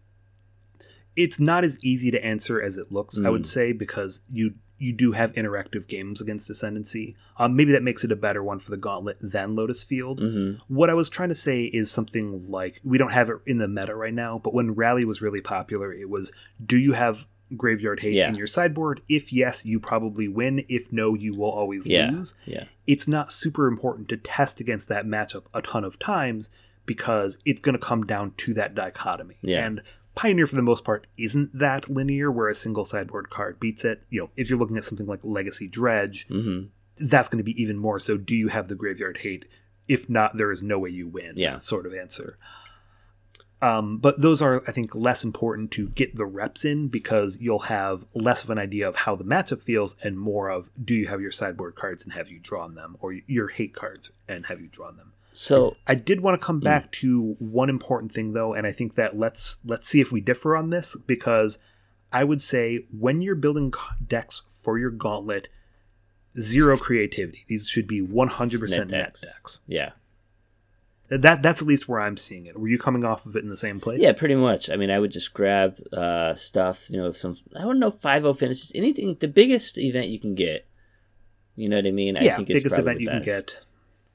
it's 1.15 1.39
not 1.39 1.63
as 1.63 1.77
easy 1.83 2.09
to 2.11 2.23
answer 2.25 2.61
as 2.61 2.77
it 2.77 2.91
looks, 2.91 3.17
I 3.19 3.29
would 3.29 3.43
Mm. 3.43 3.45
say, 3.47 3.71
because 3.73 4.21
you 4.31 4.53
you 4.79 4.91
do 4.91 5.11
have 5.11 5.31
interactive 5.33 5.85
games 5.87 6.19
against 6.21 6.49
Ascendancy. 6.49 7.15
Um, 7.37 7.55
maybe 7.55 7.71
that 7.73 7.83
makes 7.83 8.03
it 8.03 8.11
a 8.11 8.15
better 8.15 8.41
one 8.43 8.57
for 8.59 8.71
the 8.71 8.77
Gauntlet 8.77 9.17
than 9.21 9.53
Lotus 9.55 9.83
Field. 9.83 10.19
hmm 10.19 10.53
What 10.69 10.89
I 10.89 10.95
was 10.95 11.07
trying 11.07 11.29
to 11.29 11.35
say 11.35 11.65
is 11.65 11.91
something 11.91 12.49
like 12.49 12.81
we 12.83 12.97
don't 12.97 13.11
have 13.11 13.29
it 13.29 13.35
in 13.45 13.59
the 13.59 13.67
meta 13.67 13.93
right 13.93 14.13
now, 14.13 14.39
but 14.43 14.55
when 14.55 14.71
Rally 14.73 15.05
was 15.05 15.21
really 15.21 15.39
popular, 15.41 15.93
it 15.93 16.09
was 16.09 16.31
do 16.65 16.79
you 16.79 16.93
have 16.93 17.27
Graveyard 17.55 17.99
Hate 17.99 18.13
Yeah. 18.13 18.29
in 18.29 18.33
your 18.35 18.47
sideboard? 18.47 19.01
If 19.07 19.31
yes, 19.31 19.65
you 19.67 19.79
probably 19.79 20.27
win. 20.27 20.65
If 20.67 20.91
no, 20.91 21.13
you 21.13 21.35
will 21.35 21.51
always 21.51 21.85
Yeah. 21.85 22.09
lose 22.09 22.33
yeah, 22.47 22.63
it's 22.87 23.07
not 23.07 23.31
super 23.31 23.67
important 23.67 24.09
to 24.09 24.17
test 24.17 24.59
against 24.59 24.87
that 24.89 25.05
matchup 25.05 25.43
a 25.53 25.61
ton 25.61 25.83
of 25.83 25.99
times 25.99 26.49
because 26.87 27.37
it's 27.45 27.61
going 27.61 27.73
to 27.77 27.85
come 27.85 28.03
down 28.07 28.33
to 28.37 28.55
that 28.55 28.73
dichotomy. 28.73 29.35
Yeah. 29.43 29.63
And 29.67 29.81
Pioneer, 30.15 30.47
for 30.47 30.55
the 30.55 30.61
most 30.61 30.83
part, 30.83 31.07
isn't 31.17 31.57
that 31.57 31.89
linear 31.89 32.31
where 32.31 32.49
a 32.49 32.55
single 32.55 32.85
sideboard 32.85 33.29
card 33.29 33.59
beats 33.59 33.85
it. 33.85 34.03
You 34.09 34.21
know, 34.21 34.29
if 34.35 34.49
you're 34.49 34.59
looking 34.59 34.77
at 34.77 34.83
something 34.83 35.07
like 35.07 35.19
Legacy 35.23 35.67
Dredge, 35.67 36.27
hmm 36.27 36.63
that's 36.97 37.29
going 37.29 37.37
to 37.37 37.43
be 37.43 37.59
even 37.61 37.77
more 37.77 37.99
so. 37.99 38.17
Do 38.17 38.35
you 38.35 38.49
have 38.49 38.67
the 38.67 38.75
graveyard 38.75 39.19
hate? 39.19 39.45
If 39.87 40.09
not, 40.09 40.37
there 40.37 40.51
is 40.51 40.61
no 40.61 40.77
way 40.79 40.89
you 40.89 41.07
win. 41.07 41.33
Yeah. 41.35 41.57
Sort 41.57 41.85
of 41.85 41.93
answer. 41.93 42.37
Um, 43.61 43.97
but 43.97 44.21
those 44.21 44.41
are, 44.41 44.63
I 44.67 44.71
think, 44.71 44.95
less 44.95 45.23
important 45.23 45.71
to 45.71 45.89
get 45.89 46.15
the 46.15 46.25
reps 46.25 46.65
in 46.65 46.87
because 46.87 47.37
you'll 47.39 47.59
have 47.59 48.05
less 48.13 48.43
of 48.43 48.49
an 48.49 48.57
idea 48.57 48.87
of 48.87 48.95
how 48.95 49.15
the 49.15 49.23
matchup 49.23 49.61
feels 49.61 49.95
and 50.03 50.19
more 50.19 50.49
of 50.49 50.69
do 50.83 50.93
you 50.93 51.07
have 51.07 51.21
your 51.21 51.31
sideboard 51.31 51.75
cards 51.75 52.03
and 52.03 52.13
have 52.13 52.29
you 52.29 52.39
drawn 52.39 52.75
them, 52.75 52.97
or 53.01 53.13
your 53.13 53.49
hate 53.49 53.75
cards 53.75 54.11
and 54.27 54.47
have 54.47 54.59
you 54.59 54.67
drawn 54.67 54.97
them. 54.97 55.13
So 55.33 55.77
I 55.87 55.95
did 55.95 56.21
want 56.21 56.39
to 56.39 56.45
come 56.45 56.59
back 56.59 56.91
to 56.93 57.35
one 57.39 57.69
important 57.69 58.13
thing 58.13 58.33
though, 58.33 58.53
and 58.53 58.67
I 58.67 58.71
think 58.71 58.95
that 58.95 59.17
let's 59.17 59.57
let's 59.65 59.87
see 59.87 60.01
if 60.01 60.11
we 60.11 60.19
differ 60.21 60.55
on 60.57 60.69
this 60.71 60.97
because 61.07 61.57
I 62.11 62.23
would 62.25 62.41
say 62.41 62.85
when 62.97 63.21
you're 63.21 63.35
building 63.35 63.73
decks 64.05 64.41
for 64.49 64.77
your 64.77 64.89
gauntlet, 64.91 65.47
zero 66.39 66.77
creativity. 66.77 67.45
These 67.47 67.67
should 67.67 67.87
be 67.87 68.01
100% 68.01 68.69
net 68.69 68.69
Net 68.69 68.87
decks. 68.89 69.21
decks. 69.21 69.61
yeah, 69.67 69.91
That 71.09 71.41
that's 71.41 71.61
at 71.61 71.67
least 71.67 71.87
where 71.87 72.01
I'm 72.01 72.17
seeing 72.17 72.45
it. 72.45 72.59
Were 72.59 72.67
you 72.67 72.77
coming 72.77 73.05
off 73.05 73.25
of 73.25 73.35
it 73.37 73.43
in 73.43 73.49
the 73.49 73.57
same 73.57 73.79
place? 73.79 74.01
Yeah, 74.01 74.11
pretty 74.13 74.35
much. 74.35 74.69
I 74.69 74.75
mean, 74.75 74.91
I 74.91 74.99
would 74.99 75.11
just 75.11 75.33
grab 75.33 75.77
uh, 75.93 76.33
stuff, 76.35 76.89
you 76.89 76.97
know, 76.97 77.11
some 77.13 77.37
I 77.55 77.61
don't 77.61 77.79
know 77.79 77.91
five 77.91 78.25
o 78.25 78.33
finishes, 78.33 78.71
anything, 78.75 79.15
the 79.19 79.27
biggest 79.29 79.77
event 79.77 80.07
you 80.09 80.19
can 80.19 80.35
get. 80.35 80.65
You 81.55 81.69
know 81.69 81.77
what 81.77 81.87
I 81.87 81.91
mean? 81.91 82.17
Yeah, 82.19 82.33
I 82.33 82.35
think 82.37 82.49
it's 82.49 82.59
biggest 82.59 82.77
event 82.77 82.97
the 82.97 83.03
you 83.03 83.09
can 83.09 83.19
best. 83.19 83.25
get. 83.25 83.59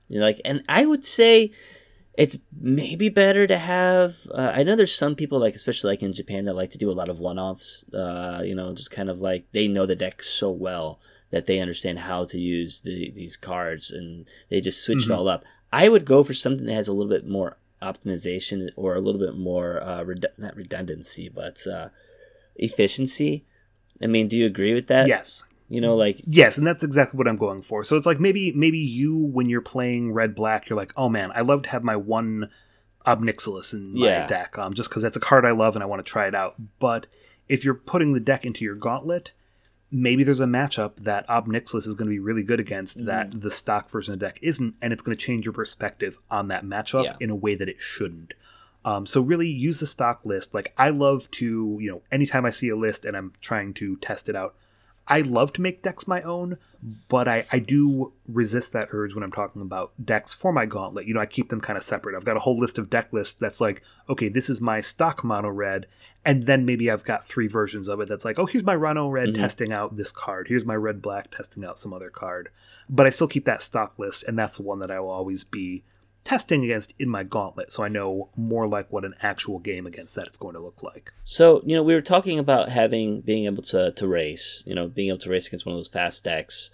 You 0.09 0.21
know, 0.21 0.27
like, 0.27 0.41
and 0.45 0.63
I 0.69 0.87
would 0.87 1.05
say 1.05 1.51
it's 2.17 2.39
maybe 2.59 3.09
better 3.09 3.47
to 3.47 3.59
have. 3.59 4.17
Uh, 4.33 4.53
I 4.55 4.63
know 4.63 4.77
there's 4.77 4.95
some 4.95 5.15
people 5.15 5.39
like, 5.39 5.55
especially 5.55 5.91
like 5.91 6.03
in 6.03 6.13
Japan, 6.13 6.45
that 6.47 6.55
like 6.55 6.71
to 6.71 6.79
do 6.79 6.91
a 6.91 6.95
lot 7.01 7.09
of 7.09 7.19
one-offs. 7.19 7.85
Uh, 7.93 8.43
you 8.45 8.55
know, 8.55 8.73
just 8.75 8.91
kind 8.91 9.11
of 9.11 9.21
like 9.21 9.47
they 9.53 9.69
know 9.69 9.85
the 9.87 9.97
deck 9.97 10.23
so 10.23 10.51
well 10.51 10.99
that 11.31 11.47
they 11.47 11.59
understand 11.59 11.99
how 12.01 12.25
to 12.25 12.39
use 12.39 12.83
the, 12.83 13.11
these 13.11 13.37
cards, 13.37 13.91
and 13.91 14.27
they 14.49 14.61
just 14.61 14.81
switch 14.83 14.99
Mhm. 15.01 15.07
it 15.07 15.11
all 15.11 15.29
up. 15.29 15.45
I 15.73 15.89
would 15.89 16.05
go 16.05 16.23
for 16.25 16.33
something 16.33 16.65
that 16.67 16.73
has 16.75 16.89
a 16.89 16.93
little 16.93 17.11
bit 17.11 17.27
more 17.27 17.57
optimization 17.83 18.71
or 18.77 18.95
a 18.95 19.01
little 19.01 19.21
bit 19.21 19.37
more 19.37 19.83
uh, 19.83 20.03
redu- 20.05 20.39
not 20.39 20.57
redundancy, 20.57 21.29
but 21.29 21.67
uh, 21.67 21.89
efficiency. 22.55 23.45
I 24.03 24.07
mean, 24.07 24.29
do 24.29 24.37
you 24.37 24.47
agree 24.47 24.75
with 24.75 24.87
that? 24.87 25.09
Yes. 25.09 25.45
You 25.69 25.81
know, 25.81 25.97
like 25.97 26.23
Yes, 26.27 26.59
and 26.59 26.67
that's 26.67 26.85
exactly 26.85 27.19
what 27.19 27.27
I'm 27.29 27.37
going 27.37 27.63
for. 27.63 27.83
So 27.85 27.97
it's 27.97 28.07
like 28.07 28.21
maybe 28.21 28.53
maybe 28.53 28.79
you 28.79 29.17
when 29.17 29.49
you're 29.49 29.61
playing 29.61 30.13
red 30.13 30.35
black, 30.35 30.69
you're 30.69 30.77
like, 30.77 30.93
oh 30.97 31.09
man, 31.09 31.33
I 31.35 31.41
love 31.41 31.63
to 31.63 31.69
have 31.71 31.83
my 31.83 31.97
one 31.97 32.51
Ob 33.05 33.23
Nixilis 33.23 33.73
in 33.73 33.93
my 33.99 34.07
Yeah. 34.07 34.27
deck, 34.27 34.59
um, 34.59 34.75
just 34.75 34.89
because 34.89 35.03
that's 35.03 35.17
a 35.17 35.21
card 35.21 35.45
I 35.45 35.51
love 35.53 35.75
and 35.77 35.83
I 35.83 35.87
want 35.87 36.05
to 36.05 36.11
try 36.11 36.27
it 36.27 36.35
out. 36.35 36.55
But 36.79 37.07
if 37.49 37.65
you're 37.65 37.75
putting 37.75 38.13
the 38.13 38.21
deck 38.21 38.45
into 38.45 38.65
your 38.65 38.75
gauntlet, 38.75 39.33
maybe 39.91 40.25
there's 40.25 40.41
a 40.41 40.47
matchup 40.47 40.97
that 40.99 41.29
Ob 41.31 41.47
Nixilis 41.47 41.87
is 41.87 41.95
going 41.95 42.07
to 42.09 42.15
be 42.15 42.19
really 42.19 42.43
good 42.43 42.59
against 42.61 42.99
Mm-hmm. 42.99 43.07
that 43.07 43.41
the 43.41 43.51
stock 43.51 43.89
version 43.91 44.15
of 44.15 44.19
the 44.21 44.27
deck 44.27 44.39
isn't, 44.43 44.75
and 44.83 44.93
it's 44.93 45.03
going 45.03 45.17
to 45.17 45.25
change 45.25 45.45
your 45.47 45.53
perspective 45.53 46.19
on 46.31 46.49
that 46.49 46.65
matchup 46.65 47.05
Yeah. 47.05 47.17
in 47.21 47.31
a 47.31 47.37
way 47.37 47.55
that 47.55 47.69
it 47.69 47.81
shouldn't. 47.81 48.35
Um, 48.85 49.05
so 49.07 49.21
really 49.21 49.49
use 49.49 49.81
the 49.81 49.87
stock 49.87 50.21
list. 50.25 50.55
Like 50.55 50.73
I 50.79 50.91
love 50.91 51.29
to, 51.33 51.77
you 51.81 51.91
know, 51.91 52.03
anytime 52.13 52.45
I 52.47 52.51
see 52.51 52.69
a 52.69 52.77
list 52.77 53.05
and 53.05 53.17
I'm 53.17 53.33
trying 53.41 53.75
to 53.75 53.97
test 53.97 54.29
it 54.29 54.37
out, 54.37 54.55
I 55.09 55.21
love 55.21 55.53
to 55.55 55.61
make 55.63 55.83
decks 55.83 56.09
my 56.09 56.21
own, 56.23 56.59
but 57.09 57.29
I, 57.29 57.47
I 57.53 57.59
do 57.61 58.13
resist 58.27 58.73
that 58.73 58.89
urge 58.91 59.15
when 59.15 59.23
I'm 59.23 59.33
talking 59.33 59.63
about 59.63 59.93
decks 60.05 60.35
for 60.35 60.53
my 60.53 60.67
gauntlet. 60.67 61.07
You 61.07 61.15
know, 61.15 61.21
I 61.21 61.27
keep 61.27 61.49
them 61.49 61.61
kind 61.61 61.77
of 61.77 61.83
separate. 61.85 62.17
I've 62.17 62.25
got 62.25 62.37
a 62.37 62.41
whole 62.41 62.59
list 62.59 62.79
of 62.79 62.91
deck 62.91 63.13
lists 63.13 63.35
that's 63.35 63.61
like, 63.61 63.83
okay, 64.09 64.29
this 64.29 64.51
is 64.51 64.61
my 64.61 64.81
stock 64.81 65.23
mono 65.23 65.49
red, 65.49 65.87
and 66.25 66.43
then 66.43 66.65
maybe 66.67 66.91
I've 66.91 67.05
got 67.05 67.25
three 67.25 67.47
versions 67.47 67.87
of 67.89 68.01
it 68.01 68.09
that's 68.09 68.25
like, 68.25 68.39
oh, 68.39 68.47
here's 68.47 68.65
my 68.65 68.77
mono 68.77 69.09
red 69.09 69.29
Mhm. 69.29 69.37
testing 69.37 69.73
out 69.73 69.97
this 69.97 70.11
card. 70.11 70.49
Here's 70.49 70.65
my 70.65 70.75
red 70.77 71.01
black 71.01 71.31
testing 71.31 71.65
out 71.65 71.79
some 71.79 71.93
other 71.93 72.11
card. 72.11 72.49
But 72.89 73.07
I 73.07 73.11
still 73.11 73.29
keep 73.29 73.45
that 73.45 73.63
stock 73.63 73.99
list, 73.99 74.25
and 74.25 74.37
that's 74.37 74.57
the 74.57 74.65
one 74.65 74.81
that 74.81 74.91
I 74.91 74.99
will 74.99 75.11
always 75.11 75.45
be 75.45 75.85
testing 76.27 76.65
against 76.65 76.93
in 76.99 77.09
my 77.09 77.23
gauntlet, 77.23 77.73
so 77.73 77.83
I 77.83 77.89
know 77.89 78.29
more 78.37 78.67
like 78.69 78.93
what 78.93 79.05
an 79.05 79.15
actual 79.23 79.59
game 79.59 79.87
against 79.87 80.15
that 80.17 80.27
it's 80.27 80.37
going 80.37 80.55
to 80.55 80.61
look 80.61 80.83
like. 80.83 81.13
So, 81.25 81.63
you 81.65 81.75
know, 81.77 81.83
we 81.83 81.95
were 81.95 82.03
talking 82.03 82.39
about 82.39 82.69
having 82.69 83.21
being 83.23 83.47
able 83.47 83.63
to, 83.65 83.93
to 83.93 84.07
race, 84.09 84.63
you 84.67 84.75
know, 84.75 84.89
being 84.89 85.09
able 85.09 85.19
to 85.21 85.31
race 85.31 85.47
against 85.47 85.65
one 85.65 85.75
of 85.75 85.79
those 85.79 85.89
fast 85.89 86.25
decks. 86.25 86.71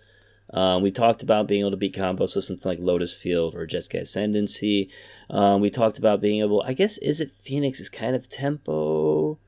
Um, 0.52 0.82
we 0.82 0.90
talked 0.90 1.22
about 1.22 1.46
being 1.46 1.60
able 1.60 1.70
to 1.70 1.76
beat 1.76 1.94
combos, 1.94 2.30
so 2.30 2.40
something 2.40 2.68
like 2.68 2.78
Lotus 2.80 3.16
Field 3.16 3.54
or 3.54 3.66
Jeskai 3.66 4.00
Ascendancy. 4.00 4.90
Um, 5.30 5.60
we 5.60 5.70
talked 5.70 5.98
about 5.98 6.20
being 6.20 6.40
able, 6.42 6.62
I 6.66 6.72
guess, 6.74 6.98
is 6.98 7.20
it 7.20 7.30
Phoenix 7.42 7.78
is 7.80 7.88
kind 7.88 8.14
of 8.16 8.28
tempo? 8.28 9.38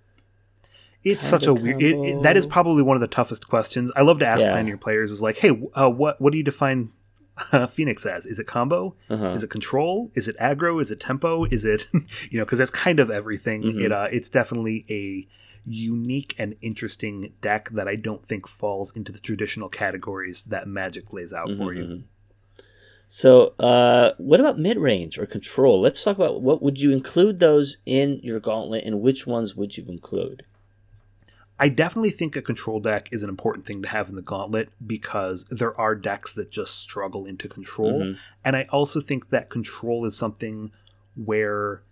It's 1.03 1.27
such 1.27 1.47
a 1.47 1.53
weird. 1.53 1.83
It, 1.83 1.97
it- 1.97 2.23
that 2.23 2.37
is 2.39 2.47
probably 2.47 2.83
one 2.83 2.97
of 2.97 3.03
the 3.03 3.09
toughest 3.09 3.49
questions. 3.49 3.93
I 3.95 4.01
love 4.03 4.19
to 4.21 4.27
ask 4.27 4.45
Yeah. 4.45 4.55
Pioneer 4.55 4.79
players 4.79 5.13
is 5.13 5.21
like, 5.21 5.37
hey, 5.39 5.51
uh, 5.75 5.91
what 5.91 6.21
what 6.21 6.31
do 6.33 6.39
you 6.39 6.45
define 6.45 6.91
uh, 7.53 7.67
Phoenix 7.67 8.07
as? 8.07 8.27
Is 8.27 8.39
it 8.39 8.47
combo? 8.47 8.95
Uh-huh. 9.11 9.31
Is 9.33 9.43
it 9.43 9.51
control? 9.51 10.11
Is 10.15 10.29
it 10.29 10.37
aggro? 10.39 10.81
Is 10.81 10.91
it 10.91 11.01
tempo? 11.01 11.45
Is 11.45 11.65
it 11.65 11.87
you 12.31 12.39
know? 12.39 12.45
Because 12.45 12.59
that's 12.59 12.71
kind 12.71 13.01
of 13.01 13.11
everything. 13.11 13.63
Mhm. 13.63 13.81
It 13.81 13.93
uh, 13.93 14.09
it's 14.11 14.29
definitely 14.29 14.85
a 14.89 15.27
unique 15.67 16.35
and 16.39 16.55
interesting 16.61 17.33
deck 17.41 17.71
that 17.71 17.89
I 17.89 17.97
don't 17.97 18.25
think 18.25 18.47
falls 18.47 18.95
into 18.95 19.11
the 19.13 19.19
traditional 19.19 19.69
categories 19.71 20.45
that 20.45 20.69
Magic 20.69 21.13
lays 21.13 21.33
out 21.33 21.49
for 21.55 21.73
Mhm, 21.73 21.77
you. 21.77 21.85
mhm. 21.85 22.03
So, 23.09 23.55
uh, 23.61 24.13
what 24.19 24.41
about 24.41 24.59
mid 24.59 24.79
range 24.79 25.19
or 25.19 25.27
control? 25.27 25.81
Let's 25.81 26.03
talk 26.03 26.17
about 26.17 26.43
what 26.43 26.63
would 26.63 26.81
you 26.81 26.91
include 26.91 27.39
those 27.39 27.77
in 27.87 28.19
your 28.23 28.41
gauntlet, 28.41 28.85
and 28.85 29.01
which 29.01 29.27
ones 29.27 29.55
would 29.55 29.77
you 29.77 29.85
include? 29.89 30.45
I 31.59 31.69
definitely 31.69 32.11
think 32.11 32.35
a 32.35 32.43
control 32.43 32.81
deck 32.81 33.09
is 33.13 33.23
an 33.23 33.29
important 33.29 33.65
thing 33.65 33.83
to 33.83 33.89
have 33.89 34.09
in 34.09 34.17
the 34.17 34.23
gauntlet 34.23 34.71
because 34.85 35.45
there 35.51 35.79
are 35.81 35.95
decks 35.95 36.33
that 36.33 36.51
just 36.51 36.81
struggle 36.81 37.27
into 37.27 37.49
control. 37.49 38.03
Mhm. 38.03 38.19
And 38.45 38.57
I 38.57 38.65
also 38.71 39.01
think 39.01 39.31
that 39.31 39.51
control 39.51 40.05
is 40.05 40.17
something 40.17 40.73
where 41.15 41.83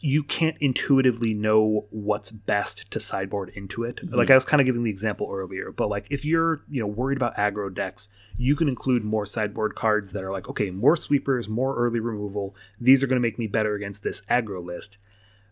you 0.00 0.22
can't 0.22 0.56
intuitively 0.60 1.34
know 1.34 1.86
what's 1.90 2.30
best 2.30 2.88
to 2.90 3.00
sideboard 3.00 3.50
into 3.54 3.82
it. 3.82 3.96
Mm-hmm. 3.96 4.14
Like 4.14 4.30
I 4.30 4.34
was 4.34 4.44
kind 4.44 4.60
of 4.60 4.66
giving 4.66 4.84
the 4.84 4.90
example 4.90 5.28
earlier, 5.32 5.72
but 5.72 5.88
like 5.88 6.06
if 6.10 6.24
you're, 6.24 6.62
you 6.68 6.80
know, 6.80 6.86
worried 6.86 7.18
about 7.18 7.36
aggro 7.36 7.72
decks, 7.72 8.08
you 8.36 8.54
can 8.54 8.68
include 8.68 9.02
more 9.02 9.26
sideboard 9.26 9.74
cards 9.74 10.12
that 10.12 10.22
are 10.22 10.30
like, 10.30 10.48
okay, 10.48 10.70
more 10.70 10.96
sweepers, 10.96 11.48
more 11.48 11.74
early 11.76 11.98
removal. 11.98 12.54
These 12.80 13.02
are 13.02 13.08
going 13.08 13.16
to 13.16 13.26
make 13.26 13.38
me 13.38 13.48
better 13.48 13.74
against 13.74 14.04
this 14.04 14.22
aggro 14.30 14.64
list. 14.64 14.98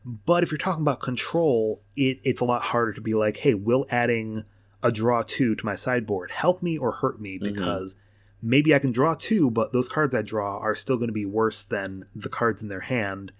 But 0.06 0.44
if 0.44 0.52
you're 0.52 0.58
talking 0.58 0.82
about 0.82 1.00
control, 1.00 1.82
it, 1.96 2.20
it's 2.22 2.40
a 2.40 2.44
lot 2.44 2.62
harder 2.62 2.92
to 2.92 3.00
be 3.00 3.14
like, 3.14 3.38
hey, 3.38 3.54
will 3.54 3.86
adding 3.90 4.44
a 4.82 4.92
draw 4.92 5.22
two 5.26 5.56
to 5.56 5.66
my 5.66 5.74
sideboard 5.74 6.30
help 6.30 6.62
me 6.62 6.78
or 6.78 6.92
hurt 6.92 7.20
me? 7.20 7.38
Mm-hmm. 7.38 7.52
Because 7.52 7.94
mm-hmm. 7.94 8.50
maybe 8.50 8.74
I 8.74 8.78
can 8.78 8.92
draw 8.92 9.14
two, 9.14 9.50
but 9.50 9.72
those 9.72 9.88
cards 9.88 10.14
I 10.14 10.22
draw 10.22 10.58
are 10.58 10.76
still 10.76 10.96
going 10.96 11.08
to 11.08 11.12
be 11.12 11.26
worse 11.26 11.62
than 11.62 12.06
the 12.14 12.28
cards 12.28 12.62
in 12.62 12.68
their 12.68 12.80
hand 12.80 13.32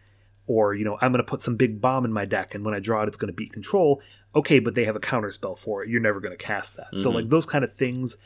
or 0.47 0.75
you 0.75 0.85
know 0.85 0.97
i'm 1.01 1.12
going 1.12 1.23
to 1.23 1.29
put 1.29 1.43
some 1.43 1.57
big 1.57 1.81
bomb 1.81 2.05
in 2.05 2.12
my 2.12 2.25
deck 2.25 2.55
and 2.55 2.64
when 2.64 2.75
i 2.75 2.81
draw 2.81 3.03
it 3.03 3.09
it's 3.09 3.17
going 3.17 3.33
to 3.33 3.37
beat 3.37 3.53
control 3.53 4.01
okay 4.35 4.59
but 4.59 4.75
they 4.75 4.85
have 4.85 4.97
a 4.97 5.01
counter 5.01 5.31
spell 5.31 5.55
for 5.55 5.83
it 5.83 5.89
you're 5.89 6.01
never 6.01 6.21
going 6.21 6.37
to 6.37 6.45
cast 6.45 6.77
that 6.77 6.87
mm-hmm. 6.87 7.03
so 7.03 7.11
like 7.11 7.29
those 7.29 7.47
kind 7.47 7.64
of 7.64 7.73
things 7.73 8.17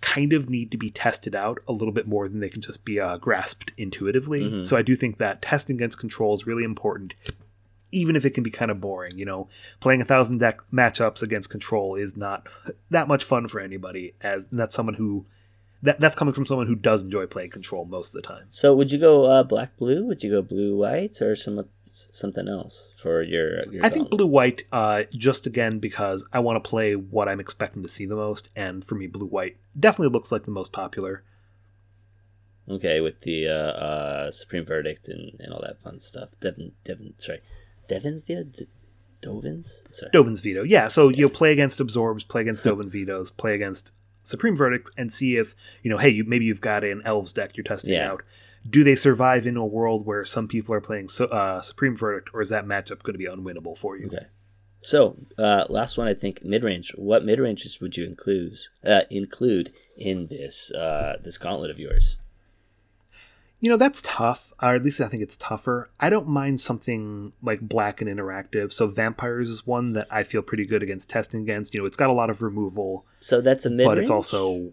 kind 0.00 0.32
of 0.32 0.48
need 0.48 0.70
to 0.70 0.76
be 0.76 0.90
tested 0.90 1.34
out 1.34 1.58
a 1.66 1.72
little 1.72 1.92
bit 1.92 2.06
more 2.06 2.28
than 2.28 2.38
they 2.38 2.48
can 2.48 2.62
just 2.62 2.84
be 2.84 3.00
uh, 3.00 3.16
grasped 3.16 3.72
intuitively 3.76 4.42
mm-hmm. 4.42 4.62
so 4.62 4.76
i 4.76 4.82
do 4.82 4.94
think 4.94 5.18
that 5.18 5.42
testing 5.42 5.76
against 5.76 5.98
control 5.98 6.34
is 6.34 6.46
really 6.46 6.64
important 6.64 7.14
even 7.92 8.16
if 8.16 8.24
it 8.24 8.30
can 8.30 8.42
be 8.42 8.50
kind 8.50 8.70
of 8.70 8.80
boring 8.80 9.16
you 9.16 9.24
know 9.24 9.48
playing 9.80 10.00
a 10.00 10.04
thousand 10.04 10.38
deck 10.38 10.60
matchups 10.72 11.22
against 11.22 11.50
control 11.50 11.94
is 11.94 12.16
not 12.16 12.46
that 12.90 13.08
much 13.08 13.24
fun 13.24 13.48
for 13.48 13.60
anybody 13.60 14.14
as 14.20 14.46
that's 14.48 14.74
someone 14.74 14.94
who 14.94 15.26
that 15.82 16.00
that's 16.00 16.16
coming 16.16 16.34
from 16.34 16.44
someone 16.44 16.66
who 16.66 16.74
does 16.74 17.02
enjoy 17.02 17.26
playing 17.26 17.50
control 17.50 17.84
most 17.84 18.14
of 18.14 18.20
the 18.20 18.26
time. 18.26 18.46
So 18.50 18.74
would 18.74 18.90
you 18.90 18.98
go 18.98 19.26
uh, 19.26 19.42
black 19.44 19.76
blue? 19.76 20.04
Would 20.06 20.22
you 20.22 20.30
go 20.30 20.42
blue 20.42 20.76
white 20.76 21.20
or 21.22 21.36
some 21.36 21.64
something 21.82 22.48
else 22.48 22.92
for 22.96 23.22
your? 23.22 23.64
your 23.70 23.84
I 23.84 23.88
think 23.88 24.10
blue 24.10 24.26
white. 24.26 24.64
Uh, 24.72 25.04
just 25.12 25.46
again 25.46 25.78
because 25.78 26.26
I 26.32 26.40
want 26.40 26.62
to 26.62 26.68
play 26.68 26.96
what 26.96 27.28
I'm 27.28 27.40
expecting 27.40 27.82
to 27.82 27.88
see 27.88 28.06
the 28.06 28.16
most, 28.16 28.50
and 28.56 28.84
for 28.84 28.96
me, 28.96 29.06
blue 29.06 29.26
white 29.26 29.56
definitely 29.78 30.12
looks 30.12 30.32
like 30.32 30.44
the 30.44 30.50
most 30.50 30.72
popular. 30.72 31.22
Okay, 32.68 33.00
with 33.00 33.20
the 33.22 33.48
uh, 33.48 33.52
uh, 33.52 34.30
Supreme 34.30 34.64
Verdict 34.64 35.08
and, 35.08 35.40
and 35.40 35.54
all 35.54 35.62
that 35.62 35.80
fun 35.80 36.00
stuff. 36.00 36.30
Devin, 36.38 36.72
Devin, 36.84 37.14
sorry, 37.16 37.40
Devin's 37.88 38.24
veto, 38.24 38.66
Dovin's, 39.22 39.84
sorry, 39.90 40.12
Dovin's 40.12 40.40
veto. 40.40 40.62
Yeah, 40.62 40.88
so 40.88 41.08
you'll 41.08 41.30
play 41.30 41.52
against 41.52 41.80
absorbs, 41.80 42.24
play 42.24 42.42
against 42.42 42.64
Dovin 42.64 42.90
vetoes, 42.90 43.30
play 43.30 43.54
against 43.54 43.92
Supreme 44.22 44.56
Verdicts 44.56 44.90
and 44.96 45.12
see 45.12 45.36
if 45.36 45.54
you 45.82 45.90
know, 45.90 45.98
hey, 45.98 46.10
you, 46.10 46.24
maybe 46.24 46.44
you've 46.44 46.60
got 46.60 46.84
an 46.84 47.02
Elves 47.04 47.32
deck 47.32 47.56
you're 47.56 47.64
testing 47.64 47.94
yeah. 47.94 48.12
out. 48.12 48.22
Do 48.68 48.84
they 48.84 48.94
survive 48.94 49.46
in 49.46 49.56
a 49.56 49.64
world 49.64 50.04
where 50.04 50.24
some 50.24 50.48
people 50.48 50.74
are 50.74 50.80
playing 50.80 51.08
uh, 51.20 51.60
Supreme 51.62 51.96
Verdict, 51.96 52.30
or 52.34 52.40
is 52.40 52.50
that 52.50 52.66
matchup 52.66 53.02
going 53.02 53.14
to 53.14 53.18
be 53.18 53.26
unwinnable 53.26 53.78
for 53.78 53.96
you? 53.96 54.06
Okay. 54.06 54.26
So, 54.80 55.16
uh, 55.38 55.64
last 55.68 55.96
one, 55.96 56.06
I 56.06 56.14
think 56.14 56.44
mid 56.44 56.62
range. 56.62 56.92
What 56.96 57.24
mid 57.24 57.40
ranges 57.40 57.80
would 57.80 57.96
you 57.96 58.04
include 58.04 58.58
uh, 58.84 59.02
include 59.10 59.72
in 59.96 60.28
this 60.28 60.70
uh, 60.72 61.16
this 61.22 61.38
gauntlet 61.38 61.70
of 61.70 61.78
yours? 61.78 62.16
You 63.60 63.70
know, 63.70 63.76
that's 63.76 64.00
tough, 64.02 64.52
or 64.62 64.76
at 64.76 64.84
least 64.84 65.00
I 65.00 65.08
think 65.08 65.22
it's 65.22 65.36
tougher. 65.36 65.90
I 65.98 66.10
don't 66.10 66.28
mind 66.28 66.60
something 66.60 67.32
like 67.42 67.60
black 67.60 68.00
and 68.00 68.08
interactive. 68.08 68.72
So 68.72 68.86
vampires 68.86 69.48
is 69.48 69.66
one 69.66 69.94
that 69.94 70.06
I 70.10 70.22
feel 70.22 70.42
pretty 70.42 70.64
good 70.64 70.82
against 70.82 71.10
testing 71.10 71.42
against. 71.42 71.74
You 71.74 71.80
know, 71.80 71.86
it's 71.86 71.96
got 71.96 72.08
a 72.08 72.12
lot 72.12 72.30
of 72.30 72.40
removal. 72.40 73.04
So 73.20 73.40
that's 73.40 73.66
a 73.66 73.70
mid 73.70 73.86
But 73.86 73.98
it's 73.98 74.10
also 74.10 74.72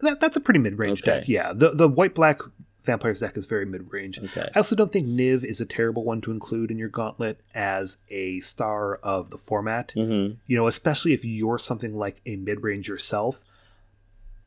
that, 0.00 0.20
that's 0.20 0.36
a 0.36 0.40
pretty 0.40 0.60
mid 0.60 0.78
range 0.78 1.02
okay. 1.02 1.20
deck. 1.20 1.28
Yeah. 1.28 1.52
The 1.54 1.70
the 1.70 1.88
white 1.88 2.14
black 2.14 2.40
vampires 2.84 3.20
deck 3.20 3.36
is 3.36 3.46
very 3.46 3.66
mid 3.66 3.90
range. 3.92 4.18
Okay. 4.18 4.48
I 4.54 4.58
also 4.58 4.76
don't 4.76 4.92
think 4.92 5.06
Niv 5.06 5.44
is 5.44 5.60
a 5.60 5.66
terrible 5.66 6.04
one 6.04 6.20
to 6.22 6.30
include 6.30 6.70
in 6.70 6.78
your 6.78 6.88
gauntlet 6.88 7.40
as 7.54 7.98
a 8.08 8.40
star 8.40 8.96
of 8.96 9.30
the 9.30 9.38
format. 9.38 9.92
Mm-hmm. 9.96 10.34
You 10.46 10.56
know, 10.56 10.66
especially 10.66 11.14
if 11.14 11.24
you're 11.24 11.58
something 11.58 11.96
like 11.96 12.20
a 12.26 12.36
mid 12.36 12.62
range 12.62 12.88
yourself. 12.88 13.42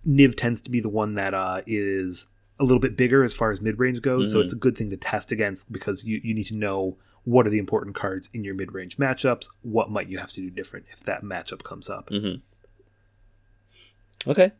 Niv 0.07 0.35
tends 0.35 0.61
to 0.63 0.71
be 0.71 0.79
the 0.79 0.89
one 0.89 1.13
that 1.15 1.35
uh, 1.35 1.61
is 1.67 2.27
a 2.59 2.63
little 2.63 2.79
bit 2.79 2.95
bigger 2.95 3.23
as 3.23 3.33
far 3.33 3.51
as 3.51 3.61
mid 3.61 3.79
range 3.79 4.01
goes, 4.01 4.27
mm-hmm. 4.27 4.33
so 4.33 4.39
it's 4.39 4.53
a 4.53 4.57
good 4.57 4.77
thing 4.77 4.89
to 4.89 4.97
test 4.97 5.31
against 5.31 5.71
because 5.71 6.03
you, 6.05 6.21
you 6.23 6.33
need 6.33 6.45
to 6.45 6.55
know 6.55 6.97
what 7.23 7.45
are 7.45 7.51
the 7.51 7.59
important 7.59 7.95
cards 7.95 8.29
in 8.33 8.43
your 8.43 8.55
mid 8.55 8.73
range 8.73 8.97
matchups. 8.97 9.47
What 9.61 9.89
might 9.89 10.09
you 10.09 10.17
have 10.19 10.31
to 10.33 10.41
do 10.41 10.49
different 10.49 10.87
if 10.91 11.03
that 11.03 11.23
matchup 11.23 11.63
comes 11.63 11.89
up? 11.89 12.09
Mm-hmm. 12.09 12.41
Okay, 14.29 14.51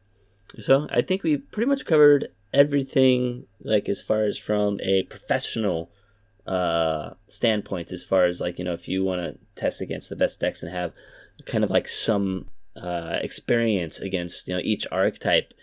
so 0.60 0.88
I 0.92 1.02
think 1.02 1.24
we 1.24 1.38
pretty 1.38 1.70
much 1.70 1.86
covered 1.86 2.30
everything, 2.54 3.46
like 3.62 3.88
as 3.88 4.02
far 4.02 4.24
as 4.24 4.38
from 4.38 4.80
a 4.82 5.04
professional 5.04 5.92
uh, 6.48 7.12
standpoint, 7.28 7.92
as 7.92 8.04
far 8.04 8.26
as 8.26 8.42
like 8.42 8.58
you 8.58 8.66
know, 8.66 8.74
if 8.74 8.88
you 8.88 9.04
want 9.04 9.22
to 9.22 9.38
test 9.56 9.82
against 9.82 10.10
the 10.10 10.16
best 10.16 10.40
decks 10.40 10.64
and 10.64 10.72
have 10.72 10.94
kind 11.46 11.64
of 11.64 11.70
like 11.70 11.88
some 11.88 12.48
uh, 12.76 13.20
experience 13.22 14.00
against 14.00 14.48
you 14.48 14.56
know 14.56 14.62
each 14.64 14.88
archetype 14.92 15.54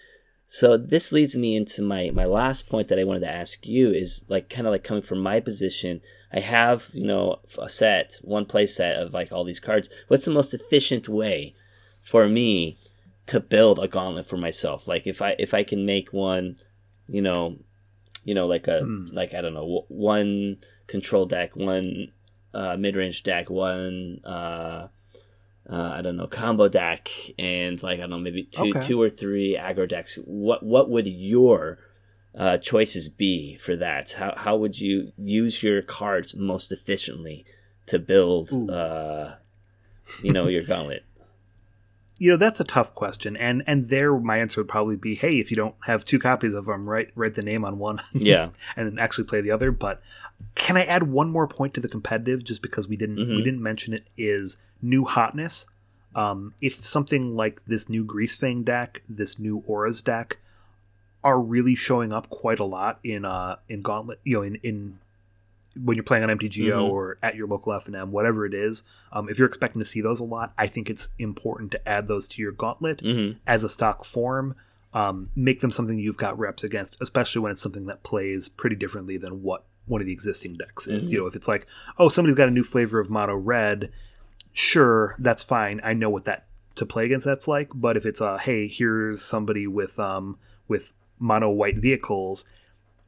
so 0.48 0.78
this 0.78 1.12
leads 1.12 1.36
me 1.36 1.54
into 1.54 1.82
my 1.82 2.10
my 2.10 2.24
last 2.24 2.68
point 2.68 2.88
that 2.88 2.98
I 2.98 3.04
wanted 3.04 3.20
to 3.20 3.30
ask 3.30 3.66
you 3.66 3.92
is 3.92 4.24
like 4.28 4.48
kind 4.48 4.66
of 4.66 4.72
like 4.72 4.82
coming 4.82 5.02
from 5.02 5.20
my 5.20 5.40
position. 5.40 6.00
I 6.32 6.40
have 6.40 6.88
you 6.94 7.06
know 7.06 7.40
a 7.58 7.68
set, 7.68 8.18
one 8.22 8.46
play 8.46 8.66
set 8.66 8.96
of 8.96 9.12
like 9.12 9.30
all 9.30 9.44
these 9.44 9.60
cards. 9.60 9.90
What's 10.08 10.24
the 10.24 10.30
most 10.30 10.54
efficient 10.54 11.06
way 11.06 11.54
for 12.02 12.26
me 12.28 12.78
to 13.26 13.40
build 13.40 13.78
a 13.78 13.88
gauntlet 13.88 14.24
for 14.24 14.38
myself? 14.38 14.88
Like 14.88 15.06
if 15.06 15.20
I 15.20 15.36
if 15.38 15.52
I 15.52 15.64
can 15.64 15.84
make 15.84 16.14
one, 16.14 16.56
you 17.06 17.20
know, 17.20 17.58
you 18.24 18.34
know 18.34 18.46
like 18.46 18.66
a 18.68 18.80
mm. 18.80 19.12
like 19.12 19.34
I 19.34 19.42
don't 19.42 19.54
know 19.54 19.84
one 19.88 20.56
control 20.86 21.26
deck, 21.26 21.56
one 21.56 22.12
uh, 22.54 22.78
mid 22.78 22.96
range 22.96 23.22
deck, 23.22 23.50
one. 23.50 24.20
Uh, 24.24 24.88
uh, 25.70 25.92
I 25.96 26.02
don't 26.02 26.16
know 26.16 26.26
combo 26.26 26.68
deck 26.68 27.10
and 27.38 27.82
like 27.82 27.98
I 27.98 28.02
don't 28.02 28.10
know 28.10 28.18
maybe 28.18 28.44
two 28.44 28.70
okay. 28.70 28.80
two 28.80 29.00
or 29.00 29.10
three 29.10 29.58
aggro 29.60 29.88
decks. 29.88 30.18
What 30.24 30.62
what 30.62 30.88
would 30.88 31.06
your 31.06 31.78
uh, 32.36 32.58
choices 32.58 33.08
be 33.08 33.56
for 33.56 33.76
that? 33.76 34.12
How 34.12 34.34
how 34.36 34.56
would 34.56 34.80
you 34.80 35.12
use 35.18 35.62
your 35.62 35.82
cards 35.82 36.34
most 36.34 36.72
efficiently 36.72 37.44
to 37.86 37.98
build 37.98 38.70
uh, 38.70 39.34
you 40.22 40.32
know 40.32 40.48
your 40.48 40.62
gauntlet? 40.62 41.04
You 42.18 42.32
know 42.32 42.36
that's 42.36 42.58
a 42.58 42.64
tough 42.64 42.94
question, 42.94 43.36
and 43.36 43.62
and 43.66 43.88
there 43.88 44.18
my 44.18 44.38
answer 44.38 44.60
would 44.60 44.68
probably 44.68 44.96
be, 44.96 45.14
hey, 45.14 45.38
if 45.38 45.50
you 45.50 45.56
don't 45.56 45.74
have 45.84 46.04
two 46.04 46.18
copies 46.18 46.54
of 46.54 46.66
them, 46.66 46.88
write 46.88 47.10
write 47.14 47.36
the 47.36 47.42
name 47.42 47.64
on 47.64 47.78
one, 47.78 48.00
yeah, 48.12 48.50
and 48.76 48.88
then 48.88 48.98
actually 48.98 49.24
play 49.24 49.40
the 49.40 49.52
other. 49.52 49.70
But 49.70 50.02
can 50.54 50.76
I 50.76 50.84
add 50.84 51.04
one 51.04 51.30
more 51.30 51.46
point 51.46 51.74
to 51.74 51.80
the 51.80 51.88
competitive, 51.88 52.44
just 52.44 52.60
because 52.60 52.88
we 52.88 52.96
didn't 52.96 53.16
mm-hmm. 53.16 53.36
we 53.36 53.44
didn't 53.44 53.62
mention 53.62 53.94
it? 53.94 54.04
Is 54.16 54.56
new 54.82 55.04
hotness. 55.04 55.66
Um, 56.14 56.54
if 56.60 56.84
something 56.84 57.36
like 57.36 57.62
this 57.66 57.88
new 57.88 58.04
Greasefang 58.04 58.64
deck, 58.64 59.02
this 59.08 59.38
new 59.38 59.62
Auras 59.66 60.02
deck, 60.02 60.38
are 61.22 61.38
really 61.40 61.74
showing 61.74 62.12
up 62.12 62.30
quite 62.30 62.58
a 62.58 62.64
lot 62.64 62.98
in 63.04 63.24
uh 63.24 63.56
in 63.68 63.82
Gauntlet, 63.82 64.18
you 64.24 64.38
know, 64.38 64.42
in 64.42 64.56
in 64.56 64.98
when 65.84 65.96
you're 65.96 66.04
playing 66.04 66.24
on 66.24 66.30
MTGO 66.30 66.70
mm-hmm. 66.70 66.92
or 66.92 67.18
at 67.22 67.36
your 67.36 67.46
local 67.46 67.72
FNM, 67.72 68.08
whatever 68.08 68.46
it 68.46 68.54
is, 68.54 68.84
um, 69.12 69.28
if 69.28 69.38
you're 69.38 69.48
expecting 69.48 69.80
to 69.80 69.84
see 69.84 70.00
those 70.00 70.20
a 70.20 70.24
lot, 70.24 70.52
I 70.58 70.66
think 70.66 70.90
it's 70.90 71.08
important 71.18 71.70
to 71.72 71.88
add 71.88 72.08
those 72.08 72.28
to 72.28 72.42
your 72.42 72.52
gauntlet 72.52 73.02
mm-hmm. 73.02 73.38
as 73.46 73.64
a 73.64 73.68
stock 73.68 74.04
form. 74.04 74.54
Um, 74.94 75.30
make 75.36 75.60
them 75.60 75.70
something 75.70 75.98
you've 75.98 76.16
got 76.16 76.38
reps 76.38 76.64
against, 76.64 76.96
especially 77.02 77.42
when 77.42 77.52
it's 77.52 77.60
something 77.60 77.86
that 77.86 78.02
plays 78.02 78.48
pretty 78.48 78.74
differently 78.74 79.18
than 79.18 79.42
what 79.42 79.64
one 79.86 80.00
of 80.00 80.06
the 80.06 80.12
existing 80.12 80.56
decks 80.56 80.86
is. 80.86 81.06
Mm-hmm. 81.06 81.14
You 81.14 81.20
know, 81.20 81.26
if 81.26 81.36
it's 81.36 81.48
like, 81.48 81.66
oh, 81.98 82.08
somebody's 82.08 82.36
got 82.36 82.48
a 82.48 82.52
new 82.52 82.64
flavor 82.64 82.98
of 82.98 83.10
mono 83.10 83.36
red, 83.36 83.90
sure, 84.52 85.14
that's 85.18 85.42
fine. 85.42 85.80
I 85.84 85.92
know 85.92 86.08
what 86.08 86.24
that 86.24 86.46
to 86.76 86.86
play 86.86 87.04
against 87.04 87.26
that's 87.26 87.48
like. 87.48 87.70
But 87.74 87.96
if 87.96 88.06
it's 88.06 88.20
a 88.20 88.38
hey, 88.38 88.66
here's 88.66 89.20
somebody 89.20 89.66
with 89.66 89.98
um 89.98 90.38
with 90.66 90.92
mono 91.18 91.50
white 91.50 91.76
vehicles, 91.76 92.44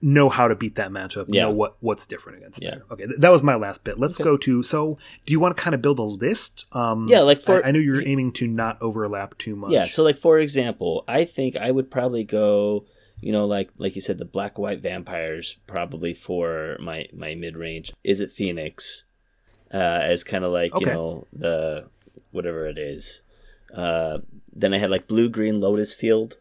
know 0.03 0.29
how 0.29 0.49
to 0.49 0.55
beat 0.55 0.77
that 0.77 0.91
matchup. 0.91 1.27
Yeah. 1.29 1.45
Know 1.45 1.51
what 1.51 1.77
what's 1.81 2.07
different 2.07 2.39
against 2.39 2.63
yeah. 2.63 2.71
There. 2.71 2.85
Okay, 2.91 3.07
th- 3.07 3.21
that 3.21 3.31
was 3.31 3.43
my 3.43 3.55
last 3.55 3.85
bit. 3.85 3.99
Let's 3.99 4.21
okay. 4.21 4.25
go 4.25 4.37
to. 4.39 4.63
So, 4.63 4.99
do 5.27 5.33
you 5.33 5.41
want 5.41 5.57
to 5.57 5.63
kind 5.63 5.75
of 5.75 5.83
build 5.83 5.99
a 5.99 6.03
list? 6.03 6.67
Um, 6.73 7.07
yeah, 7.09 7.21
like 7.21 7.43
for 7.43 7.65
I, 7.65 7.69
I 7.69 7.71
know 7.71 7.81
you're 7.81 8.07
aiming 8.07 8.33
to 8.35 8.47
not 8.47 8.81
overlap 8.81 9.39
too 9.39 9.57
much. 9.57 9.73
Yeah, 9.73 9.85
so 9.85 10.03
like 10.03 10.19
for 10.19 10.39
example, 10.39 11.05
I 11.07 11.25
think 11.25 11.57
I 11.57 11.71
would 11.71 11.91
probably 11.91 12.25
go. 12.25 12.87
You 13.23 13.33
know, 13.33 13.45
like 13.45 13.71
like 13.77 13.95
you 13.95 14.01
said, 14.01 14.17
the 14.17 14.25
black 14.25 14.59
white 14.59 14.81
vampires 14.81 15.59
probably 15.67 16.15
for 16.15 16.79
my 16.81 17.07
my 17.13 17.35
mid 17.35 17.57
range. 17.57 17.93
Is 18.03 18.21
it 18.21 18.31
Phoenix? 18.31 19.05
uh, 19.73 19.77
as 19.77 20.25
kind 20.25 20.45
of 20.45 20.53
like 20.53 20.75
okay. 20.75 20.87
you 20.87 20.93
know 20.93 21.27
the 21.33 21.89
whatever 22.31 22.67
it 22.67 22.79
is. 22.79 23.23
Uh, 23.75 24.19
then 24.53 24.75
I 24.75 24.79
had 24.79 24.91
like 24.91 25.07
blue 25.07 25.29
green 25.29 25.61
lotus 25.61 25.95
field 25.95 26.39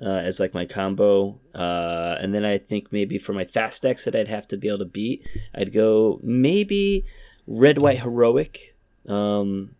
uh, 0.00 0.08
as 0.28 0.40
like 0.40 0.54
my 0.54 0.64
combo, 0.66 1.38
uh, 1.54 2.16
and 2.20 2.34
then 2.34 2.44
I 2.44 2.58
think 2.58 2.90
maybe 2.92 3.18
for 3.18 3.32
my 3.32 3.44
fast 3.44 3.82
decks 3.82 4.04
that 4.04 4.14
I'd 4.16 4.28
have 4.28 4.48
to 4.48 4.56
be 4.56 4.68
able 4.68 4.78
to 4.78 4.84
beat, 4.86 5.26
I'd 5.54 5.72
go 5.72 6.20
maybe 6.22 7.04
red 7.46 7.80
white 7.82 8.00
heroic. 8.00 8.74
Um, 9.08 9.74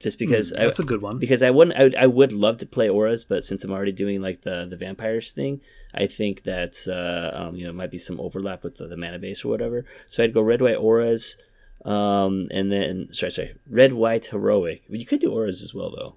just 0.00 0.18
because 0.18 0.52
Mm, 0.52 0.56
that's 0.58 0.78
I, 0.78 0.82
a 0.84 0.86
good 0.86 1.02
one. 1.02 1.18
because 1.18 1.42
I 1.42 1.50
wouldn't 1.50 1.76
I 1.76 1.82
would, 1.82 1.96
I 1.96 2.06
would 2.06 2.32
love 2.32 2.58
to 2.58 2.66
play 2.66 2.88
auras, 2.88 3.24
but 3.24 3.42
since 3.44 3.64
I'm 3.64 3.72
already 3.72 3.90
doing 3.92 4.22
like 4.22 4.42
the 4.42 4.64
the 4.70 4.76
vampires 4.76 5.32
thing, 5.32 5.60
I 5.92 6.06
think 6.06 6.44
that 6.44 6.76
uh, 6.86 7.36
um, 7.36 7.56
you 7.56 7.66
know 7.66 7.72
might 7.72 7.90
be 7.90 7.98
some 7.98 8.20
overlap 8.20 8.62
with 8.62 8.76
the, 8.76 8.86
the 8.86 8.96
mana 8.96 9.18
base 9.18 9.44
or 9.44 9.48
whatever. 9.48 9.84
So 10.06 10.22
I'd 10.22 10.32
go 10.34 10.40
red 10.42 10.60
white 10.62 10.76
auras, 10.76 11.36
um, 11.84 12.46
and 12.52 12.70
then 12.70 13.08
sorry 13.12 13.32
sorry 13.32 13.54
red 13.68 13.92
white 13.92 14.26
heroic. 14.26 14.84
You 14.88 15.04
could 15.04 15.20
do 15.20 15.32
auras 15.32 15.62
as 15.62 15.74
well 15.74 15.90
though, 15.90 16.14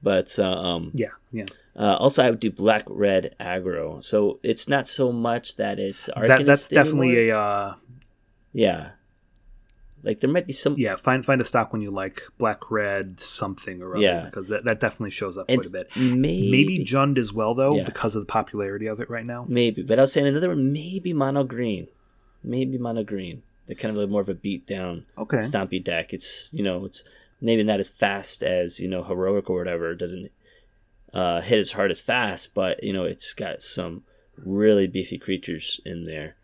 but 0.00 0.38
uh, 0.38 0.44
um, 0.44 0.92
Yeah, 0.94 1.08
yeah. 1.32 1.46
Uh, 1.76 1.96
also 1.96 2.22
I 2.24 2.30
would 2.30 2.40
do 2.40 2.50
black 2.50 2.84
red 2.88 3.34
aggro. 3.40 4.02
So 4.02 4.38
it's 4.42 4.68
not 4.68 4.86
so 4.88 5.10
much 5.12 5.56
that 5.56 5.78
it's 5.78 6.08
That, 6.16 6.46
that's 6.46 6.68
definitely 6.68 7.18
anymore. 7.30 7.34
a 7.36 7.38
uh, 7.40 7.74
yeah. 8.52 8.90
Like 10.02 10.20
there 10.20 10.28
might 10.30 10.46
be 10.46 10.52
some 10.52 10.74
yeah. 10.76 10.96
Find 10.96 11.24
find 11.24 11.40
a 11.40 11.44
stock 11.44 11.72
when 11.72 11.80
you 11.80 11.90
like 11.90 12.22
black 12.36 12.70
red 12.70 13.18
something 13.20 13.80
or 13.82 13.94
other 13.96 14.02
Yeah. 14.04 14.24
because 14.26 14.48
that, 14.48 14.64
that 14.64 14.78
definitely 14.78 15.10
shows 15.12 15.38
up 15.38 15.46
and 15.48 15.60
quite 15.62 15.68
a 15.68 15.72
bit. 15.72 15.96
maybe 15.96 16.50
Maybe 16.50 16.78
Jund 16.84 17.16
as 17.16 17.32
well 17.32 17.54
though 17.54 17.76
Yeah. 17.76 17.84
because 17.84 18.14
of 18.14 18.20
the 18.22 18.26
popularity 18.30 18.86
of 18.86 19.00
it 19.00 19.08
right 19.08 19.24
now. 19.24 19.46
Maybe, 19.48 19.82
but 19.82 19.98
I 19.98 20.02
was 20.02 20.12
saying 20.12 20.26
another 20.26 20.50
one, 20.50 20.72
maybe 20.72 21.14
mono 21.14 21.42
green, 21.44 21.88
maybe 22.42 22.76
mono 22.76 23.02
green. 23.02 23.42
They're 23.66 23.76
kind 23.76 23.96
of 23.96 24.02
like 24.02 24.10
more 24.10 24.20
of 24.20 24.28
a 24.28 24.34
beat 24.34 24.66
down, 24.66 25.06
Okay. 25.16 25.38
stompy 25.38 25.82
deck. 25.82 26.12
It's 26.12 26.50
you 26.52 26.62
know, 26.62 26.84
it's 26.84 27.02
maybe 27.40 27.62
not 27.64 27.80
as 27.80 27.88
fast 27.88 28.42
as 28.42 28.78
you 28.78 28.88
know 28.88 29.04
heroic 29.04 29.48
or 29.48 29.56
whatever. 29.56 29.92
It 29.92 29.96
doesn't 29.98 30.30
uh, 31.14 31.40
hit 31.40 31.58
as 31.58 31.70
hard 31.72 31.90
as 31.90 32.00
fast, 32.02 32.52
but 32.54 32.82
you 32.84 32.92
know, 32.92 33.04
it's 33.04 33.32
got 33.32 33.62
some 33.62 34.02
really 34.36 34.86
beefy 34.86 35.16
creatures 35.16 35.80
in 35.86 36.04
there. 36.04 36.34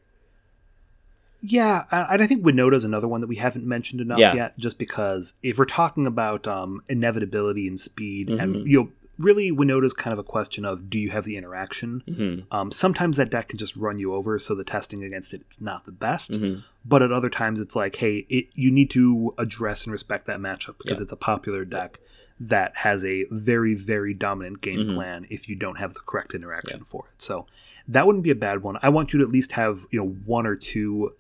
Yeah, 1.42 1.84
and 1.90 2.22
I 2.22 2.26
think 2.26 2.44
Winota 2.44 2.74
is 2.74 2.84
another 2.84 3.08
one 3.08 3.22
that 3.22 3.26
we 3.26 3.36
haven't 3.36 3.64
mentioned 3.66 4.00
enough 4.02 4.18
Yeah. 4.18 4.34
yet. 4.34 4.58
Just 4.58 4.78
because 4.78 5.34
if 5.42 5.58
we're 5.58 5.64
talking 5.64 6.06
about 6.06 6.46
um, 6.46 6.82
inevitability 6.88 7.66
and 7.66 7.80
speed, 7.80 8.28
and 8.28 8.56
Mhm. 8.56 8.66
you 8.66 8.78
know, 8.82 8.92
really 9.18 9.50
Winota 9.50 9.84
is 9.84 9.94
kind 9.94 10.12
of 10.12 10.18
a 10.18 10.22
question 10.22 10.64
of 10.66 10.90
do 10.90 10.98
you 10.98 11.10
have 11.10 11.24
the 11.24 11.36
interaction. 11.38 12.02
hmm 12.06 12.40
Um, 12.54 12.70
sometimes 12.70 13.16
that 13.16 13.30
deck 13.30 13.48
can 13.48 13.58
just 13.58 13.74
run 13.74 13.98
you 13.98 14.12
over, 14.14 14.38
so 14.38 14.54
the 14.54 14.64
testing 14.64 15.02
against 15.02 15.32
it 15.32 15.40
it's 15.46 15.60
not 15.62 15.86
the 15.86 15.92
best. 15.92 16.36
hmm 16.36 16.56
But 16.84 17.02
at 17.02 17.10
other 17.12 17.28
times, 17.30 17.58
it's 17.60 17.76
like, 17.76 17.96
hey, 17.96 18.24
it, 18.28 18.48
you 18.54 18.70
need 18.70 18.90
to 18.90 19.34
address 19.38 19.84
and 19.84 19.92
respect 19.92 20.26
that 20.26 20.40
matchup 20.40 20.76
because 20.78 20.98
Yeah. 21.00 21.04
it's 21.04 21.12
a 21.12 21.16
popular 21.16 21.64
deck 21.64 22.00
that 22.41 22.74
has 22.78 23.05
a 23.05 23.26
very, 23.30 23.74
very 23.74 24.14
dominant 24.14 24.61
game 24.62 24.78
Mhm. 24.78 24.95
plan 24.95 25.26
if 25.28 25.49
you 25.49 25.55
don't 25.55 25.76
have 25.78 25.93
the 25.95 26.01
correct 26.01 26.34
interaction 26.34 26.84
for 26.84 27.05
it. 27.12 27.20
So 27.20 27.47
that 27.86 28.07
wouldn't 28.07 28.24
be 28.24 28.30
a 28.30 28.34
bad 28.34 28.62
one. 28.62 28.78
I 28.82 28.88
want 28.88 29.12
you 29.12 29.18
to 29.18 29.24
at 29.24 29.30
least 29.30 29.53
have 29.53 29.84
you 29.91 29.99
know 30.01 30.09
one 30.09 30.47
or 30.47 30.57
two 30.57 31.14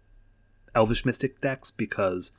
Elvish 0.74 1.04
Mystic 1.04 1.40
decks 1.40 1.70
because 1.70 2.32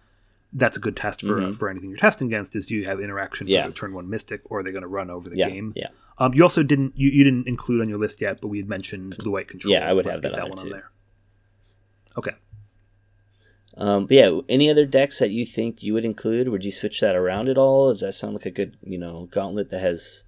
that's 0.53 0.77
a 0.77 0.79
good 0.79 0.95
test 0.97 1.21
for 1.21 1.39
Mhm. 1.39 1.55
for 1.55 1.69
anything 1.69 1.89
you're 1.89 1.97
testing 1.99 2.27
against. 2.27 2.55
Is 2.55 2.65
do 2.65 2.75
you 2.75 2.85
have 2.85 2.99
interaction 2.99 3.47
for 3.47 3.51
Yeah. 3.51 3.67
the 3.67 3.73
turn 3.73 3.93
one 3.93 4.09
Mystic, 4.09 4.41
or 4.45 4.59
are 4.59 4.63
they 4.63 4.71
going 4.71 4.81
to 4.81 4.87
run 4.87 5.09
over 5.09 5.29
the 5.29 5.37
Yeah, 5.37 5.49
game? 5.49 5.73
yeah. 5.75 5.89
Um, 6.17 6.33
you 6.33 6.43
also 6.43 6.61
didn't 6.63 6.93
you, 6.97 7.09
you 7.09 7.23
didn't 7.23 7.47
include 7.47 7.81
on 7.81 7.89
your 7.89 7.97
list 7.99 8.19
yet, 8.21 8.41
but 8.41 8.47
we 8.47 8.57
had 8.57 8.67
mentioned 8.67 9.15
blue 9.17 9.31
white 9.31 9.47
control. 9.47 9.71
Yeah, 9.73 9.87
I 9.89 9.93
would 9.93 10.05
Let's 10.05 10.21
have 10.21 10.31
that 10.33 10.41
on 10.41 10.49
one 10.49 10.57
there, 10.57 10.65
on 10.65 10.71
there. 10.71 10.89
Okay. 12.17 12.31
Um, 13.77 14.05
but 14.05 14.15
yeah, 14.15 14.39
any 14.49 14.69
other 14.69 14.85
decks 14.85 15.19
that 15.19 15.31
you 15.31 15.45
think 15.45 15.81
you 15.81 15.93
would 15.93 16.05
include? 16.05 16.49
Would 16.49 16.65
you 16.65 16.71
switch 16.71 16.99
that 17.01 17.15
around 17.15 17.47
at 17.47 17.57
all? 17.57 17.89
Does 17.89 18.01
that 18.01 18.13
sound 18.13 18.33
like 18.33 18.45
a 18.45 18.51
good, 18.51 18.77
you 18.83 18.97
know, 18.97 19.29
gauntlet 19.31 19.69
that 19.69 19.79
has, 19.79 20.25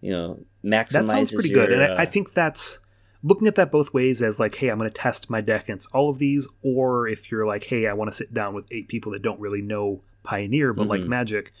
you 0.00 0.10
know, 0.10 0.40
maximizes 0.64 0.90
That 0.90 1.08
sounds 1.08 1.34
pretty 1.34 1.50
your, 1.50 1.66
good, 1.66 1.72
and 1.72 1.82
uh, 1.82 1.94
I, 1.96 2.02
I 2.02 2.06
think 2.06 2.32
that's 2.32 2.80
looking 3.22 3.46
at 3.46 3.56
that 3.56 3.70
both 3.70 3.92
ways 3.92 4.22
as 4.22 4.40
like, 4.40 4.54
hey, 4.54 4.68
I'm 4.68 4.78
going 4.78 4.90
to 4.90 4.98
test 4.98 5.28
my 5.28 5.42
deck 5.42 5.64
against 5.64 5.88
all 5.92 6.08
of 6.08 6.18
these, 6.18 6.48
or 6.62 7.06
if 7.06 7.30
you're 7.30 7.46
like, 7.46 7.64
hey, 7.64 7.86
I 7.86 7.92
want 7.92 8.10
to 8.10 8.16
sit 8.16 8.32
down 8.32 8.54
with 8.54 8.64
eight 8.70 8.88
people 8.88 9.12
that 9.12 9.22
don't 9.22 9.40
really 9.40 9.62
know 9.62 10.02
Pioneer 10.22 10.72
but 10.74 10.86
like 10.86 11.00
Mhm. 11.00 11.08
Magic, 11.08 11.52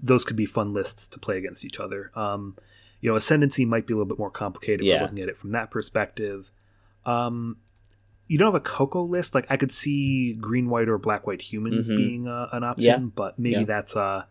those 0.00 0.24
could 0.24 0.36
be 0.36 0.46
fun 0.46 0.72
lists 0.74 1.06
to 1.08 1.18
play 1.18 1.38
against 1.38 1.64
each 1.64 1.80
other. 1.80 2.10
Um, 2.14 2.56
you 3.00 3.10
know, 3.10 3.16
Ascendancy 3.16 3.64
might 3.64 3.86
be 3.86 3.92
a 3.92 3.96
little 3.96 4.08
bit 4.08 4.18
more 4.18 4.30
complicated. 4.30 4.84
Yeah. 4.84 5.02
looking 5.02 5.20
at 5.20 5.28
it 5.28 5.36
from 5.36 5.52
that 5.52 5.70
perspective. 5.70 6.50
Um, 7.06 7.58
you 8.28 8.38
don't 8.38 8.46
have 8.52 8.54
a 8.54 8.60
Coco 8.60 9.02
list. 9.02 9.34
Like 9.34 9.46
I 9.50 9.56
could 9.56 9.72
see 9.72 10.34
green, 10.34 10.68
white, 10.70 10.88
or 10.88 10.98
black, 10.98 11.26
white 11.26 11.42
humans 11.42 11.88
Mhm. 11.88 11.96
being 11.96 12.28
uh, 12.28 12.48
an 12.52 12.62
option, 12.62 12.84
Yeah. 12.84 12.98
but 12.98 13.38
maybe 13.38 13.56
Yeah. 13.60 13.64
that's 13.64 13.96
uh, 13.96 14.24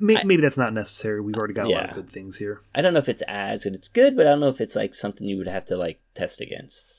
may- 0.00 0.16
I- 0.16 0.24
maybe 0.24 0.40
that's 0.42 0.56
not 0.58 0.72
necessary. 0.72 1.20
We've 1.20 1.34
already 1.36 1.54
got 1.54 1.66
a 1.66 1.70
lot 1.70 1.88
of 1.90 1.94
good 1.94 2.08
things 2.08 2.38
here. 2.38 2.60
I 2.74 2.80
don't 2.82 2.92
know 2.94 3.00
if 3.00 3.08
it's 3.08 3.22
as 3.28 3.64
good. 3.64 3.74
It's 3.74 3.88
good, 3.88 4.16
but 4.16 4.26
I 4.26 4.30
don't 4.30 4.40
know 4.40 4.48
if 4.48 4.60
it's 4.60 4.76
like 4.76 4.94
something 4.94 5.26
you 5.26 5.36
would 5.38 5.48
have 5.48 5.64
to 5.66 5.76
like 5.76 6.00
test 6.14 6.40
against. 6.40 6.92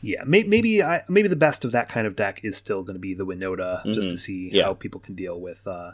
Yeah, 0.00 0.22
may- 0.24 0.44
maybe 0.44 0.80
I, 0.82 1.02
maybe 1.08 1.26
the 1.28 1.34
best 1.36 1.64
of 1.64 1.72
that 1.72 1.88
kind 1.88 2.06
of 2.06 2.14
deck 2.14 2.40
is 2.44 2.56
still 2.56 2.82
going 2.82 2.94
to 2.94 3.00
be 3.00 3.14
the 3.14 3.26
Winota, 3.26 3.84
just 3.92 4.10
to 4.10 4.14
Mhm. 4.14 4.18
see 4.18 4.50
Yeah. 4.52 4.64
how 4.64 4.74
people 4.74 5.00
can 5.00 5.16
deal 5.16 5.40
with, 5.40 5.66
uh, 5.66 5.92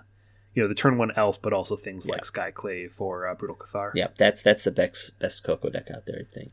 you 0.55 0.63
know, 0.63 0.69
the 0.69 0.75
turn 0.75 0.99
one 0.99 1.11
elf, 1.17 1.41
but 1.41 1.55
also 1.55 1.75
things 1.75 2.07
Yeah. 2.07 2.13
like 2.13 2.21
Skyclave 2.23 3.01
or 3.01 3.27
uh, 3.27 3.35
Brutal 3.35 3.57
Cathar. 3.57 3.93
Yeah, 3.95 4.09
that's 4.19 4.43
that's 4.43 4.65
the 4.65 4.71
best 4.71 5.19
best 5.19 5.43
Coco 5.43 5.71
deck 5.71 5.91
out 5.91 6.05
there. 6.07 6.21
I 6.21 6.35
think 6.35 6.53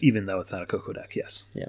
Even 0.00 0.26
though 0.26 0.40
it's 0.40 0.52
not 0.52 0.62
a 0.62 0.66
Coco 0.66 0.92
deck, 0.92 1.14
yes. 1.14 1.50
Yeah. 1.54 1.68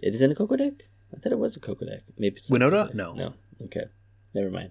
It 0.00 0.14
is 0.14 0.22
in 0.22 0.30
a 0.30 0.34
Coco 0.34 0.56
deck. 0.56 0.84
I 1.14 1.18
thought 1.18 1.32
it 1.32 1.38
was 1.38 1.56
a 1.56 1.60
Coco 1.60 1.86
deck. 1.86 2.02
Maybe 2.16 2.36
it's 2.36 2.50
Winota? 2.50 2.94
No. 2.94 3.14
no. 3.14 3.34
Okay, 3.64 3.86
never 4.34 4.50
mind. 4.50 4.70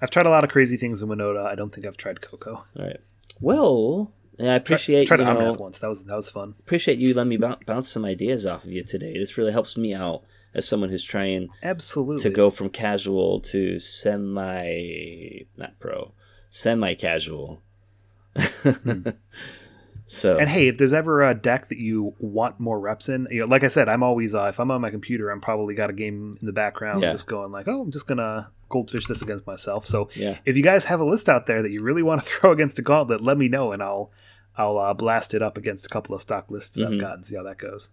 I've 0.00 0.10
tried 0.10 0.26
a 0.26 0.30
lot 0.30 0.44
of 0.44 0.50
crazy 0.50 0.76
things 0.76 1.02
in 1.02 1.08
Winota. 1.08 1.46
I 1.46 1.54
don't 1.54 1.72
think 1.72 1.86
I've 1.86 1.96
tried 1.96 2.20
Coco. 2.20 2.64
All 2.78 2.84
right. 2.84 3.00
Well, 3.40 4.12
and 4.38 4.50
I 4.50 4.54
appreciate 4.54 5.06
tried 5.06 5.20
you 5.20 5.26
know, 5.26 5.36
Omnath 5.36 5.58
once. 5.58 5.78
That 5.78 5.88
was 5.88 6.04
that 6.04 6.16
was 6.16 6.30
fun. 6.30 6.54
appreciate 6.58 6.98
you 6.98 7.14
letting 7.14 7.30
me 7.30 7.36
boun- 7.36 7.58
bounce 7.66 7.88
some 7.88 8.04
ideas 8.04 8.46
off 8.46 8.64
of 8.64 8.72
you 8.72 8.82
today. 8.82 9.16
This 9.16 9.38
really 9.38 9.52
helps 9.52 9.76
me 9.76 9.94
out 9.94 10.22
as 10.54 10.66
someone 10.66 10.90
who's 10.90 11.04
trying 11.04 11.48
Absolutely. 11.62 12.22
to 12.22 12.30
go 12.30 12.50
from 12.50 12.70
casual 12.70 13.40
to 13.40 13.78
semi 13.78 15.46
not 15.56 15.78
pro 15.78 16.12
semi 16.48 16.94
casual 16.94 17.62
hmm. 18.36 19.08
So 20.06 20.38
And 20.38 20.48
hey, 20.48 20.68
if 20.68 20.76
there's 20.78 20.92
ever 20.92 21.22
a 21.22 21.34
deck 21.34 21.68
that 21.68 21.78
you 21.78 22.14
want 22.18 22.60
more 22.60 22.78
reps 22.78 23.08
in, 23.08 23.26
you 23.30 23.40
know, 23.40 23.46
like 23.46 23.64
I 23.64 23.68
said, 23.68 23.88
I'm 23.88 24.02
always 24.02 24.34
uh, 24.34 24.44
if 24.44 24.60
I'm 24.60 24.70
on 24.70 24.80
my 24.80 24.90
computer, 24.90 25.30
I'm 25.30 25.40
probably 25.40 25.74
got 25.74 25.90
a 25.90 25.94
game 25.94 26.36
in 26.40 26.46
the 26.46 26.52
background, 26.52 27.02
Yeah. 27.02 27.12
just 27.12 27.26
going 27.26 27.52
like, 27.52 27.68
oh, 27.68 27.80
I'm 27.82 27.90
just 27.90 28.06
gonna 28.06 28.50
goldfish 28.68 29.06
this 29.06 29.22
against 29.22 29.46
myself. 29.46 29.86
So 29.86 30.08
yeah 30.14 30.38
if 30.44 30.56
you 30.56 30.62
guys 30.62 30.84
have 30.86 31.00
a 31.00 31.04
list 31.04 31.28
out 31.28 31.46
there 31.46 31.62
that 31.62 31.70
you 31.70 31.82
really 31.82 32.02
want 32.02 32.22
to 32.22 32.26
throw 32.30 32.52
against 32.52 32.78
a 32.78 32.82
gauntlet, 32.82 33.22
let 33.22 33.38
me 33.38 33.48
know 33.48 33.72
and 33.72 33.82
I'll 33.82 34.10
I'll 34.56 34.78
uh, 34.78 34.94
blast 34.94 35.34
it 35.34 35.42
up 35.42 35.56
against 35.56 35.86
a 35.86 35.88
couple 35.88 36.14
of 36.14 36.20
stock 36.20 36.50
lists 36.50 36.78
Mhm. 36.78 36.94
I've 36.94 37.00
got 37.00 37.14
and 37.14 37.24
see 37.26 37.36
how 37.36 37.42
that 37.44 37.58
goes. 37.58 37.90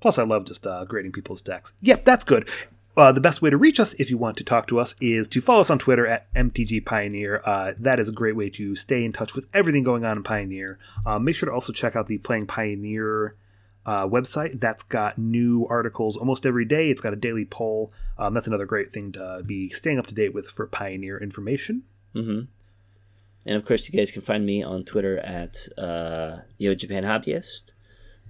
Plus, 0.00 0.18
I 0.18 0.22
love 0.22 0.44
just 0.46 0.66
uh, 0.66 0.84
grading 0.84 1.12
people's 1.12 1.42
decks. 1.42 1.74
Yep, 1.82 2.04
that's 2.04 2.24
good. 2.24 2.48
Uh, 2.98 3.12
the 3.12 3.20
best 3.20 3.40
way 3.40 3.48
to 3.48 3.56
reach 3.56 3.78
us, 3.78 3.94
if 3.94 4.10
you 4.10 4.18
want 4.18 4.36
to 4.36 4.42
talk 4.42 4.66
to 4.66 4.80
us, 4.80 4.96
is 5.00 5.28
to 5.28 5.40
follow 5.40 5.60
us 5.60 5.70
on 5.70 5.78
Twitter 5.78 6.04
at 6.04 6.34
MTG 6.34 6.84
Pioneer. 6.84 7.40
Uh, 7.44 7.72
that 7.78 8.00
is 8.00 8.08
a 8.08 8.12
great 8.12 8.34
way 8.34 8.50
to 8.50 8.74
stay 8.74 9.04
in 9.04 9.12
touch 9.12 9.36
with 9.36 9.46
everything 9.54 9.84
going 9.84 10.04
on 10.04 10.16
in 10.16 10.24
Pioneer. 10.24 10.80
Uh, 11.06 11.16
make 11.16 11.36
sure 11.36 11.48
to 11.48 11.54
also 11.54 11.72
check 11.72 11.94
out 11.94 12.08
the 12.08 12.18
Playing 12.18 12.48
Pioneer 12.48 13.36
uh, 13.86 14.04
website. 14.08 14.58
That's 14.58 14.82
got 14.82 15.16
new 15.16 15.64
articles 15.70 16.16
almost 16.16 16.44
every 16.44 16.64
day. 16.64 16.90
It's 16.90 17.00
got 17.00 17.12
a 17.12 17.16
daily 17.16 17.44
poll. 17.44 17.92
Um, 18.18 18.34
that's 18.34 18.48
another 18.48 18.66
great 18.66 18.92
thing 18.92 19.12
to 19.12 19.42
be 19.46 19.68
staying 19.68 20.00
up 20.00 20.08
to 20.08 20.14
date 20.14 20.34
with 20.34 20.48
for 20.48 20.66
Pioneer 20.66 21.18
information. 21.18 21.84
hmm 22.14 22.40
and 23.46 23.56
of 23.56 23.64
course 23.64 23.88
you 23.88 23.96
guys 23.96 24.10
can 24.10 24.20
find 24.20 24.44
me 24.44 24.64
on 24.64 24.82
twitter 24.84 25.18
at 25.20 25.68
uh, 25.78 26.38
yo 26.58 26.74
japan 26.74 27.04
hobbyist 27.04 27.70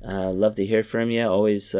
uh, 0.06 0.30
love 0.30 0.54
to 0.54 0.66
hear 0.66 0.82
from 0.82 1.10
you 1.10 1.26
always 1.26 1.74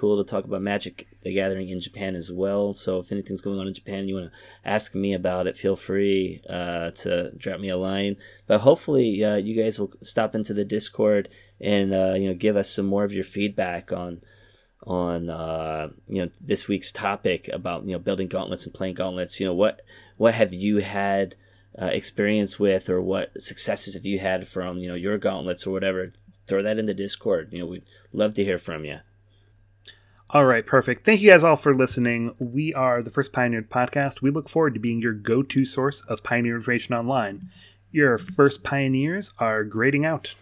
cool 0.00 0.16
to 0.16 0.28
talk 0.28 0.44
about 0.44 0.62
magic 0.62 1.06
the 1.22 1.34
gathering 1.34 1.68
in 1.68 1.78
japan 1.78 2.14
as 2.14 2.32
well. 2.32 2.72
So 2.72 3.00
if 3.00 3.12
anything's 3.12 3.42
going 3.42 3.58
on 3.58 3.68
in 3.68 3.74
japan 3.74 4.08
you 4.08 4.14
want 4.14 4.32
to 4.32 4.38
ask 4.64 4.94
me 4.94 5.12
about 5.12 5.46
it 5.46 5.58
feel 5.58 5.76
free 5.76 6.42
uh, 6.48 6.90
to 7.02 7.32
drop 7.36 7.60
me 7.60 7.68
a 7.68 7.76
line. 7.76 8.16
But 8.46 8.60
hopefully 8.60 9.22
uh, 9.22 9.36
you 9.36 9.54
guys 9.62 9.78
will 9.78 9.92
stop 10.02 10.34
into 10.34 10.54
the 10.54 10.64
discord 10.64 11.28
and 11.60 11.92
uh, 11.92 12.14
you 12.16 12.28
know 12.28 12.34
give 12.34 12.56
us 12.56 12.70
some 12.70 12.86
more 12.86 13.04
of 13.04 13.12
your 13.12 13.24
feedback 13.24 13.92
on 13.92 14.22
on 14.86 15.28
uh, 15.28 15.90
you 16.06 16.22
know 16.22 16.30
this 16.40 16.66
week's 16.66 16.92
topic 16.92 17.50
about 17.52 17.84
you 17.84 17.92
know 17.92 17.98
building 17.98 18.28
gauntlets 18.28 18.64
and 18.64 18.72
playing 18.72 18.94
gauntlets. 18.94 19.38
You 19.38 19.46
know 19.46 19.54
what 19.54 19.82
what 20.16 20.32
have 20.32 20.54
you 20.54 20.78
had 20.78 21.36
uh, 21.80 21.90
experience 21.92 22.58
with 22.58 22.88
or 22.88 23.02
what 23.02 23.38
successes 23.38 23.92
have 23.92 24.06
you 24.06 24.18
had 24.18 24.48
from 24.48 24.78
you 24.78 24.88
know 24.88 24.94
your 24.94 25.18
gauntlets 25.18 25.66
or 25.66 25.72
whatever? 25.72 26.10
Throw 26.46 26.62
that 26.62 26.78
in 26.78 26.86
the 26.86 26.94
discord. 26.94 27.52
You 27.52 27.58
know 27.58 27.66
we'd 27.66 27.84
love 28.14 28.32
to 28.34 28.44
hear 28.44 28.58
from 28.58 28.86
you 28.86 29.00
All 30.32 30.46
right, 30.46 30.64
perfect. 30.64 31.04
Thank 31.04 31.22
you 31.22 31.30
guys 31.30 31.42
all 31.42 31.56
for 31.56 31.74
listening. 31.74 32.36
We 32.38 32.72
are 32.72 33.02
the 33.02 33.10
First 33.10 33.32
Pioneer 33.32 33.62
podcast. 33.62 34.22
We 34.22 34.30
look 34.30 34.48
forward 34.48 34.74
to 34.74 34.80
being 34.80 35.00
your 35.00 35.12
go 35.12 35.42
to 35.42 35.64
source 35.64 36.02
of 36.02 36.22
Pioneer 36.22 36.54
information 36.54 36.94
online. 36.94 37.50
Your 37.90 38.16
first 38.16 38.62
pioneers 38.62 39.34
are 39.40 39.64
grading 39.64 40.06
out. 40.06 40.36